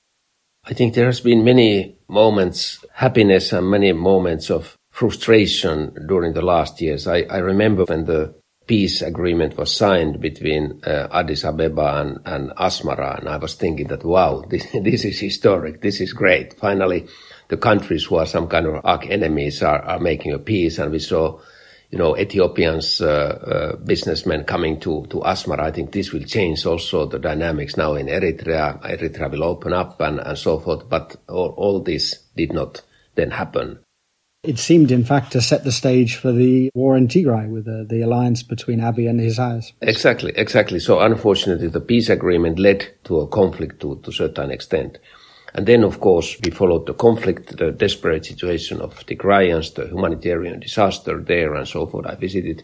I 0.65 0.75
think 0.75 0.95
there 0.95 1.07
has 1.07 1.21
been 1.21 1.45
many 1.45 1.99
moments, 2.09 2.85
happiness 2.93 3.53
and 3.53 3.71
many 3.71 3.93
moments 3.93 4.51
of 4.51 4.77
frustration 4.91 5.95
during 6.09 6.35
the 6.35 6.43
last 6.43 6.81
years. 6.81 7.07
I, 7.07 7.23
I 7.23 7.39
remember 7.39 7.85
when 7.85 8.05
the 8.05 8.35
peace 8.67 9.01
agreement 9.01 9.57
was 9.57 9.75
signed 9.75 10.21
between 10.21 10.81
uh, 10.85 11.09
Addis 11.11 11.45
Ababa 11.45 12.01
and, 12.01 12.19
and 12.27 12.51
Asmara, 12.57 13.19
and 13.19 13.29
I 13.29 13.39
was 13.39 13.55
thinking 13.55 13.89
that 13.89 14.05
wow, 14.05 14.45
this, 14.51 14.67
this 14.73 15.05
is 15.05 15.19
historic. 15.19 15.81
This 15.81 16.01
is 16.01 16.13
great. 16.13 16.59
Finally, 16.59 17.07
the 17.49 17.57
countries 17.57 18.05
who 18.05 18.17
are 18.17 18.27
some 18.27 18.47
kind 18.47 18.67
of 18.67 18.85
arch 18.85 19.07
enemies 19.09 19.63
are, 19.63 19.81
are 19.83 19.99
making 19.99 20.33
a 20.33 20.39
peace, 20.39 20.79
and 20.79 20.93
we 20.93 20.99
saw, 20.99 21.41
you 21.91 21.99
know, 21.99 22.17
Ethiopians 22.17 23.01
uh, 23.01 23.07
uh, 23.07 23.77
businessmen 23.77 24.45
coming 24.45 24.79
to 24.81 25.07
to 25.07 25.21
Asmara. 25.21 25.61
I 25.61 25.71
think 25.71 25.93
this 25.93 26.13
will 26.13 26.25
change 26.25 26.67
also 26.67 27.07
the 27.07 27.19
dynamics 27.19 27.77
now 27.77 27.95
in 27.95 28.07
Eritrea. 28.07 28.81
Eritrea 28.83 29.31
will 29.31 29.45
open 29.45 29.73
up 29.73 30.01
and 30.01 30.21
and 30.21 30.37
so 30.37 30.59
forth, 30.59 30.89
but 30.89 31.17
all, 31.29 31.55
all 31.57 31.81
this 31.81 32.25
did 32.37 32.53
not 32.53 32.83
then 33.15 33.31
happen. 33.31 33.79
It 34.45 34.59
seemed, 34.59 34.93
in 34.93 35.05
fact, 35.05 35.33
to 35.33 35.41
set 35.41 35.65
the 35.65 35.73
stage 35.73 36.15
for 36.15 36.31
the 36.31 36.71
war 36.73 36.97
in 36.97 37.09
Tigray 37.09 37.51
with 37.51 37.65
the, 37.65 37.85
the 37.89 38.03
alliance 38.03 38.45
between 38.45 38.79
Abiy 38.79 39.11
and 39.11 39.21
Isaias. 39.21 39.73
Exactly, 39.83 40.33
exactly. 40.37 40.79
So 40.79 41.01
unfortunately, 41.01 41.67
the 41.67 41.81
peace 41.81 42.09
agreement 42.09 42.59
led 42.59 42.87
to 43.05 43.19
a 43.19 43.27
conflict 43.27 43.81
to, 43.81 43.99
to 44.05 44.11
a 44.11 44.13
certain 44.13 44.53
extent. 44.53 44.99
And 45.55 45.67
then, 45.67 45.83
of 45.83 46.01
course, 46.01 46.37
we 46.45 46.51
followed 46.51 46.87
the 46.87 46.95
conflict, 46.95 47.57
the 47.57 47.73
desperate 47.73 48.27
situation 48.27 48.81
of 48.81 49.05
the 49.07 49.17
Tigrayans, 49.17 49.75
the 49.75 49.87
humanitarian 49.87 50.61
disaster 50.61 51.23
there 51.23 51.55
and 51.55 51.67
so 51.67 51.87
forth. 51.87 52.07
I 52.07 52.17
visited 52.17 52.63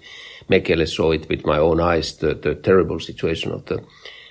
Mekele, 0.50 0.86
saw 0.86 1.12
it 1.12 1.28
with 1.28 1.46
my 1.46 1.58
own 1.58 1.80
eyes, 1.80 2.16
the, 2.18 2.34
the 2.34 2.54
terrible 2.54 3.00
situation 3.00 3.52
of 3.52 3.64
the 3.66 3.82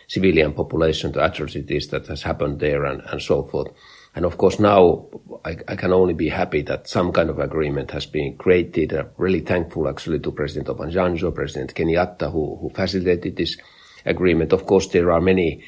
civilian 0.07 0.53
population, 0.53 1.11
the 1.11 1.25
atrocities 1.25 1.87
that 1.87 2.05
has 2.07 2.21
happened 2.21 2.59
there 2.59 2.85
and, 2.85 3.01
and 3.07 3.21
so 3.21 3.43
forth. 3.43 3.69
And 4.15 4.25
of 4.25 4.37
course, 4.37 4.59
now 4.59 5.07
I, 5.43 5.57
I, 5.67 5.75
can 5.75 5.91
only 5.91 6.13
be 6.13 6.29
happy 6.29 6.61
that 6.63 6.87
some 6.87 7.11
kind 7.11 7.31
of 7.31 7.39
agreement 7.39 7.89
has 7.91 8.05
been 8.05 8.37
created. 8.37 8.93
I'm 8.93 9.09
really 9.17 9.39
thankful 9.39 9.87
actually 9.87 10.19
to 10.19 10.31
President 10.31 10.67
Obasanjo, 10.67 11.33
President 11.33 11.73
Kenyatta, 11.73 12.31
who, 12.31 12.57
who 12.57 12.69
facilitated 12.69 13.35
this 13.35 13.57
agreement. 14.05 14.53
Of 14.53 14.67
course, 14.67 14.87
there 14.89 15.11
are 15.11 15.21
many 15.21 15.63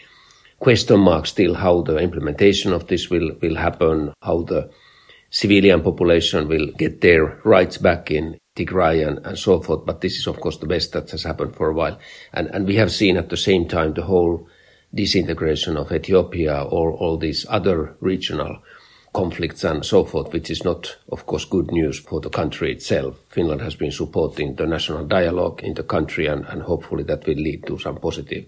question 0.59 0.99
mark 0.99 1.27
still 1.27 1.55
how 1.55 1.81
the 1.81 1.97
implementation 1.97 2.73
of 2.73 2.87
this 2.87 3.09
will, 3.09 3.31
will 3.41 3.55
happen, 3.55 4.13
how 4.21 4.41
the 4.43 4.69
civilian 5.29 5.81
population 5.81 6.47
will 6.47 6.67
get 6.77 7.01
their 7.01 7.39
rights 7.43 7.77
back 7.77 8.09
in 8.09 8.37
Tigray 8.55 9.05
and, 9.05 9.25
and 9.25 9.37
so 9.37 9.61
forth. 9.61 9.85
But 9.85 10.01
this 10.01 10.17
is, 10.17 10.27
of 10.27 10.39
course, 10.39 10.57
the 10.57 10.67
best 10.67 10.93
that 10.93 11.11
has 11.11 11.23
happened 11.23 11.55
for 11.55 11.69
a 11.69 11.73
while. 11.73 11.99
And, 12.33 12.47
and 12.53 12.65
we 12.65 12.75
have 12.75 12.91
seen 12.91 13.17
at 13.17 13.29
the 13.29 13.37
same 13.37 13.67
time 13.67 13.93
the 13.93 14.03
whole 14.03 14.47
disintegration 14.93 15.75
of 15.75 15.91
Ethiopia 15.91 16.63
or 16.63 16.93
all 16.93 17.17
these 17.17 17.45
other 17.49 17.97
regional 17.99 18.59
conflicts 19.13 19.63
and 19.63 19.85
so 19.85 20.03
forth, 20.03 20.31
which 20.31 20.49
is 20.49 20.63
not, 20.63 20.97
of 21.09 21.25
course, 21.25 21.45
good 21.45 21.71
news 21.71 21.99
for 21.99 22.21
the 22.21 22.29
country 22.29 22.71
itself. 22.71 23.17
Finland 23.29 23.61
has 23.61 23.75
been 23.75 23.91
supporting 23.91 24.55
the 24.55 24.65
national 24.65 25.05
dialogue 25.05 25.61
in 25.63 25.73
the 25.73 25.83
country 25.83 26.27
and, 26.27 26.45
and 26.45 26.63
hopefully 26.63 27.03
that 27.03 27.25
will 27.25 27.35
lead 27.35 27.65
to 27.67 27.77
some 27.77 27.97
positive 27.97 28.45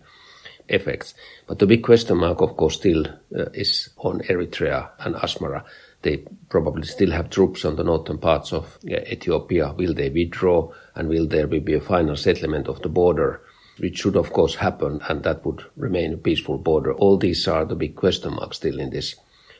effects. 0.69 1.13
But 1.47 1.59
the 1.59 1.65
big 1.65 1.83
question 1.83 2.17
mark, 2.17 2.41
of 2.41 2.57
course, 2.57 2.75
still 2.75 3.05
uh, 3.07 3.45
is 3.53 3.89
on 3.97 4.19
Eritrea 4.21 4.89
and 4.99 5.15
Asmara. 5.15 5.63
They 6.01 6.23
probably 6.49 6.83
still 6.83 7.11
have 7.11 7.29
troops 7.29 7.65
on 7.65 7.75
the 7.75 7.83
northern 7.83 8.17
parts 8.17 8.53
of 8.53 8.77
uh, 8.85 8.95
Ethiopia. 8.95 9.73
Will 9.73 9.93
they 9.93 10.09
withdraw 10.09 10.71
and 10.95 11.09
will 11.09 11.27
there 11.27 11.47
be 11.47 11.73
a 11.73 11.81
final 11.81 12.15
settlement 12.15 12.67
of 12.67 12.81
the 12.81 12.89
border? 12.89 13.41
Which 13.79 13.99
should 13.99 14.15
of 14.15 14.33
course 14.33 14.55
happen 14.55 15.01
and 15.07 15.23
that 15.23 15.45
would 15.45 15.63
remain 15.75 16.13
a 16.13 16.17
peaceful 16.17 16.57
border. 16.57 16.93
All 16.93 17.17
these 17.17 17.47
are 17.47 17.65
the 17.65 17.75
big 17.75 17.95
question 17.95 18.33
marks 18.33 18.57
still 18.57 18.79
in 18.79 18.89
this 18.89 19.15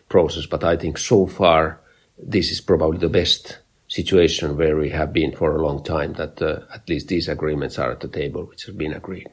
process, 0.09 0.45
but 0.45 0.63
I 0.63 0.75
think 0.75 0.97
so 0.97 1.27
far 1.27 1.79
this 2.17 2.51
is 2.51 2.61
probably 2.61 2.97
the 2.97 3.09
best 3.09 3.59
situation 3.87 4.57
where 4.57 4.75
we 4.75 4.89
have 4.89 5.13
been 5.13 5.31
for 5.31 5.55
a 5.55 5.61
long 5.61 5.83
time 5.83 6.13
that 6.13 6.41
uh, 6.41 6.61
at 6.73 6.89
least 6.89 7.07
these 7.07 7.27
agreements 7.27 7.77
are 7.79 7.91
at 7.91 7.99
the 7.99 8.07
table 8.07 8.45
which 8.45 8.65
have 8.65 8.77
been 8.77 8.93
agreed. 8.93 9.29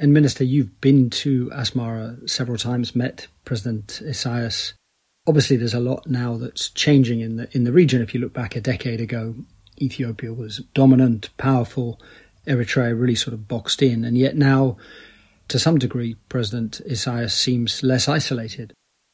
And 0.00 0.14
Minister, 0.14 0.44
you've 0.44 0.80
been 0.80 1.10
to 1.10 1.50
Asmara 1.50 2.28
several 2.28 2.56
times, 2.56 2.96
met 2.96 3.26
President 3.44 4.00
Isaias. 4.02 4.72
Obviously, 5.28 5.58
there's 5.58 5.74
a 5.74 5.78
lot 5.78 6.06
now 6.06 6.38
that's 6.38 6.70
changing 6.70 7.20
in 7.20 7.36
the 7.36 7.54
in 7.54 7.64
the 7.64 7.72
region. 7.72 8.00
If 8.00 8.14
you 8.14 8.20
look 8.20 8.32
back 8.32 8.56
a 8.56 8.62
decade 8.62 9.02
ago, 9.02 9.34
Ethiopia 9.78 10.32
was 10.32 10.60
dominant, 10.72 11.28
powerful. 11.36 12.00
Eritrea 12.46 12.98
really 12.98 13.14
sort 13.14 13.34
of 13.34 13.46
boxed 13.46 13.82
in, 13.82 14.02
and 14.02 14.16
yet 14.16 14.36
now, 14.36 14.78
to 15.48 15.58
some 15.58 15.78
degree, 15.78 16.16
President 16.30 16.80
Isaias 16.90 17.34
seems 17.34 17.82
less 17.82 18.08
isolated. 18.08 18.72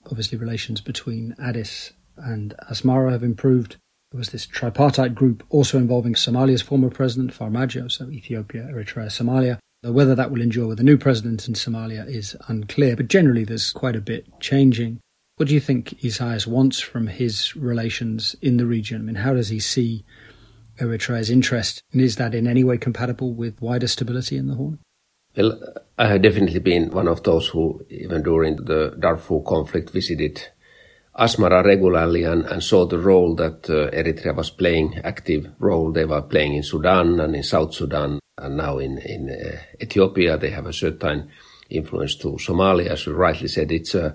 Obviously, 0.08 0.38
relations 0.38 0.80
between 0.80 1.34
Addis 1.42 1.94
and 2.16 2.54
Asmara 2.70 3.10
have 3.10 3.24
improved. 3.24 3.74
There 4.12 4.18
was 4.18 4.28
this 4.28 4.46
tripartite 4.46 5.16
group 5.16 5.42
also 5.50 5.78
involving 5.78 6.14
Somalia's 6.14 6.62
former 6.62 6.90
president, 6.90 7.36
Farmajo, 7.36 7.90
so 7.90 8.08
Ethiopia, 8.08 8.68
Eritrea, 8.70 9.06
Somalia. 9.06 9.58
Whether 9.92 10.14
that 10.14 10.30
will 10.30 10.40
endure 10.40 10.66
with 10.66 10.78
the 10.78 10.84
new 10.84 10.96
president 10.96 11.46
in 11.46 11.54
Somalia 11.54 12.06
is 12.08 12.36
unclear, 12.48 12.96
but 12.96 13.08
generally 13.08 13.44
there's 13.44 13.72
quite 13.72 13.94
a 13.94 14.00
bit 14.00 14.26
changing. 14.40 15.00
What 15.36 15.48
do 15.48 15.54
you 15.54 15.60
think 15.60 15.98
Isaias 16.04 16.46
wants 16.46 16.80
from 16.80 17.06
his 17.06 17.54
relations 17.54 18.34
in 18.40 18.56
the 18.56 18.66
region? 18.66 19.02
I 19.02 19.04
mean, 19.04 19.16
how 19.16 19.34
does 19.34 19.48
he 19.48 19.60
see 19.60 20.04
Eritrea's 20.80 21.30
interest, 21.30 21.82
and 21.92 22.00
is 22.00 22.16
that 22.16 22.34
in 22.34 22.46
any 22.46 22.64
way 22.64 22.78
compatible 22.78 23.34
with 23.34 23.60
wider 23.60 23.86
stability 23.86 24.36
in 24.36 24.46
the 24.46 24.54
Horn? 24.54 24.78
Well, 25.36 25.60
I 25.98 26.06
have 26.08 26.22
definitely 26.22 26.60
been 26.60 26.90
one 26.90 27.06
of 27.06 27.22
those 27.22 27.48
who, 27.48 27.84
even 27.90 28.22
during 28.22 28.56
the 28.56 28.96
Darfur 28.98 29.40
conflict, 29.40 29.90
visited 29.90 30.48
Asmara 31.18 31.64
regularly 31.64 32.24
and, 32.24 32.44
and 32.46 32.62
saw 32.62 32.86
the 32.86 32.98
role 32.98 33.34
that 33.36 33.70
uh, 33.70 33.90
Eritrea 33.90 34.34
was 34.34 34.50
playing, 34.50 35.00
active 35.04 35.46
role 35.58 35.92
they 35.92 36.04
were 36.06 36.22
playing 36.22 36.54
in 36.54 36.62
Sudan 36.62 37.20
and 37.20 37.36
in 37.36 37.42
South 37.42 37.74
Sudan 37.74 38.18
and 38.38 38.56
now 38.56 38.78
in, 38.78 38.98
in 38.98 39.30
uh, 39.30 39.58
Ethiopia, 39.80 40.36
they 40.36 40.50
have 40.50 40.66
a 40.66 40.72
certain 40.72 41.30
influence 41.70 42.16
to 42.16 42.32
Somalia. 42.32 42.88
As 42.88 43.06
you 43.06 43.14
rightly 43.14 43.48
said, 43.48 43.72
it's 43.72 43.94
a, 43.94 44.14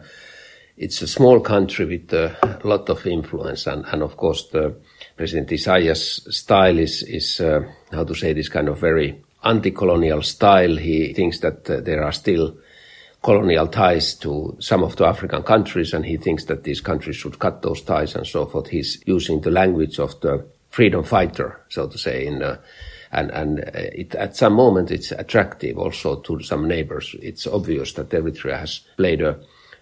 it's 0.77 1.01
a 1.01 1.07
small 1.07 1.39
country 1.39 1.85
with 1.85 2.13
a 2.13 2.59
lot 2.63 2.89
of 2.89 3.05
influence. 3.07 3.65
And, 3.65 3.83
and 3.91 4.03
of 4.03 4.17
course, 4.17 4.47
the 4.49 4.75
President 5.17 5.51
Isaias 5.51 6.27
style 6.29 6.77
is, 6.77 7.03
is 7.03 7.39
uh, 7.41 7.61
how 7.91 8.03
to 8.03 8.13
say 8.13 8.33
this 8.33 8.49
kind 8.49 8.69
of 8.69 8.79
very 8.79 9.21
anti-colonial 9.43 10.21
style. 10.21 10.77
He 10.77 11.13
thinks 11.13 11.39
that 11.39 11.69
uh, 11.69 11.81
there 11.81 12.03
are 12.03 12.11
still 12.11 12.57
colonial 13.23 13.67
ties 13.67 14.15
to 14.15 14.55
some 14.59 14.83
of 14.83 14.95
the 14.97 15.05
African 15.05 15.43
countries, 15.43 15.93
and 15.93 16.05
he 16.05 16.17
thinks 16.17 16.45
that 16.45 16.63
these 16.63 16.81
countries 16.81 17.15
should 17.15 17.39
cut 17.39 17.61
those 17.63 17.81
ties 17.81 18.15
and 18.15 18.25
so 18.25 18.45
forth. 18.45 18.67
He's 18.67 19.01
using 19.05 19.41
the 19.41 19.51
language 19.51 19.99
of 19.99 20.19
the 20.21 20.45
freedom 20.69 21.03
fighter, 21.03 21.59
so 21.69 21.87
to 21.87 21.97
say, 21.97 22.25
in 22.25 22.39
the 22.39 22.59
and 23.11 23.31
and 23.31 23.59
uh, 23.59 23.71
it, 23.73 24.15
at 24.15 24.35
some 24.35 24.53
moment 24.53 24.91
it's 24.91 25.11
attractive 25.11 25.77
also 25.77 26.19
to 26.21 26.41
some 26.41 26.67
neighbors. 26.67 27.15
It's 27.21 27.47
obvious 27.47 27.93
that 27.93 28.09
Eritrea 28.09 28.59
has 28.59 28.81
played 28.97 29.21
a, 29.21 29.39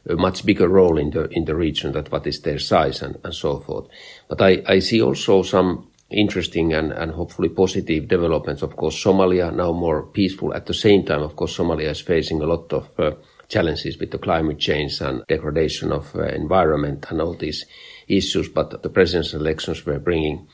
a 0.10 0.16
much 0.16 0.46
bigger 0.46 0.68
role 0.68 0.98
in 0.98 1.12
the 1.12 1.28
in 1.30 1.46
the 1.46 1.56
region 1.56 1.92
than 1.92 2.06
what 2.06 2.28
is 2.28 2.42
their 2.42 2.60
size 2.60 3.02
and, 3.02 3.18
and 3.24 3.34
so 3.34 3.60
forth. 3.60 3.88
But 4.28 4.42
I, 4.42 4.64
I 4.66 4.80
see 4.80 5.02
also 5.02 5.44
some 5.44 5.88
interesting 6.10 6.74
and, 6.74 6.92
and 6.92 7.12
hopefully 7.12 7.50
positive 7.50 8.08
developments. 8.08 8.62
Of 8.62 8.76
course, 8.76 9.04
Somalia 9.04 9.54
now 9.54 9.72
more 9.72 10.04
peaceful. 10.04 10.54
At 10.54 10.66
the 10.66 10.74
same 10.74 11.04
time, 11.06 11.22
of 11.22 11.36
course, 11.36 11.56
Somalia 11.56 11.92
is 11.92 12.02
facing 12.02 12.42
a 12.42 12.48
lot 12.48 12.74
of 12.74 13.00
uh, 13.00 13.12
challenges 13.48 13.98
with 14.00 14.12
the 14.12 14.18
climate 14.18 14.60
change 14.60 15.02
and 15.02 15.24
degradation 15.28 15.92
of 15.92 16.16
uh, 16.16 16.24
environment 16.24 17.06
and 17.10 17.22
all 17.22 17.36
these 17.36 17.66
issues. 18.08 18.50
But 18.50 18.82
the 18.82 18.90
presidential 18.90 19.42
elections 19.42 19.86
were 19.86 20.00
bringing 20.00 20.48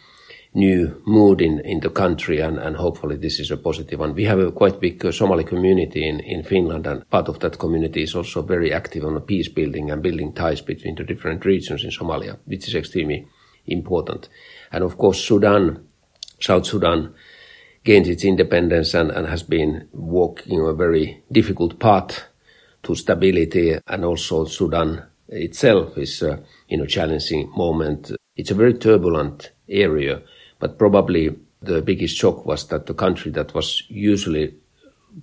new 0.56 1.02
mood 1.06 1.42
in, 1.42 1.60
in 1.60 1.82
the 1.82 1.90
country 1.90 2.40
and, 2.40 2.58
and 2.58 2.78
hopefully 2.78 3.18
this 3.18 3.40
is 3.40 3.52
a 3.52 3.58
positive 3.58 4.00
one. 4.00 4.16
We 4.16 4.24
have 4.24 4.40
a 4.40 4.52
quite 4.52 4.80
big 4.80 5.06
uh, 5.06 5.12
Somali 5.12 5.44
community 5.44 6.08
in, 6.08 6.22
in 6.22 6.44
Finland 6.44 6.88
and 6.88 7.08
part 7.10 7.28
of 7.28 7.40
that 7.42 7.60
community 7.60 8.04
is 8.04 8.16
also 8.16 8.42
very 8.42 8.72
active 8.74 9.04
on 9.04 9.20
peace 9.22 9.50
building 9.50 9.92
and 9.92 10.02
building 10.02 10.34
ties 10.34 10.62
between 10.62 10.96
the 10.96 11.04
different 11.04 11.44
regions 11.46 11.84
in 11.84 11.90
Somalia, 11.90 12.38
which 12.46 12.68
is 12.68 12.76
extremely 12.76 13.28
important. 13.68 14.30
And 14.72 14.84
of 14.84 14.98
course, 14.98 15.22
Sudan, 15.22 15.86
South 16.40 16.66
Sudan 16.66 17.14
gained 17.84 18.08
its 18.08 18.24
independence 18.24 18.94
and, 18.94 19.12
and 19.12 19.28
has 19.28 19.44
been 19.44 19.90
walking 19.92 20.60
a 20.60 20.74
very 20.74 21.24
difficult 21.32 21.80
path 21.80 22.24
to 22.84 22.96
stability 22.96 23.78
and 23.88 24.06
also 24.06 24.46
Sudan 24.46 25.04
itself 25.28 25.98
is 25.98 26.24
uh, 26.24 26.38
in 26.70 26.80
a 26.80 26.88
challenging 26.88 27.52
moment. 27.56 28.12
It's 28.38 28.52
a 28.52 28.56
very 28.56 28.74
turbulent 28.74 29.52
area 29.68 30.22
but 30.60 30.78
probably 30.78 31.36
the 31.62 31.82
biggest 31.82 32.16
shock 32.16 32.46
was 32.46 32.68
that 32.68 32.86
the 32.86 32.94
country 32.94 33.32
that 33.32 33.54
was 33.54 33.84
usually 33.88 34.56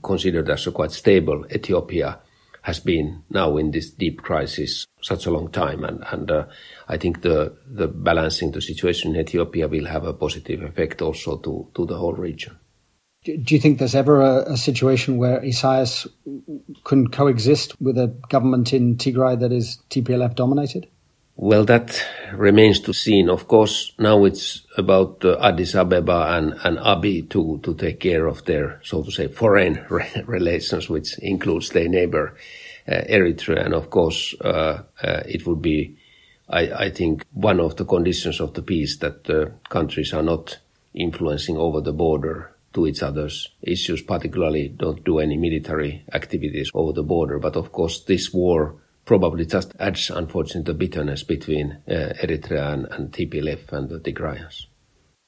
considered 0.03 0.49
as 0.51 0.67
a 0.67 0.73
quite 0.73 0.93
stable, 0.93 1.45
Ethiopia, 1.53 2.19
has 2.63 2.79
been 2.79 3.23
now 3.29 3.57
in 3.57 3.73
this 3.73 3.91
deep 3.91 4.23
crisis 4.23 4.87
such 5.03 5.27
a 5.27 5.31
long 5.31 5.51
time. 5.51 5.85
And, 5.85 6.05
and 6.13 6.31
uh, 6.31 6.47
I 6.89 6.97
think 6.97 7.23
the, 7.23 7.57
the 7.67 7.89
balancing 7.89 8.53
the 8.53 8.63
situation 8.63 9.15
in 9.15 9.21
Ethiopia 9.21 9.69
will 9.69 9.87
have 9.87 10.05
a 10.05 10.15
positive 10.15 10.63
effect 10.63 11.03
also 11.03 11.39
to, 11.39 11.69
to 11.75 11.87
the 11.87 11.97
whole 11.97 12.15
region. 12.15 12.59
Do 13.25 13.55
you 13.55 13.61
think 13.61 13.79
there's 13.79 13.95
ever 13.95 14.21
a, 14.21 14.53
a, 14.53 14.57
situation 14.57 15.17
where 15.17 15.41
Isaias 15.43 16.09
can 16.85 17.07
coexist 17.07 17.81
with 17.81 17.97
a 17.97 18.09
government 18.29 18.73
in 18.73 18.97
Tigray 18.97 19.39
that 19.39 19.53
is 19.53 19.79
TPLF 19.91 20.35
dominated? 20.35 20.89
Well, 21.43 21.65
that 21.65 22.01
remains 22.33 22.79
to 22.83 22.93
seen. 22.93 23.29
Of 23.29 23.49
course, 23.49 23.95
now 23.99 24.25
it's 24.27 24.63
about 24.79 25.25
uh, 25.25 25.39
Addis 25.41 25.75
Ababa 25.75 26.37
and, 26.37 26.53
and 26.63 26.79
Abiy 26.79 27.29
to, 27.31 27.59
to 27.65 27.75
take 27.75 27.99
care 27.99 28.29
of 28.29 28.45
their, 28.45 28.81
so 28.85 29.03
to 29.03 29.11
say, 29.11 29.27
foreign 29.27 29.85
re- 29.91 30.23
relations, 30.25 30.89
which 30.89 31.19
includes 31.19 31.71
their 31.71 31.89
neighbor, 31.89 32.37
uh, 32.87 33.01
Eritrea. 33.11 33.65
And 33.65 33.75
of 33.75 33.91
course, 33.91 34.37
uh, 34.41 34.83
uh, 35.03 35.23
it 35.27 35.45
would 35.45 35.61
be, 35.61 35.97
I, 36.49 36.85
I, 36.85 36.91
think, 36.91 37.27
one 37.33 37.59
of 37.59 37.75
the 37.75 37.87
conditions 37.87 38.39
of 38.39 38.55
the 38.55 38.63
peace 38.63 38.99
that 38.99 39.25
the 39.25 39.51
countries 39.69 40.13
are 40.13 40.23
not 40.23 40.61
influencing 40.95 41.57
over 41.57 41.81
the 41.81 41.93
border 41.93 42.55
to 42.75 42.87
each 42.87 43.03
other's 43.03 43.51
issues, 43.63 44.01
particularly 44.01 44.69
don't 44.69 45.03
do 45.03 45.19
any 45.19 45.37
military 45.37 46.05
activities 46.13 46.71
over 46.73 46.93
the 46.93 47.03
border. 47.03 47.41
But 47.41 47.57
of 47.57 47.73
course, 47.73 48.05
this 48.05 48.33
war 48.33 48.77
probably 49.05 49.47
just 49.47 49.73
adds, 49.79 50.11
unfortunately, 50.11 50.73
the 50.73 50.79
bitterness 50.79 51.23
between 51.23 51.79
uh, 51.89 52.15
Eritrea 52.23 52.73
and, 52.73 52.87
and, 52.91 53.13
TPLF 53.13 53.73
and 53.73 53.89
the 53.89 53.99
Tigrayans. 53.99 54.67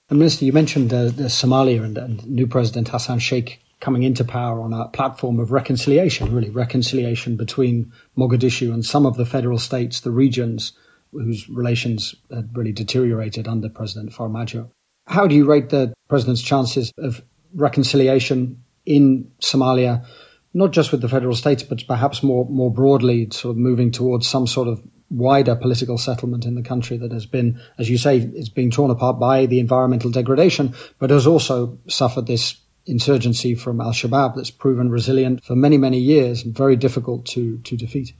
And 0.09 0.19
Minister, 0.19 0.45
you 0.45 0.53
mentioned 0.53 0.91
the 0.91 1.13
Somalia 1.29 1.83
and, 1.83 1.99
and, 1.99 2.27
new 2.27 2.47
President 2.47 2.89
Hassan 2.89 3.19
Sheikh 3.19 3.61
coming 3.81 4.03
into 4.03 4.25
power 4.25 4.61
on 4.61 4.73
a 4.73 4.89
platform 4.89 5.39
of 5.41 5.51
reconciliation, 5.51 6.35
really 6.35 6.51
reconciliation 6.51 7.37
between 7.37 7.93
Mogadishu 8.17 8.73
and 8.73 8.85
some 8.85 9.07
of 9.07 9.17
the 9.17 9.27
federal 9.27 9.59
states, 9.59 10.01
the 10.01 10.11
regions 10.11 10.73
whose 11.13 11.49
relations 11.49 12.15
had 12.33 12.57
really 12.57 12.73
deteriorated 12.73 13.47
under 13.47 13.69
President 13.69 14.13
Farmajo. 14.13 14.71
How 15.07 15.27
do 15.27 15.35
you 15.35 15.45
rate 15.45 15.69
the 15.69 15.93
president's 16.09 16.43
chances 16.43 16.93
of 16.99 17.23
reconciliation 17.55 18.65
in 18.87 19.31
Somalia 19.41 20.07
not 20.55 20.71
just 20.71 20.93
with 20.93 21.01
the 21.01 21.09
federal 21.09 21.35
states, 21.35 21.65
but 21.65 21.87
perhaps 21.87 22.23
more 22.23 22.47
more 22.49 22.73
broadly, 22.73 23.29
sort 23.31 23.51
of 23.51 23.57
moving 23.57 23.91
towards 23.91 24.27
some 24.27 24.47
sort 24.47 24.69
of 24.69 24.81
wider 25.11 25.55
political 25.55 25.99
settlement 25.99 26.45
in 26.45 26.55
the 26.55 26.63
country 26.63 26.97
that 26.97 27.13
has 27.13 27.27
been, 27.27 27.61
as 27.79 27.91
you 27.91 27.99
say, 27.99 28.19
is 28.19 28.49
being 28.49 28.71
torn 28.71 28.91
apart 28.91 29.19
by 29.19 29.47
the 29.47 29.61
environmental 29.61 30.11
degradation, 30.11 30.75
but 30.99 31.11
has 31.11 31.27
also 31.27 31.79
suffered 31.89 32.27
this 32.27 32.57
insurgency 32.87 33.55
from 33.55 33.81
Al 33.81 33.93
Shabaab 33.93 34.37
that's 34.37 34.51
proven 34.51 34.91
resilient 34.91 35.43
for 35.43 35.57
many 35.57 35.77
many 35.77 35.99
years 35.99 36.45
and 36.45 36.57
very 36.57 36.77
difficult 36.77 37.27
to 37.27 37.59
to 37.59 37.77
defeat. 37.77 38.13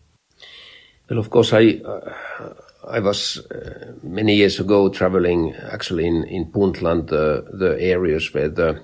Well, 1.09 1.19
of 1.19 1.31
course, 1.31 1.53
I. 1.53 1.81
Uh, 1.85 2.55
I 2.87 3.01
was 3.01 3.39
uh, 3.51 3.95
many 4.03 4.35
years 4.35 4.61
ago 4.61 4.91
traveling 4.91 5.55
actually 5.73 6.07
in, 6.07 6.25
in 6.25 6.53
Puntland, 6.53 7.11
uh, 7.13 7.41
the 7.51 7.79
areas 7.81 8.35
where 8.35 8.51
the 8.51 8.83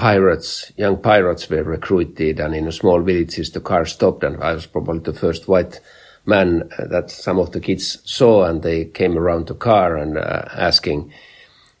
pirates, 0.00 0.72
young 0.78 0.96
pirates 0.96 1.50
were 1.50 1.62
recruited 1.62 2.40
and 2.40 2.54
in 2.54 2.72
small 2.72 3.02
villages 3.02 3.50
the 3.50 3.60
car 3.60 3.84
stopped 3.84 4.24
and 4.24 4.42
I 4.42 4.54
was 4.54 4.64
probably 4.64 5.00
the 5.00 5.12
first 5.12 5.46
white 5.46 5.78
man 6.24 6.70
uh, 6.78 6.86
that 6.86 7.10
some 7.10 7.38
of 7.38 7.52
the 7.52 7.60
kids 7.60 7.98
saw 8.10 8.44
and 8.44 8.62
they 8.62 8.86
came 8.86 9.18
around 9.18 9.48
the 9.48 9.54
car 9.54 9.98
and 9.98 10.16
uh, 10.16 10.44
asking, 10.54 11.12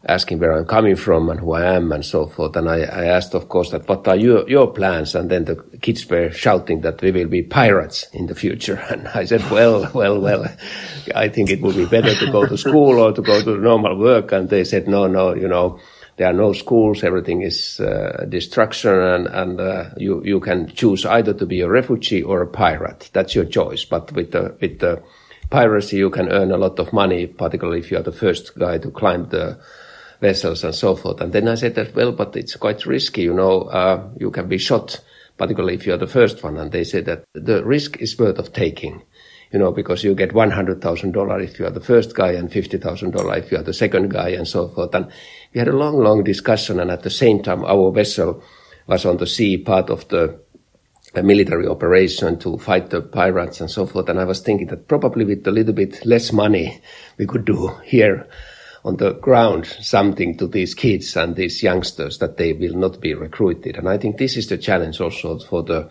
asking 0.04 0.38
where 0.38 0.52
I'm 0.52 0.66
coming 0.66 0.96
from 0.96 1.30
and 1.30 1.40
who 1.40 1.54
I 1.54 1.74
am 1.74 1.92
and 1.92 2.04
so 2.04 2.26
forth. 2.26 2.56
And 2.56 2.68
I, 2.68 2.80
I 2.80 3.06
asked, 3.06 3.34
of 3.34 3.48
course, 3.48 3.70
that 3.70 3.88
what 3.88 4.06
are 4.06 4.16
your, 4.16 4.46
your 4.50 4.70
plans? 4.70 5.14
And 5.14 5.30
then 5.30 5.46
the 5.46 5.56
kids 5.80 6.06
were 6.06 6.30
shouting 6.30 6.82
that 6.82 7.00
we 7.00 7.12
will 7.12 7.28
be 7.28 7.42
pirates 7.42 8.06
in 8.12 8.26
the 8.26 8.34
future. 8.34 8.84
And 8.90 9.08
I 9.08 9.24
said, 9.24 9.50
well, 9.50 9.90
well, 9.94 10.20
well, 10.20 10.44
I 11.14 11.30
think 11.30 11.48
it 11.48 11.62
would 11.62 11.76
be 11.76 11.86
better 11.86 12.14
to 12.14 12.30
go 12.30 12.44
to 12.44 12.58
school 12.58 13.00
or 13.00 13.12
to 13.14 13.22
go 13.22 13.40
to 13.40 13.56
normal 13.56 13.96
work. 13.96 14.30
And 14.32 14.50
they 14.50 14.64
said, 14.64 14.88
no, 14.88 15.06
no, 15.06 15.34
you 15.34 15.48
know, 15.48 15.80
there 16.20 16.28
are 16.28 16.34
no 16.34 16.52
schools. 16.52 17.02
Everything 17.02 17.40
is 17.40 17.80
uh, 17.80 18.26
destruction, 18.28 18.92
and 18.92 19.26
and 19.26 19.58
uh, 19.58 19.84
you 19.96 20.22
you 20.22 20.38
can 20.38 20.68
choose 20.68 21.06
either 21.06 21.32
to 21.32 21.46
be 21.46 21.62
a 21.62 21.68
refugee 21.68 22.22
or 22.22 22.42
a 22.42 22.46
pirate. 22.46 23.08
That's 23.14 23.34
your 23.34 23.46
choice. 23.46 23.86
But 23.86 24.12
with 24.12 24.32
the 24.32 24.54
with 24.60 24.80
the 24.80 25.02
piracy, 25.48 25.96
you 25.96 26.10
can 26.10 26.28
earn 26.28 26.50
a 26.50 26.58
lot 26.58 26.78
of 26.78 26.92
money, 26.92 27.26
particularly 27.26 27.78
if 27.78 27.90
you 27.90 27.96
are 27.96 28.02
the 28.02 28.12
first 28.12 28.58
guy 28.58 28.76
to 28.76 28.90
climb 28.90 29.30
the 29.30 29.58
vessels 30.20 30.62
and 30.62 30.74
so 30.74 30.94
forth. 30.94 31.22
And 31.22 31.32
then 31.32 31.48
I 31.48 31.54
said 31.54 31.74
that, 31.76 31.94
well, 31.94 32.12
but 32.12 32.36
it's 32.36 32.54
quite 32.56 32.84
risky, 32.84 33.22
you 33.22 33.32
know, 33.32 33.62
uh, 33.62 34.06
you 34.18 34.30
can 34.30 34.46
be 34.46 34.58
shot, 34.58 35.00
particularly 35.38 35.76
if 35.76 35.86
you're 35.86 35.96
the 35.96 36.06
first 36.06 36.44
one. 36.44 36.58
And 36.58 36.70
they 36.70 36.84
said 36.84 37.06
that 37.06 37.24
the 37.32 37.64
risk 37.64 37.96
is 37.96 38.18
worth 38.18 38.38
of 38.38 38.52
taking, 38.52 39.00
you 39.52 39.58
know, 39.58 39.72
because 39.72 40.04
you 40.04 40.14
get 40.14 40.30
$100,000 40.30 41.44
if 41.44 41.58
you 41.58 41.66
are 41.66 41.70
the 41.70 41.80
first 41.80 42.14
guy 42.14 42.32
and 42.32 42.50
$50,000 42.50 43.38
if 43.38 43.50
you 43.50 43.58
are 43.58 43.62
the 43.62 43.74
second 43.74 44.10
guy 44.10 44.28
and 44.30 44.46
so 44.46 44.68
forth. 44.68 44.94
And 44.94 45.10
we 45.52 45.58
had 45.58 45.68
a 45.68 45.76
long, 45.76 45.98
long 45.98 46.22
discussion. 46.22 46.78
And 46.78 46.90
at 46.90 47.02
the 47.02 47.10
same 47.10 47.42
time, 47.42 47.64
our 47.64 47.90
vessel 47.90 48.42
was 48.86 49.04
on 49.04 49.16
the 49.16 49.26
sea, 49.26 49.56
part 49.56 49.90
of 49.90 50.06
the 50.08 50.38
military 51.14 51.66
operation 51.66 52.38
to 52.38 52.56
fight 52.58 52.90
the 52.90 53.00
pirates 53.00 53.60
and 53.60 53.70
so 53.70 53.86
forth. 53.86 54.08
And 54.08 54.20
I 54.20 54.24
was 54.24 54.40
thinking 54.40 54.68
that 54.68 54.86
probably 54.86 55.24
with 55.24 55.46
a 55.46 55.50
little 55.50 55.74
bit 55.74 56.04
less 56.06 56.32
money, 56.32 56.80
we 57.18 57.26
could 57.26 57.44
do 57.44 57.68
here 57.84 58.28
on 58.84 58.96
the 58.96 59.14
ground 59.14 59.66
something 59.66 60.38
to 60.38 60.46
these 60.46 60.74
kids 60.74 61.16
and 61.16 61.36
these 61.36 61.62
youngsters 61.62 62.18
that 62.18 62.36
they 62.36 62.52
will 62.52 62.74
not 62.74 63.00
be 63.00 63.14
recruited. 63.14 63.76
And 63.76 63.88
I 63.88 63.98
think 63.98 64.16
this 64.16 64.36
is 64.36 64.46
the 64.46 64.58
challenge 64.58 65.00
also 65.00 65.38
for 65.38 65.62
the 65.62 65.90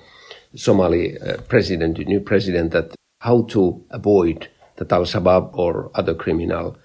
Somali 0.55 1.20
uh, 1.20 1.38
president, 1.41 1.97
the 1.97 2.05
new 2.05 2.22
president, 2.22 2.72
that 2.72 2.95
how 3.20 3.43
to 3.43 3.84
avoid 3.91 4.49
that 4.78 4.91
Al-Shabaab 4.91 5.51
or 5.53 5.91
other 5.95 6.15
criminal 6.15 6.78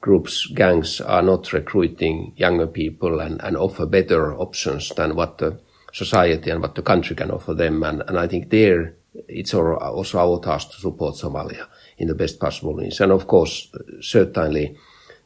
groups, 0.00 0.46
gangs 0.46 1.00
are 1.00 1.22
not 1.22 1.52
recruiting 1.52 2.32
younger 2.36 2.66
people 2.66 3.20
and, 3.20 3.42
and 3.42 3.56
offer 3.56 3.86
better 3.86 4.34
options 4.34 4.88
than 4.90 5.14
what 5.14 5.38
the 5.38 5.58
society 5.92 6.50
and 6.50 6.62
what 6.62 6.74
the 6.74 6.82
country 6.82 7.14
can 7.14 7.30
offer 7.30 7.54
them. 7.54 7.82
And, 7.82 8.02
and 8.06 8.18
I 8.18 8.26
think 8.26 8.50
there 8.50 8.94
it's 9.28 9.54
also 9.54 10.18
our 10.18 10.40
task 10.40 10.70
to 10.70 10.76
support 10.80 11.16
Somalia 11.16 11.66
in 11.98 12.08
the 12.08 12.14
best 12.14 12.38
possible 12.38 12.74
means. 12.74 13.00
And 13.00 13.12
of 13.12 13.26
course, 13.26 13.68
certainly 14.00 14.76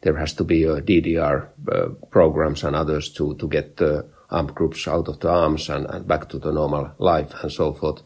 there 0.01 0.17
has 0.17 0.33
to 0.35 0.45
be 0.45 0.65
a 0.65 0.81
DDR 0.81 1.49
uh, 1.71 1.89
programs 2.11 2.65
and 2.65 2.75
others 2.75 3.11
to, 3.13 3.35
to 3.37 3.49
get 3.49 3.77
the 3.77 4.09
armed 4.31 4.55
groups 4.55 4.89
out 4.89 5.09
of 5.09 5.21
the 5.21 5.29
arms 5.29 5.69
and, 5.69 5.87
and 5.87 6.09
back 6.09 6.29
to 6.31 6.39
the 6.39 6.53
normal 6.53 6.93
life 6.99 7.33
and 7.43 7.53
so 7.53 7.73
forth. 7.73 8.03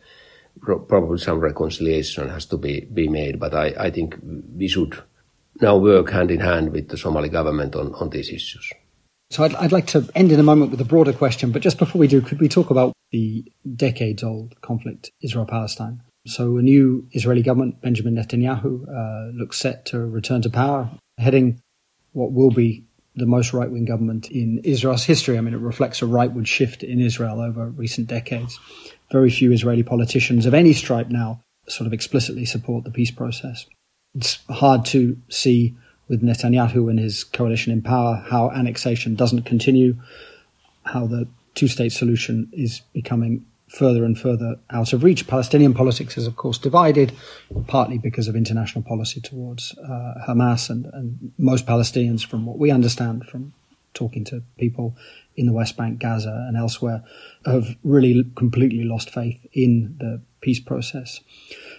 Pro- 0.60 0.80
probably 0.80 1.18
some 1.18 1.40
reconciliation 1.40 2.28
has 2.28 2.46
to 2.46 2.56
be, 2.56 2.86
be 2.92 3.08
made, 3.08 3.38
but 3.38 3.54
I, 3.54 3.66
I 3.78 3.90
think 3.90 4.16
we 4.22 4.68
should 4.68 5.02
now 5.60 5.76
work 5.76 6.10
hand 6.10 6.30
in 6.30 6.40
hand 6.40 6.72
with 6.72 6.88
the 6.88 6.96
Somali 6.96 7.28
government 7.28 7.74
on, 7.74 7.94
on 7.94 8.10
these 8.10 8.30
issues. 8.30 8.70
So 9.30 9.44
I'd, 9.44 9.54
I'd 9.56 9.72
like 9.72 9.86
to 9.88 10.08
end 10.14 10.32
in 10.32 10.40
a 10.40 10.42
moment 10.42 10.70
with 10.70 10.80
a 10.80 10.84
broader 10.84 11.12
question, 11.12 11.52
but 11.52 11.62
just 11.62 11.78
before 11.78 11.98
we 11.98 12.08
do, 12.08 12.20
could 12.20 12.40
we 12.40 12.48
talk 12.48 12.70
about 12.70 12.92
the 13.12 13.44
decades 13.76 14.22
old 14.22 14.60
conflict 14.62 15.10
Israel-Palestine? 15.20 16.02
So 16.26 16.56
a 16.58 16.62
new 16.62 17.06
Israeli 17.12 17.42
government, 17.42 17.80
Benjamin 17.80 18.16
Netanyahu, 18.16 18.86
uh, 18.88 19.32
looks 19.36 19.58
set 19.58 19.86
to 19.86 19.98
return 19.98 20.42
to 20.42 20.50
power, 20.50 20.90
heading 21.18 21.60
what 22.12 22.32
will 22.32 22.50
be 22.50 22.84
the 23.16 23.26
most 23.26 23.52
right 23.52 23.70
wing 23.70 23.84
government 23.84 24.30
in 24.30 24.58
Israel's 24.64 25.04
history. 25.04 25.36
I 25.36 25.40
mean, 25.40 25.54
it 25.54 25.60
reflects 25.60 26.02
a 26.02 26.06
rightward 26.06 26.46
shift 26.46 26.82
in 26.82 27.00
Israel 27.00 27.40
over 27.40 27.68
recent 27.68 28.06
decades. 28.06 28.58
Very 29.10 29.30
few 29.30 29.52
Israeli 29.52 29.82
politicians 29.82 30.46
of 30.46 30.54
any 30.54 30.72
stripe 30.72 31.08
now 31.08 31.40
sort 31.66 31.86
of 31.86 31.92
explicitly 31.92 32.44
support 32.44 32.84
the 32.84 32.90
peace 32.90 33.10
process. 33.10 33.66
It's 34.14 34.38
hard 34.48 34.84
to 34.86 35.16
see 35.28 35.76
with 36.08 36.22
Netanyahu 36.22 36.88
and 36.90 36.98
his 36.98 37.24
coalition 37.24 37.72
in 37.72 37.82
power 37.82 38.24
how 38.30 38.50
annexation 38.50 39.14
doesn't 39.14 39.42
continue, 39.42 39.96
how 40.84 41.06
the 41.06 41.28
two 41.54 41.68
state 41.68 41.92
solution 41.92 42.48
is 42.52 42.80
becoming 42.92 43.44
further 43.68 44.04
and 44.04 44.18
further 44.18 44.56
out 44.70 44.92
of 44.92 45.04
reach. 45.04 45.26
Palestinian 45.26 45.74
politics 45.74 46.16
is, 46.16 46.26
of 46.26 46.36
course, 46.36 46.58
divided, 46.58 47.12
partly 47.66 47.98
because 47.98 48.28
of 48.28 48.34
international 48.34 48.82
policy 48.82 49.20
towards 49.20 49.76
uh, 49.78 50.14
Hamas, 50.26 50.70
and, 50.70 50.86
and, 50.92 51.32
most 51.38 51.66
Palestinians, 51.66 52.24
from 52.24 52.46
what 52.46 52.58
we 52.58 52.70
understand 52.70 53.26
from 53.26 53.52
talking 53.98 54.24
to 54.24 54.42
people 54.58 54.96
in 55.36 55.46
the 55.46 55.52
West 55.52 55.76
Bank, 55.76 55.98
Gaza, 55.98 56.46
and 56.48 56.56
elsewhere, 56.56 57.02
have 57.44 57.76
really 57.82 58.24
completely 58.36 58.84
lost 58.84 59.10
faith 59.10 59.38
in 59.52 59.96
the 59.98 60.22
peace 60.40 60.60
process. 60.60 61.20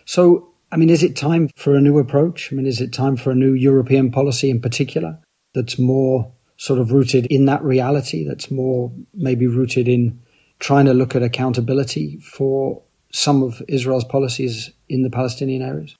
So, 0.05 0.49
I 0.71 0.77
mean, 0.77 0.89
is 0.89 1.03
it 1.03 1.15
time 1.15 1.49
for 1.55 1.75
a 1.75 1.81
new 1.81 1.97
approach? 1.97 2.51
I 2.51 2.55
mean, 2.55 2.65
is 2.65 2.81
it 2.81 2.93
time 2.93 3.15
for 3.15 3.31
a 3.31 3.35
new 3.35 3.53
European 3.53 4.11
policy 4.11 4.49
in 4.49 4.61
particular 4.61 5.17
that's 5.53 5.79
more 5.79 6.31
sort 6.57 6.79
of 6.79 6.91
rooted 6.91 7.25
in 7.27 7.45
that 7.45 7.63
reality, 7.63 8.27
that's 8.27 8.51
more 8.51 8.91
maybe 9.13 9.47
rooted 9.47 9.87
in 9.87 10.19
trying 10.59 10.85
to 10.85 10.93
look 10.93 11.15
at 11.15 11.23
accountability 11.23 12.17
for 12.17 12.81
some 13.11 13.41
of 13.41 13.61
Israel's 13.67 14.03
policies 14.03 14.71
in 14.89 15.03
the 15.03 15.09
Palestinian 15.09 15.61
areas? 15.61 15.95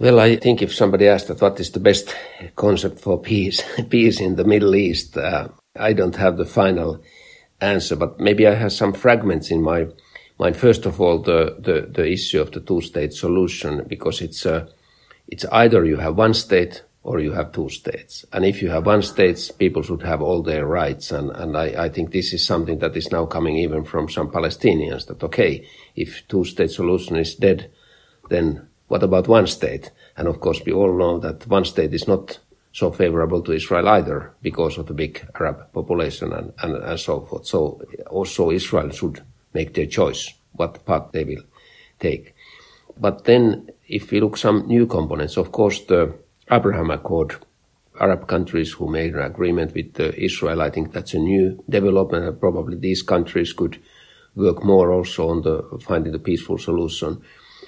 Well, 0.00 0.18
I 0.18 0.36
think 0.36 0.62
if 0.62 0.74
somebody 0.74 1.06
asked 1.08 1.28
that 1.28 1.42
what 1.42 1.60
is 1.60 1.72
the 1.72 1.78
best 1.78 2.16
concept 2.56 3.00
for 3.00 3.20
peace, 3.20 3.62
peace 3.90 4.18
in 4.18 4.36
the 4.36 4.44
Middle 4.44 4.74
East, 4.74 5.14
uh, 5.18 5.48
I 5.76 5.92
don't 5.92 6.16
have 6.16 6.38
the 6.38 6.46
final 6.46 7.02
answer, 7.60 7.96
but 7.96 8.18
maybe 8.18 8.46
I 8.46 8.54
have 8.54 8.72
some 8.72 8.94
fragments 8.94 9.50
in 9.50 9.60
my 9.62 9.88
mind. 10.38 10.56
First 10.56 10.86
of 10.86 11.02
all, 11.02 11.18
the, 11.18 11.54
the, 11.58 11.86
the 11.92 12.10
issue 12.10 12.40
of 12.40 12.50
the 12.50 12.60
two-state 12.60 13.12
solution, 13.12 13.84
because 13.88 14.22
it's, 14.22 14.46
uh, 14.46 14.70
it's 15.28 15.44
either 15.52 15.84
you 15.84 15.98
have 15.98 16.16
one 16.16 16.32
state 16.32 16.82
or 17.02 17.20
you 17.20 17.32
have 17.32 17.52
two 17.52 17.68
states. 17.68 18.24
And 18.32 18.46
if 18.46 18.62
you 18.62 18.70
have 18.70 18.86
one 18.86 19.02
state, 19.02 19.50
people 19.58 19.82
should 19.82 20.02
have 20.04 20.22
all 20.22 20.42
their 20.42 20.64
rights. 20.64 21.12
And, 21.12 21.30
and 21.32 21.58
I, 21.58 21.84
I 21.84 21.88
think 21.90 22.12
this 22.12 22.32
is 22.32 22.46
something 22.46 22.78
that 22.78 22.96
is 22.96 23.12
now 23.12 23.26
coming 23.26 23.58
even 23.58 23.84
from 23.84 24.08
some 24.08 24.30
Palestinians 24.30 25.08
that, 25.08 25.22
okay, 25.22 25.68
if 25.94 26.26
two 26.26 26.46
state 26.46 26.70
solution 26.70 27.16
is 27.16 27.34
dead, 27.34 27.70
then 28.30 28.69
what 28.90 29.04
about 29.04 29.28
one 29.28 29.46
state? 29.46 29.92
And 30.16 30.26
of 30.26 30.40
course, 30.40 30.60
we 30.66 30.72
all 30.72 30.92
know 30.98 31.20
that 31.20 31.46
one 31.46 31.64
state 31.64 31.94
is 31.94 32.08
not 32.08 32.40
so 32.72 32.90
favorable 32.90 33.40
to 33.42 33.52
Israel 33.52 33.88
either 33.88 34.34
because 34.42 34.78
of 34.78 34.86
the 34.86 34.94
big 34.94 35.24
Arab 35.38 35.72
population 35.72 36.32
and, 36.32 36.52
and, 36.60 36.74
and 36.74 36.98
so 36.98 37.20
forth. 37.20 37.46
So 37.46 37.80
also 38.08 38.50
Israel 38.50 38.90
should 38.90 39.22
make 39.54 39.74
their 39.74 39.86
choice 39.86 40.34
what 40.54 40.84
path 40.84 41.12
they 41.12 41.22
will 41.22 41.44
take. 42.00 42.34
But 42.98 43.26
then 43.26 43.70
if 43.86 44.10
we 44.10 44.20
look 44.20 44.36
some 44.36 44.66
new 44.66 44.86
components, 44.86 45.36
of 45.36 45.52
course, 45.52 45.82
the 45.82 46.12
Abraham 46.50 46.90
Accord, 46.90 47.36
Arab 48.00 48.26
countries 48.26 48.72
who 48.72 48.90
made 48.90 49.14
an 49.14 49.22
agreement 49.22 49.72
with 49.72 50.00
uh, 50.00 50.10
Israel. 50.16 50.62
I 50.62 50.70
think 50.70 50.92
that's 50.92 51.14
a 51.14 51.18
new 51.18 51.62
development, 51.68 52.24
and 52.24 52.40
probably 52.40 52.76
these 52.76 53.02
countries 53.02 53.52
could 53.52 53.78
work 54.34 54.64
more 54.64 54.90
also 54.90 55.28
on 55.28 55.42
the 55.42 55.78
finding 55.80 56.12
the 56.12 56.18
peaceful 56.18 56.58
solution. 56.58 57.22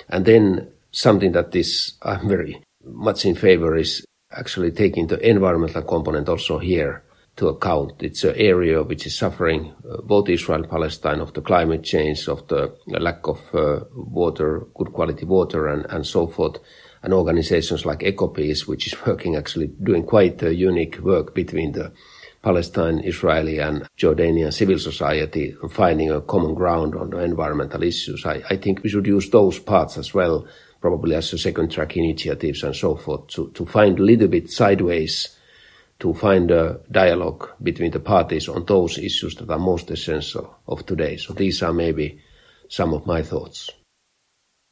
And 0.09 0.25
then 0.25 0.73
something 0.93 1.33
that 1.33 1.55
is 1.55 1.95
I'm 2.03 2.29
very 2.29 2.63
much 2.85 3.25
in 3.25 3.35
favor 3.35 3.77
is 3.77 4.05
actually 4.31 4.71
taking 4.71 5.07
the 5.07 5.19
environmental 5.29 5.83
component 5.83 6.29
also 6.29 6.59
here 6.59 7.05
to 7.37 7.49
account. 7.49 8.03
It's 8.03 8.25
an 8.25 8.35
area 8.37 8.83
which 8.83 9.07
is 9.07 9.17
suffering 9.17 9.75
uh, 9.91 10.03
both 10.03 10.29
Israel 10.29 10.61
and 10.61 10.71
Palestine 10.71 11.21
of 11.21 11.33
the 11.33 11.41
climate 11.41 11.83
change, 11.83 12.29
of 12.29 12.47
the 12.49 12.77
lack 12.87 13.27
of 13.27 13.41
uh, 13.55 13.81
water, 13.95 14.67
good 14.75 14.93
quality 14.93 15.25
water, 15.25 15.67
and, 15.69 15.87
and 15.87 16.07
so 16.07 16.27
forth 16.27 16.59
and 17.03 17.13
organizations 17.13 17.85
like 17.85 18.01
EcoPeace, 18.01 18.67
which 18.69 18.87
is 18.87 18.95
working 19.07 19.37
actually 19.37 19.69
doing 19.83 20.05
quite 20.05 20.43
a 20.43 20.55
unique 20.55 20.99
work 20.99 21.35
between 21.35 21.73
the 21.73 21.93
Palestine, 22.43 23.01
Israeli 23.05 23.59
and 23.59 23.89
Jordanian 23.97 24.53
civil 24.53 24.79
society 24.79 25.55
finding 25.71 26.11
a 26.11 26.21
common 26.21 26.55
ground 26.55 26.95
on 26.97 27.11
the 27.11 27.19
environmental 27.19 27.83
issues. 27.83 28.27
I, 28.27 28.43
I 28.51 28.57
think 28.57 28.83
we 28.83 28.91
should 28.91 29.07
use 29.07 29.31
those 29.31 29.61
parts 29.61 29.97
as 29.97 30.13
well, 30.13 30.47
probably 30.83 31.15
as 31.15 31.33
a 31.33 31.39
second 31.39 31.71
track 31.71 31.97
initiatives 31.97 32.63
and 32.65 32.77
so 32.77 32.97
forth 32.97 33.29
to, 33.29 33.51
to 33.53 33.65
find 33.65 33.99
a 33.99 34.03
little 34.03 34.29
bit 34.29 34.51
sideways 34.51 35.39
to 36.01 36.13
find 36.13 36.51
a 36.51 36.81
dialogue 36.91 37.49
between 37.63 37.93
the 37.93 38.01
parties 38.01 38.49
on 38.49 38.65
those 38.65 38.99
issues 38.99 39.37
that 39.37 39.49
are 39.49 39.59
most 39.59 39.89
essential 39.89 40.59
of 40.67 40.85
today. 40.85 41.17
So 41.17 41.33
these 41.33 41.63
are 41.63 41.73
maybe 41.73 42.21
some 42.69 42.93
of 42.93 43.07
my 43.07 43.23
thoughts. 43.23 43.71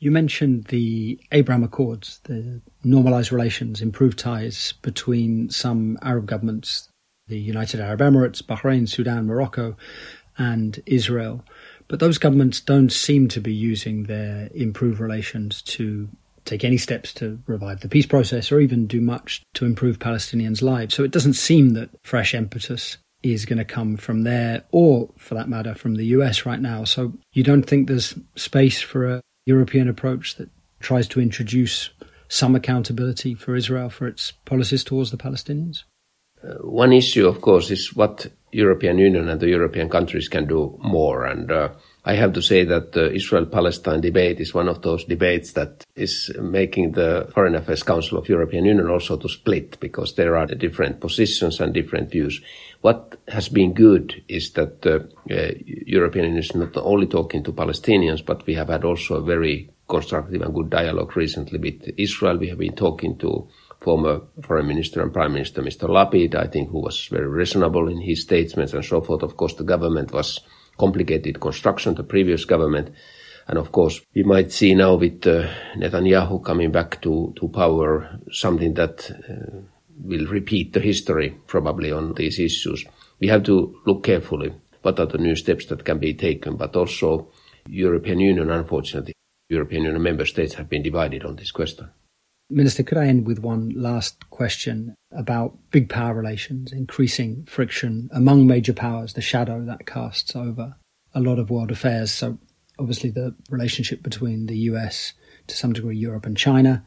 You 0.01 0.11
mentioned 0.11 0.65
the 0.65 1.21
Abraham 1.31 1.63
Accords, 1.63 2.19
the 2.25 2.61
normalized 2.83 3.31
relations, 3.31 3.81
improved 3.81 4.19
ties 4.19 4.75
between 4.83 5.51
some 5.51 5.99
Arab 6.03 6.27
governments, 6.27 6.89
the 7.29 7.39
United 7.39 7.79
Arab 7.79 8.01
Emirates, 8.01 8.43
Bahrain, 8.43 8.89
Sudan, 8.89 9.27
Morocco, 9.27 9.77
and 10.37 10.83
Israel. 10.87 11.45
But 11.91 11.99
those 11.99 12.19
governments 12.19 12.61
don't 12.61 12.93
seem 12.93 13.27
to 13.29 13.41
be 13.41 13.53
using 13.53 14.05
their 14.05 14.49
improved 14.55 15.01
relations 15.01 15.61
to 15.63 16.09
take 16.45 16.63
any 16.63 16.79
steps 16.79 17.13
to 17.15 17.41
revive 17.49 17.81
the 17.81 17.89
peace 17.89 18.07
process 18.07 18.53
or 18.53 18.61
even 18.61 18.87
do 18.87 19.01
much 19.01 19.43
to 19.55 19.67
improve 19.67 19.99
Palestinians' 19.99 20.63
lives. 20.63 20.95
So 20.95 21.03
it 21.03 21.11
doesn't 21.11 21.33
seem 21.33 21.71
that 21.71 21.91
fresh 22.05 22.33
impetus 22.33 22.97
is 23.25 23.45
going 23.45 23.59
to 23.59 23.65
come 23.65 23.97
from 23.97 24.23
there 24.23 24.63
or, 24.71 25.11
for 25.17 25.35
that 25.35 25.49
matter, 25.49 25.75
from 25.75 25.97
the 25.97 26.07
US 26.07 26.47
right 26.47 26.61
now. 26.61 26.85
So 26.85 27.13
you 27.33 27.43
don't 27.43 27.65
think 27.65 27.89
there's 27.89 28.15
space 28.37 28.81
for 28.81 29.07
a 29.07 29.21
European 29.45 29.89
approach 29.89 30.37
that 30.37 30.49
tries 30.79 31.09
to 31.09 31.21
introduce 31.21 31.91
some 32.29 32.55
accountability 32.55 33.35
for 33.35 33.57
Israel 33.57 33.91
for 33.91 34.07
its 34.07 34.31
policies 34.45 34.85
towards 34.85 35.11
the 35.11 35.17
Palestinians? 35.17 35.83
Uh, 36.43 36.55
one 36.63 36.93
issue, 36.93 37.27
of 37.27 37.41
course, 37.41 37.69
is 37.73 37.97
what 37.97 38.29
European 38.53 38.99
Union 38.99 39.29
and 39.29 39.41
the 39.41 39.49
European 39.49 39.89
countries 39.89 40.29
can 40.29 40.47
do 40.47 40.79
more. 40.83 41.27
And 41.27 41.51
uh, 41.51 41.69
I 42.05 42.15
have 42.15 42.33
to 42.33 42.43
say 42.43 42.65
that 42.65 42.93
the 42.93 43.13
Israel-Palestine 43.13 44.01
debate 44.01 44.41
is 44.41 44.55
one 44.55 44.69
of 44.69 44.83
those 44.83 45.05
debates 45.05 45.53
that 45.53 45.85
is 45.95 46.31
making 46.41 46.93
the 46.93 47.29
Foreign 47.35 47.55
Affairs 47.55 47.83
Council 47.83 48.19
of 48.19 48.29
European 48.29 48.65
Union 48.65 48.89
also 48.89 49.17
to 49.17 49.29
split 49.29 49.79
because 49.81 50.15
there 50.15 50.37
are 50.37 50.47
different 50.47 51.01
positions 51.01 51.61
and 51.61 51.75
different 51.75 52.11
views. 52.11 52.41
What 52.81 53.21
has 53.29 53.49
been 53.49 53.75
good 53.75 54.23
is 54.29 54.53
that 54.53 54.83
the 54.83 55.09
uh, 55.31 55.53
European 55.65 56.25
Union 56.27 56.43
is 56.43 56.55
not 56.55 56.77
only 56.79 57.07
talking 57.07 57.43
to 57.45 57.53
Palestinians, 57.53 58.25
but 58.25 58.47
we 58.47 58.55
have 58.55 58.69
had 58.69 58.85
also 58.85 59.17
a 59.17 59.23
very 59.23 59.71
constructive 59.87 60.41
and 60.41 60.55
good 60.55 60.71
dialogue 60.71 61.17
recently 61.17 61.59
with 61.59 61.91
Israel. 61.99 62.39
We 62.39 62.49
have 62.49 62.59
been 62.59 62.77
talking 62.77 63.19
to 63.19 63.49
former 63.81 64.21
Foreign 64.43 64.67
Minister 64.67 65.03
and 65.03 65.13
Prime 65.13 65.33
Minister 65.33 65.63
Mr. 65.63 65.89
Lapid, 65.89 66.35
I 66.35 66.47
think, 66.47 66.71
who 66.71 66.81
was 66.81 67.07
very 67.07 67.27
reasonable 67.27 67.89
in 67.89 68.01
his 68.01 68.23
statements 68.23 68.73
and 68.73 68.85
so 68.85 69.01
forth. 69.01 69.23
Of 69.23 69.37
course, 69.37 69.55
the 69.55 69.65
government 69.65 70.13
was 70.13 70.41
complicated 70.79 71.41
construction, 71.41 71.95
the 71.95 72.05
previous 72.05 72.45
government. 72.45 72.91
And 73.49 73.59
of 73.59 73.73
course, 73.73 74.01
we 74.15 74.23
might 74.23 74.53
see 74.53 74.75
now 74.75 74.95
with 74.95 75.27
uh, 75.27 75.49
Netanyahu 75.77 76.45
coming 76.45 76.71
back 76.71 77.01
to, 77.03 77.33
to 77.37 77.49
power 77.49 78.19
something 78.31 78.75
that 78.75 79.11
uh, 79.11 79.61
will 80.03 80.27
repeat 80.27 80.73
the 80.73 80.81
history 80.81 81.37
probably 81.47 81.91
on 81.91 82.15
these 82.15 82.39
issues. 82.39 82.85
We 83.19 83.29
have 83.29 83.43
to 83.45 83.81
look 83.87 84.05
carefully 84.05 84.55
what 84.83 84.99
are 85.01 85.07
the 85.07 85.19
new 85.19 85.37
steps 85.37 85.67
that 85.67 85.85
can 85.85 85.99
be 85.99 86.15
taken, 86.15 86.57
but 86.57 86.77
also 86.77 87.31
European 87.67 88.21
Union, 88.21 88.51
unfortunately, 88.51 89.15
European 89.49 89.85
Union 89.85 90.03
member 90.03 90.25
states 90.25 90.55
have 90.55 90.69
been 90.69 90.83
divided 90.83 91.25
on 91.25 91.37
this 91.37 91.51
question. 91.51 91.91
Minister, 92.51 92.83
could 92.83 92.99
I 92.99 93.07
end 93.07 93.27
with 93.27 93.39
one 93.39 93.71
last 93.77 94.29
question 94.31 94.97
about 95.13 95.57
big 95.71 95.89
power 95.89 96.15
relations, 96.15 96.73
increasing 96.73 97.45
friction 97.45 98.11
among 98.13 98.47
major 98.47 98.73
powers, 98.73 99.13
the 99.13 99.21
shadow 99.21 99.65
that 99.65 99.87
casts 99.87 100.35
over 100.35 100.75
a 101.15 101.21
lot 101.21 101.39
of 101.39 101.49
world 101.49 101.71
affairs? 101.71 102.11
So, 102.11 102.39
obviously, 102.79 103.11
the 103.11 103.37
relationship 103.51 104.03
between 104.03 104.47
the 104.47 104.59
US, 104.71 105.13
to 105.47 105.57
some 105.57 105.73
degree, 105.73 105.97
Europe 105.97 106.27
and 106.27 106.37
China, 106.37 106.85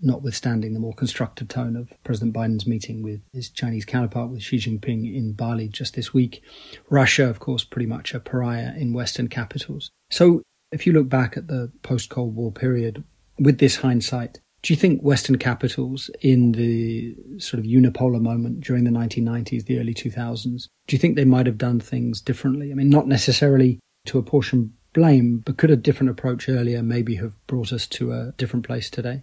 notwithstanding 0.00 0.74
the 0.74 0.80
more 0.80 0.94
constructive 0.94 1.48
tone 1.48 1.74
of 1.74 1.92
President 2.04 2.32
Biden's 2.32 2.66
meeting 2.66 3.02
with 3.02 3.20
his 3.32 3.50
Chinese 3.50 3.84
counterpart, 3.84 4.30
with 4.30 4.42
Xi 4.42 4.58
Jinping 4.58 5.12
in 5.14 5.32
Bali 5.32 5.68
just 5.68 5.94
this 5.94 6.14
week. 6.14 6.42
Russia, 6.88 7.28
of 7.28 7.40
course, 7.40 7.64
pretty 7.64 7.86
much 7.86 8.14
a 8.14 8.20
pariah 8.20 8.72
in 8.76 8.92
Western 8.92 9.28
capitals. 9.28 9.90
So, 10.10 10.42
if 10.70 10.86
you 10.86 10.92
look 10.92 11.08
back 11.08 11.36
at 11.36 11.48
the 11.48 11.72
post 11.82 12.10
Cold 12.10 12.36
War 12.36 12.52
period, 12.52 13.02
with 13.40 13.58
this 13.58 13.76
hindsight, 13.76 14.38
do 14.62 14.72
you 14.72 14.76
think 14.76 15.00
Western 15.00 15.38
capitals 15.38 16.10
in 16.20 16.52
the 16.52 17.16
sort 17.38 17.58
of 17.58 17.64
unipolar 17.64 18.20
moment 18.20 18.60
during 18.60 18.84
the 18.84 18.90
1990s, 18.90 19.64
the 19.64 19.78
early 19.78 19.94
2000s, 19.94 20.68
do 20.86 20.96
you 20.96 20.98
think 20.98 21.16
they 21.16 21.24
might 21.24 21.46
have 21.46 21.58
done 21.58 21.80
things 21.80 22.20
differently? 22.20 22.70
I 22.70 22.74
mean, 22.74 22.90
not 22.90 23.06
necessarily 23.06 23.80
to 24.06 24.18
apportion 24.18 24.74
blame, 24.92 25.38
but 25.38 25.56
could 25.56 25.70
a 25.70 25.76
different 25.76 26.10
approach 26.10 26.48
earlier 26.48 26.82
maybe 26.82 27.14
have 27.16 27.32
brought 27.46 27.72
us 27.72 27.86
to 27.86 28.12
a 28.12 28.32
different 28.36 28.66
place 28.66 28.90
today? 28.90 29.22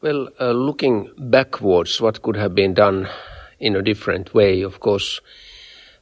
Well, 0.00 0.28
uh, 0.40 0.52
looking 0.52 1.10
backwards, 1.18 2.00
what 2.00 2.22
could 2.22 2.36
have 2.36 2.54
been 2.54 2.74
done 2.74 3.08
in 3.58 3.76
a 3.76 3.82
different 3.82 4.34
way? 4.34 4.62
Of 4.62 4.80
course, 4.80 5.20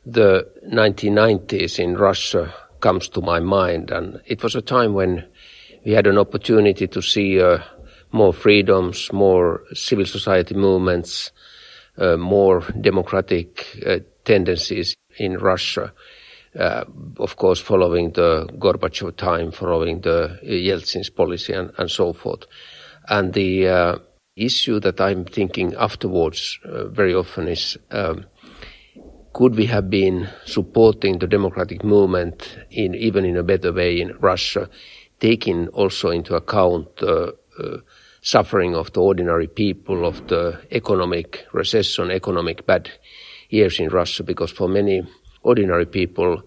the 0.04 0.48
1990s 0.68 1.78
in 1.78 1.96
Russia 1.96 2.52
comes 2.80 3.08
to 3.10 3.20
my 3.20 3.40
mind, 3.40 3.90
and 3.90 4.20
it 4.26 4.42
was 4.42 4.54
a 4.54 4.62
time 4.62 4.94
when 4.94 5.24
we 5.84 5.92
had 5.92 6.06
an 6.06 6.18
opportunity 6.18 6.86
to 6.88 7.00
see 7.00 7.38
a 7.38 7.64
more 8.12 8.32
freedoms, 8.32 9.12
more 9.12 9.62
civil 9.74 10.06
society 10.06 10.54
movements, 10.54 11.32
uh, 11.98 12.16
more 12.16 12.60
democratic 12.80 13.82
uh, 13.86 13.98
tendencies 14.24 14.94
in 15.18 15.38
Russia. 15.38 15.92
Uh, 16.58 16.84
of 17.18 17.36
course, 17.36 17.60
following 17.60 18.12
the 18.12 18.46
Gorbachev 18.58 19.16
time, 19.16 19.50
following 19.50 20.02
the 20.02 20.38
Yeltsin's 20.42 21.08
policy 21.08 21.54
and, 21.54 21.72
and 21.78 21.90
so 21.90 22.12
forth. 22.12 22.44
And 23.08 23.32
the 23.32 23.68
uh, 23.68 23.98
issue 24.36 24.78
that 24.80 25.00
I'm 25.00 25.24
thinking 25.24 25.74
afterwards 25.74 26.58
uh, 26.64 26.88
very 26.88 27.14
often 27.14 27.48
is, 27.48 27.78
um, 27.90 28.26
could 29.32 29.54
we 29.56 29.64
have 29.66 29.88
been 29.88 30.28
supporting 30.44 31.18
the 31.18 31.26
democratic 31.26 31.82
movement 31.82 32.58
in 32.70 32.94
even 32.94 33.24
in 33.24 33.38
a 33.38 33.42
better 33.42 33.72
way 33.72 33.98
in 33.98 34.14
Russia, 34.20 34.68
taking 35.20 35.68
also 35.68 36.10
into 36.10 36.34
account 36.34 37.02
uh, 37.02 37.32
suffering 38.22 38.74
of 38.74 38.92
the 38.92 39.00
ordinary 39.00 39.48
people, 39.48 40.06
of 40.06 40.26
the 40.28 40.58
economic 40.70 41.44
recession, 41.52 42.10
economic 42.10 42.64
bad 42.66 42.90
years 43.50 43.78
in 43.78 43.88
Russia, 43.88 44.22
because 44.22 44.50
for 44.50 44.68
many 44.68 45.02
ordinary 45.42 45.86
people, 45.86 46.42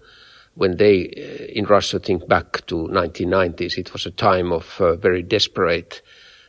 when 0.54 0.78
they 0.78 1.06
uh, 1.06 1.44
in 1.52 1.66
Russia 1.66 1.98
think 1.98 2.26
back 2.26 2.66
to 2.66 2.88
1990s, 2.88 3.78
it 3.78 3.92
was 3.92 4.06
a 4.06 4.10
time 4.10 4.52
of 4.52 4.80
uh, 4.80 4.96
very 4.96 5.22
desperate 5.22 6.02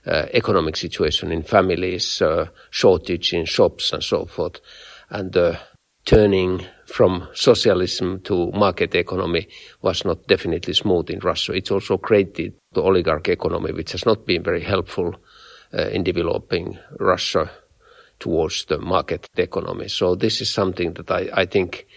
uh, 0.05 0.27
economic 0.33 0.77
situation 0.77 1.31
in 1.31 1.43
families, 1.43 2.21
uh, 2.21 2.47
shortage 2.69 3.33
in 3.33 3.45
shops 3.45 3.91
and 3.91 4.03
so 4.03 4.25
forth. 4.25 4.61
And 5.09 5.33
the 5.33 5.59
turning 6.05 6.65
from 6.87 7.27
socialism 7.33 8.21
to 8.21 8.49
market 8.53 8.95
economy 8.95 9.47
was 9.81 10.05
not 10.05 10.25
definitely 10.27 10.73
smooth 10.73 11.09
in 11.09 11.19
Russia. 11.19 11.51
It's 11.51 11.69
also 11.69 11.97
created 11.97 12.53
the 12.71 12.81
oligarch 12.81 13.27
economy, 13.27 13.73
which 13.73 13.91
has 13.91 14.05
not 14.05 14.25
been 14.25 14.41
very 14.41 14.61
helpful 14.61 15.15
uh, 15.73 15.89
in 15.89 16.03
developing 16.03 16.79
Russia 16.99 17.51
towards 18.19 18.65
the 18.65 18.79
market 18.79 19.27
economy. 19.35 19.89
So 19.89 20.15
this 20.15 20.41
is 20.41 20.49
something 20.49 20.93
that 20.93 21.11
I, 21.11 21.29
I 21.33 21.45
think 21.45 21.87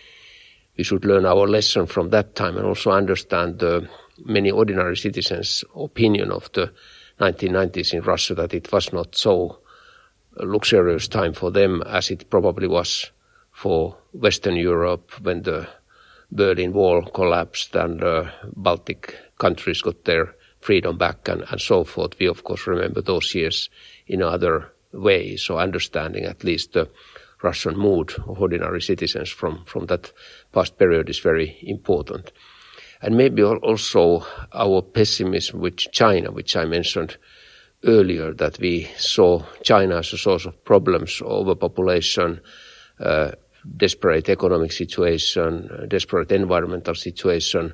we 0.76 0.82
should 0.82 1.04
learn 1.04 1.24
our 1.24 1.46
lesson 1.46 1.86
from 1.86 2.10
that 2.10 2.34
time 2.34 2.56
and 2.56 2.66
also 2.66 2.90
understand 2.90 3.60
the 3.60 3.88
many 4.24 4.50
ordinary 4.50 4.96
citizens' 4.96 5.64
opinion 5.76 6.32
of 6.32 6.50
the 6.52 6.72
1990s 7.20 7.94
in 7.94 8.02
Russia 8.02 8.34
that 8.34 8.54
it 8.54 8.72
was 8.72 8.92
not 8.92 9.14
so 9.14 9.60
luxurious 10.36 11.06
time 11.06 11.32
for 11.32 11.50
them 11.50 11.82
as 11.82 12.10
it 12.10 12.28
probably 12.28 12.66
was 12.66 13.10
for 13.60 13.94
Western 14.12 14.56
Europe 14.56 15.12
when 15.20 15.42
the 15.42 15.68
Berlin 16.32 16.72
Wall 16.72 17.02
collapsed 17.02 17.76
and 17.76 18.00
the 18.00 18.32
Baltic 18.56 19.14
countries 19.38 19.82
got 19.82 20.04
their 20.04 20.34
freedom 20.60 20.96
back 20.96 21.28
and, 21.28 21.44
and 21.50 21.60
so 21.60 21.84
forth. 21.84 22.18
We 22.18 22.26
of 22.26 22.42
course 22.42 22.66
remember 22.66 23.02
those 23.02 23.34
years 23.34 23.68
in 24.06 24.22
other 24.22 24.72
ways. 24.94 25.42
So 25.42 25.58
understanding 25.58 26.24
at 26.24 26.42
least 26.42 26.72
the 26.72 26.88
Russian 27.42 27.76
mood 27.76 28.14
of 28.26 28.40
ordinary 28.40 28.80
citizens 28.80 29.28
from, 29.28 29.62
from 29.66 29.86
that 29.86 30.10
past 30.54 30.78
period 30.78 31.10
is 31.10 31.18
very 31.18 31.58
important. 31.60 32.32
And 33.02 33.14
maybe 33.14 33.42
also 33.42 34.24
our 34.54 34.80
pessimism 34.80 35.60
with 35.60 35.76
China, 35.92 36.30
which 36.32 36.56
I 36.56 36.64
mentioned 36.64 37.18
earlier, 37.84 38.32
that 38.32 38.58
we 38.58 38.88
saw 38.96 39.42
China 39.62 39.98
as 39.98 40.14
a 40.14 40.18
source 40.18 40.46
of 40.46 40.64
problems, 40.64 41.20
overpopulation, 41.20 42.40
uh, 43.00 43.32
desperate 43.76 44.28
economic 44.28 44.72
situation, 44.72 45.86
desperate 45.88 46.32
environmental 46.32 46.94
situation, 46.94 47.72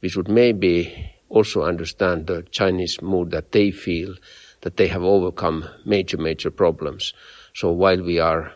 we 0.00 0.08
should 0.08 0.28
maybe 0.28 1.12
also 1.28 1.62
understand 1.62 2.26
the 2.26 2.42
Chinese 2.50 3.02
mood 3.02 3.30
that 3.30 3.52
they 3.52 3.70
feel 3.70 4.14
that 4.62 4.76
they 4.76 4.88
have 4.88 5.02
overcome 5.02 5.64
major, 5.84 6.16
major 6.16 6.50
problems. 6.50 7.12
So 7.54 7.70
while 7.72 8.02
we 8.02 8.18
are, 8.18 8.52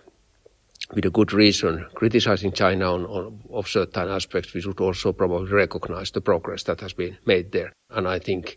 with 0.95 1.05
a 1.05 1.11
good 1.11 1.33
reason, 1.33 1.87
criticizing 1.95 2.53
China 2.53 2.93
on, 2.95 3.07
on 3.07 3.41
of 3.51 3.69
certain 3.69 4.09
aspects, 4.09 4.53
we 4.55 4.61
should 4.61 4.81
also 4.81 5.13
probably 5.13 5.53
recognize 5.53 6.11
the 6.11 6.21
progress 6.21 6.65
that 6.65 6.81
has 6.81 6.93
been 6.93 7.17
made 7.27 7.53
there. 7.53 7.73
And 7.91 8.09
I 8.09 8.19
think 8.19 8.57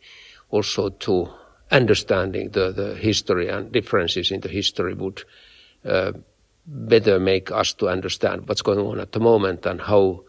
also 0.50 0.90
to 0.90 1.30
understanding 1.72 2.52
the, 2.52 2.72
the 2.72 2.96
history 2.96 3.50
and 3.50 3.72
differences 3.72 4.32
in 4.32 4.42
the 4.42 4.50
history 4.50 4.94
would 4.94 5.24
uh, 5.86 6.14
better 6.66 7.20
make 7.20 7.52
us 7.52 7.74
to 7.74 7.90
understand 7.90 8.48
what's 8.48 8.62
going 8.62 8.80
on 8.80 9.00
at 9.00 9.12
the 9.12 9.20
moment 9.20 9.66
and 9.66 9.82
how 9.82 10.24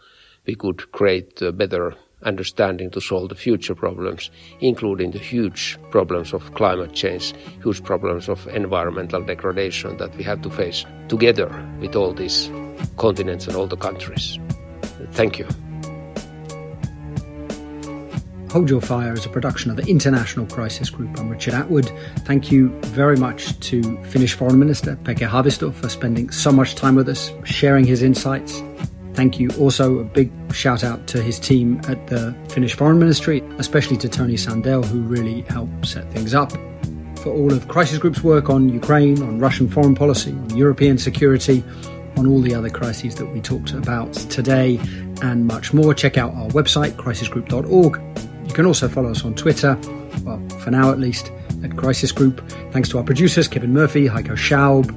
we 0.47 0.55
could 0.55 0.91
create 0.93 1.41
a 1.43 1.53
better 1.53 1.95
understanding 2.23 2.91
to 2.91 3.01
solve 3.01 3.29
the 3.29 3.35
future 3.35 3.75
problems, 3.75 4.31
including 4.61 5.11
the 5.11 5.19
huge 5.19 5.79
problems 5.91 6.33
of 6.33 6.55
climate 6.55 6.93
change, 6.93 7.35
huge 7.63 7.83
problems 7.85 8.29
of 8.29 8.47
environmental 8.49 9.23
degradation 9.23 9.97
that 9.99 10.15
we 10.17 10.25
have 10.25 10.41
to 10.43 10.51
face 10.51 10.85
together 11.09 11.49
with 11.81 11.95
all 11.95 12.13
these 12.13 12.51
continents 12.97 13.47
and 13.47 13.57
all 13.57 13.67
the 13.67 13.77
countries. 13.77 14.39
Thank 15.13 15.39
you. 15.39 15.47
Hold 18.55 18.71
Your 18.71 18.81
Fire 18.81 19.15
is 19.15 19.27
a 19.27 19.29
production 19.29 19.73
of 19.73 19.77
the 19.77 19.85
International 19.89 20.47
Crisis 20.47 20.89
Group. 20.89 21.19
I'm 21.19 21.29
Richard 21.29 21.55
Atwood. 21.55 21.91
Thank 22.19 22.53
you 22.53 22.69
very 22.83 23.17
much 23.17 23.59
to 23.59 24.01
Finnish 24.05 24.35
Foreign 24.35 24.61
Minister 24.61 24.95
Pekka 25.03 25.29
Haavisto 25.29 25.75
for 25.75 25.89
spending 25.89 26.31
so 26.31 26.53
much 26.53 26.77
time 26.77 26.95
with 26.95 27.09
us, 27.09 27.33
sharing 27.43 27.85
his 27.85 28.01
insights. 28.01 28.63
Thank 29.15 29.41
you 29.41 29.51
also 29.59 29.99
a 29.99 30.05
big 30.05 30.31
shout 30.53 30.85
out 30.85 31.09
to 31.09 31.21
his 31.21 31.41
team 31.41 31.81
at 31.89 32.07
the 32.07 32.33
Finnish 32.49 32.77
Foreign 32.77 33.01
Ministry, 33.01 33.43
especially 33.59 33.97
to 33.97 34.09
Tony 34.09 34.35
Sandell, 34.35 34.85
who 34.85 35.01
really 35.01 35.41
helped 35.49 35.87
set 35.87 36.09
things 36.13 36.33
up. 36.33 36.53
For 37.23 37.31
all 37.31 37.53
of 37.53 37.67
Crisis 37.67 37.99
Group's 37.99 38.23
work 38.23 38.51
on 38.51 38.69
Ukraine, 38.69 39.21
on 39.21 39.41
Russian 39.41 39.69
foreign 39.69 39.97
policy, 39.97 40.31
on 40.31 40.57
European 40.57 40.97
security, 40.97 41.65
on 42.17 42.29
all 42.29 42.41
the 42.41 42.55
other 42.55 42.71
crises 42.71 43.17
that 43.17 43.27
we 43.27 43.41
talked 43.41 43.73
about 43.73 44.13
today, 44.13 44.79
and 45.23 45.45
much 45.45 45.75
more, 45.75 45.93
check 45.93 46.17
out 46.17 46.33
our 46.35 46.47
website, 46.51 46.93
crisisgroup.org. 46.93 48.01
You 48.55 48.59
can 48.59 48.67
also 48.67 48.89
follow 48.89 49.11
us 49.11 49.25
on 49.25 49.35
Twitter, 49.35 49.77
well, 50.23 50.41
for 50.61 50.71
now 50.71 50.93
at 50.93 51.01
least, 51.01 51.33
at 51.65 51.77
Crisis 51.77 52.13
Group. 52.13 52.41
Thanks 52.71 52.89
to 52.91 52.99
our 52.99 53.03
producers, 53.03 53.49
Kevin 53.49 53.73
Murphy, 53.73 54.07
Heiko 54.07 54.37
Schaub, 54.37 54.91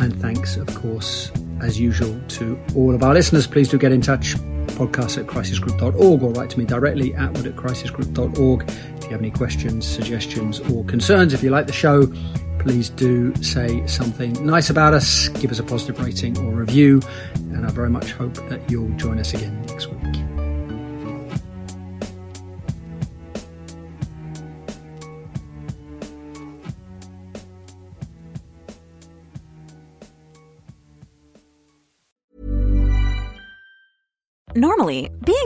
and 0.00 0.20
thanks, 0.20 0.56
of 0.56 0.66
course, 0.74 1.30
as 1.60 1.78
usual, 1.78 2.20
to 2.30 2.60
all 2.74 2.96
of 2.96 3.04
our 3.04 3.14
listeners. 3.14 3.46
Please 3.46 3.68
do 3.68 3.78
get 3.78 3.92
in 3.92 4.00
touch, 4.00 4.34
podcast 4.74 5.18
at 5.18 5.26
crisisgroup.org, 5.26 6.20
or 6.20 6.32
write 6.32 6.50
to 6.50 6.58
me 6.58 6.64
directly, 6.64 7.14
atwood 7.14 7.46
at 7.46 7.54
crisisgroup.org. 7.54 8.68
If 8.68 9.04
you 9.04 9.10
have 9.10 9.20
any 9.20 9.30
questions, 9.30 9.86
suggestions, 9.86 10.58
or 10.58 10.84
concerns, 10.86 11.32
if 11.32 11.44
you 11.44 11.50
like 11.50 11.68
the 11.68 11.72
show, 11.72 12.12
please 12.58 12.90
do 12.90 13.32
say 13.40 13.86
something 13.86 14.32
nice 14.44 14.68
about 14.68 14.94
us, 14.94 15.28
give 15.28 15.52
us 15.52 15.60
a 15.60 15.62
positive 15.62 16.04
rating 16.04 16.36
or 16.38 16.50
review, 16.50 17.00
and 17.34 17.64
I 17.64 17.70
very 17.70 17.88
much 17.88 18.10
hope 18.14 18.34
that 18.48 18.68
you'll 18.68 18.90
join 18.96 19.20
us 19.20 19.32
again 19.32 19.65
Normally, 34.66 35.08
being 35.24 35.45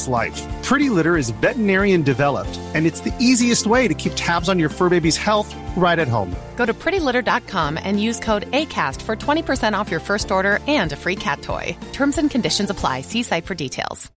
cat's 0.01 0.07
life. 0.07 0.63
Pretty 0.63 0.89
Litter 0.89 1.17
is 1.17 1.31
veterinarian 1.41 2.03
developed, 2.03 2.59
and 2.75 2.85
it's 2.85 3.01
the 3.01 3.13
easiest 3.19 3.67
way 3.67 3.87
to 3.87 3.93
keep 3.93 4.13
tabs 4.15 4.49
on 4.49 4.59
your 4.59 4.69
fur 4.69 4.89
baby's 4.89 5.17
health 5.17 5.53
right 5.77 5.99
at 5.99 6.07
home. 6.07 6.35
Go 6.55 6.65
to 6.65 6.73
prettylitter.com 6.73 7.79
and 7.81 8.01
use 8.01 8.19
code 8.19 8.49
ACAST 8.51 9.01
for 9.01 9.15
20% 9.15 9.79
off 9.79 9.91
your 9.91 9.99
first 10.01 10.31
order 10.31 10.59
and 10.67 10.91
a 10.91 10.95
free 10.95 11.15
cat 11.15 11.41
toy. 11.41 11.75
Terms 11.93 12.17
and 12.17 12.31
conditions 12.31 12.69
apply. 12.69 13.01
See 13.01 13.23
site 13.23 13.45
for 13.45 13.55
details. 13.55 14.11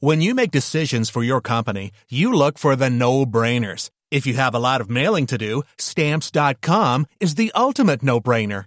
When 0.00 0.22
you 0.22 0.34
make 0.34 0.52
decisions 0.52 1.10
for 1.10 1.24
your 1.24 1.40
company, 1.40 1.90
you 2.08 2.32
look 2.32 2.56
for 2.56 2.76
the 2.76 2.88
no 2.88 3.26
brainers. 3.26 3.90
If 4.12 4.26
you 4.26 4.34
have 4.34 4.54
a 4.54 4.60
lot 4.60 4.80
of 4.80 4.88
mailing 4.88 5.26
to 5.26 5.36
do, 5.36 5.64
stamps.com 5.76 7.06
is 7.18 7.34
the 7.34 7.50
ultimate 7.54 8.02
no 8.02 8.20
brainer. 8.20 8.66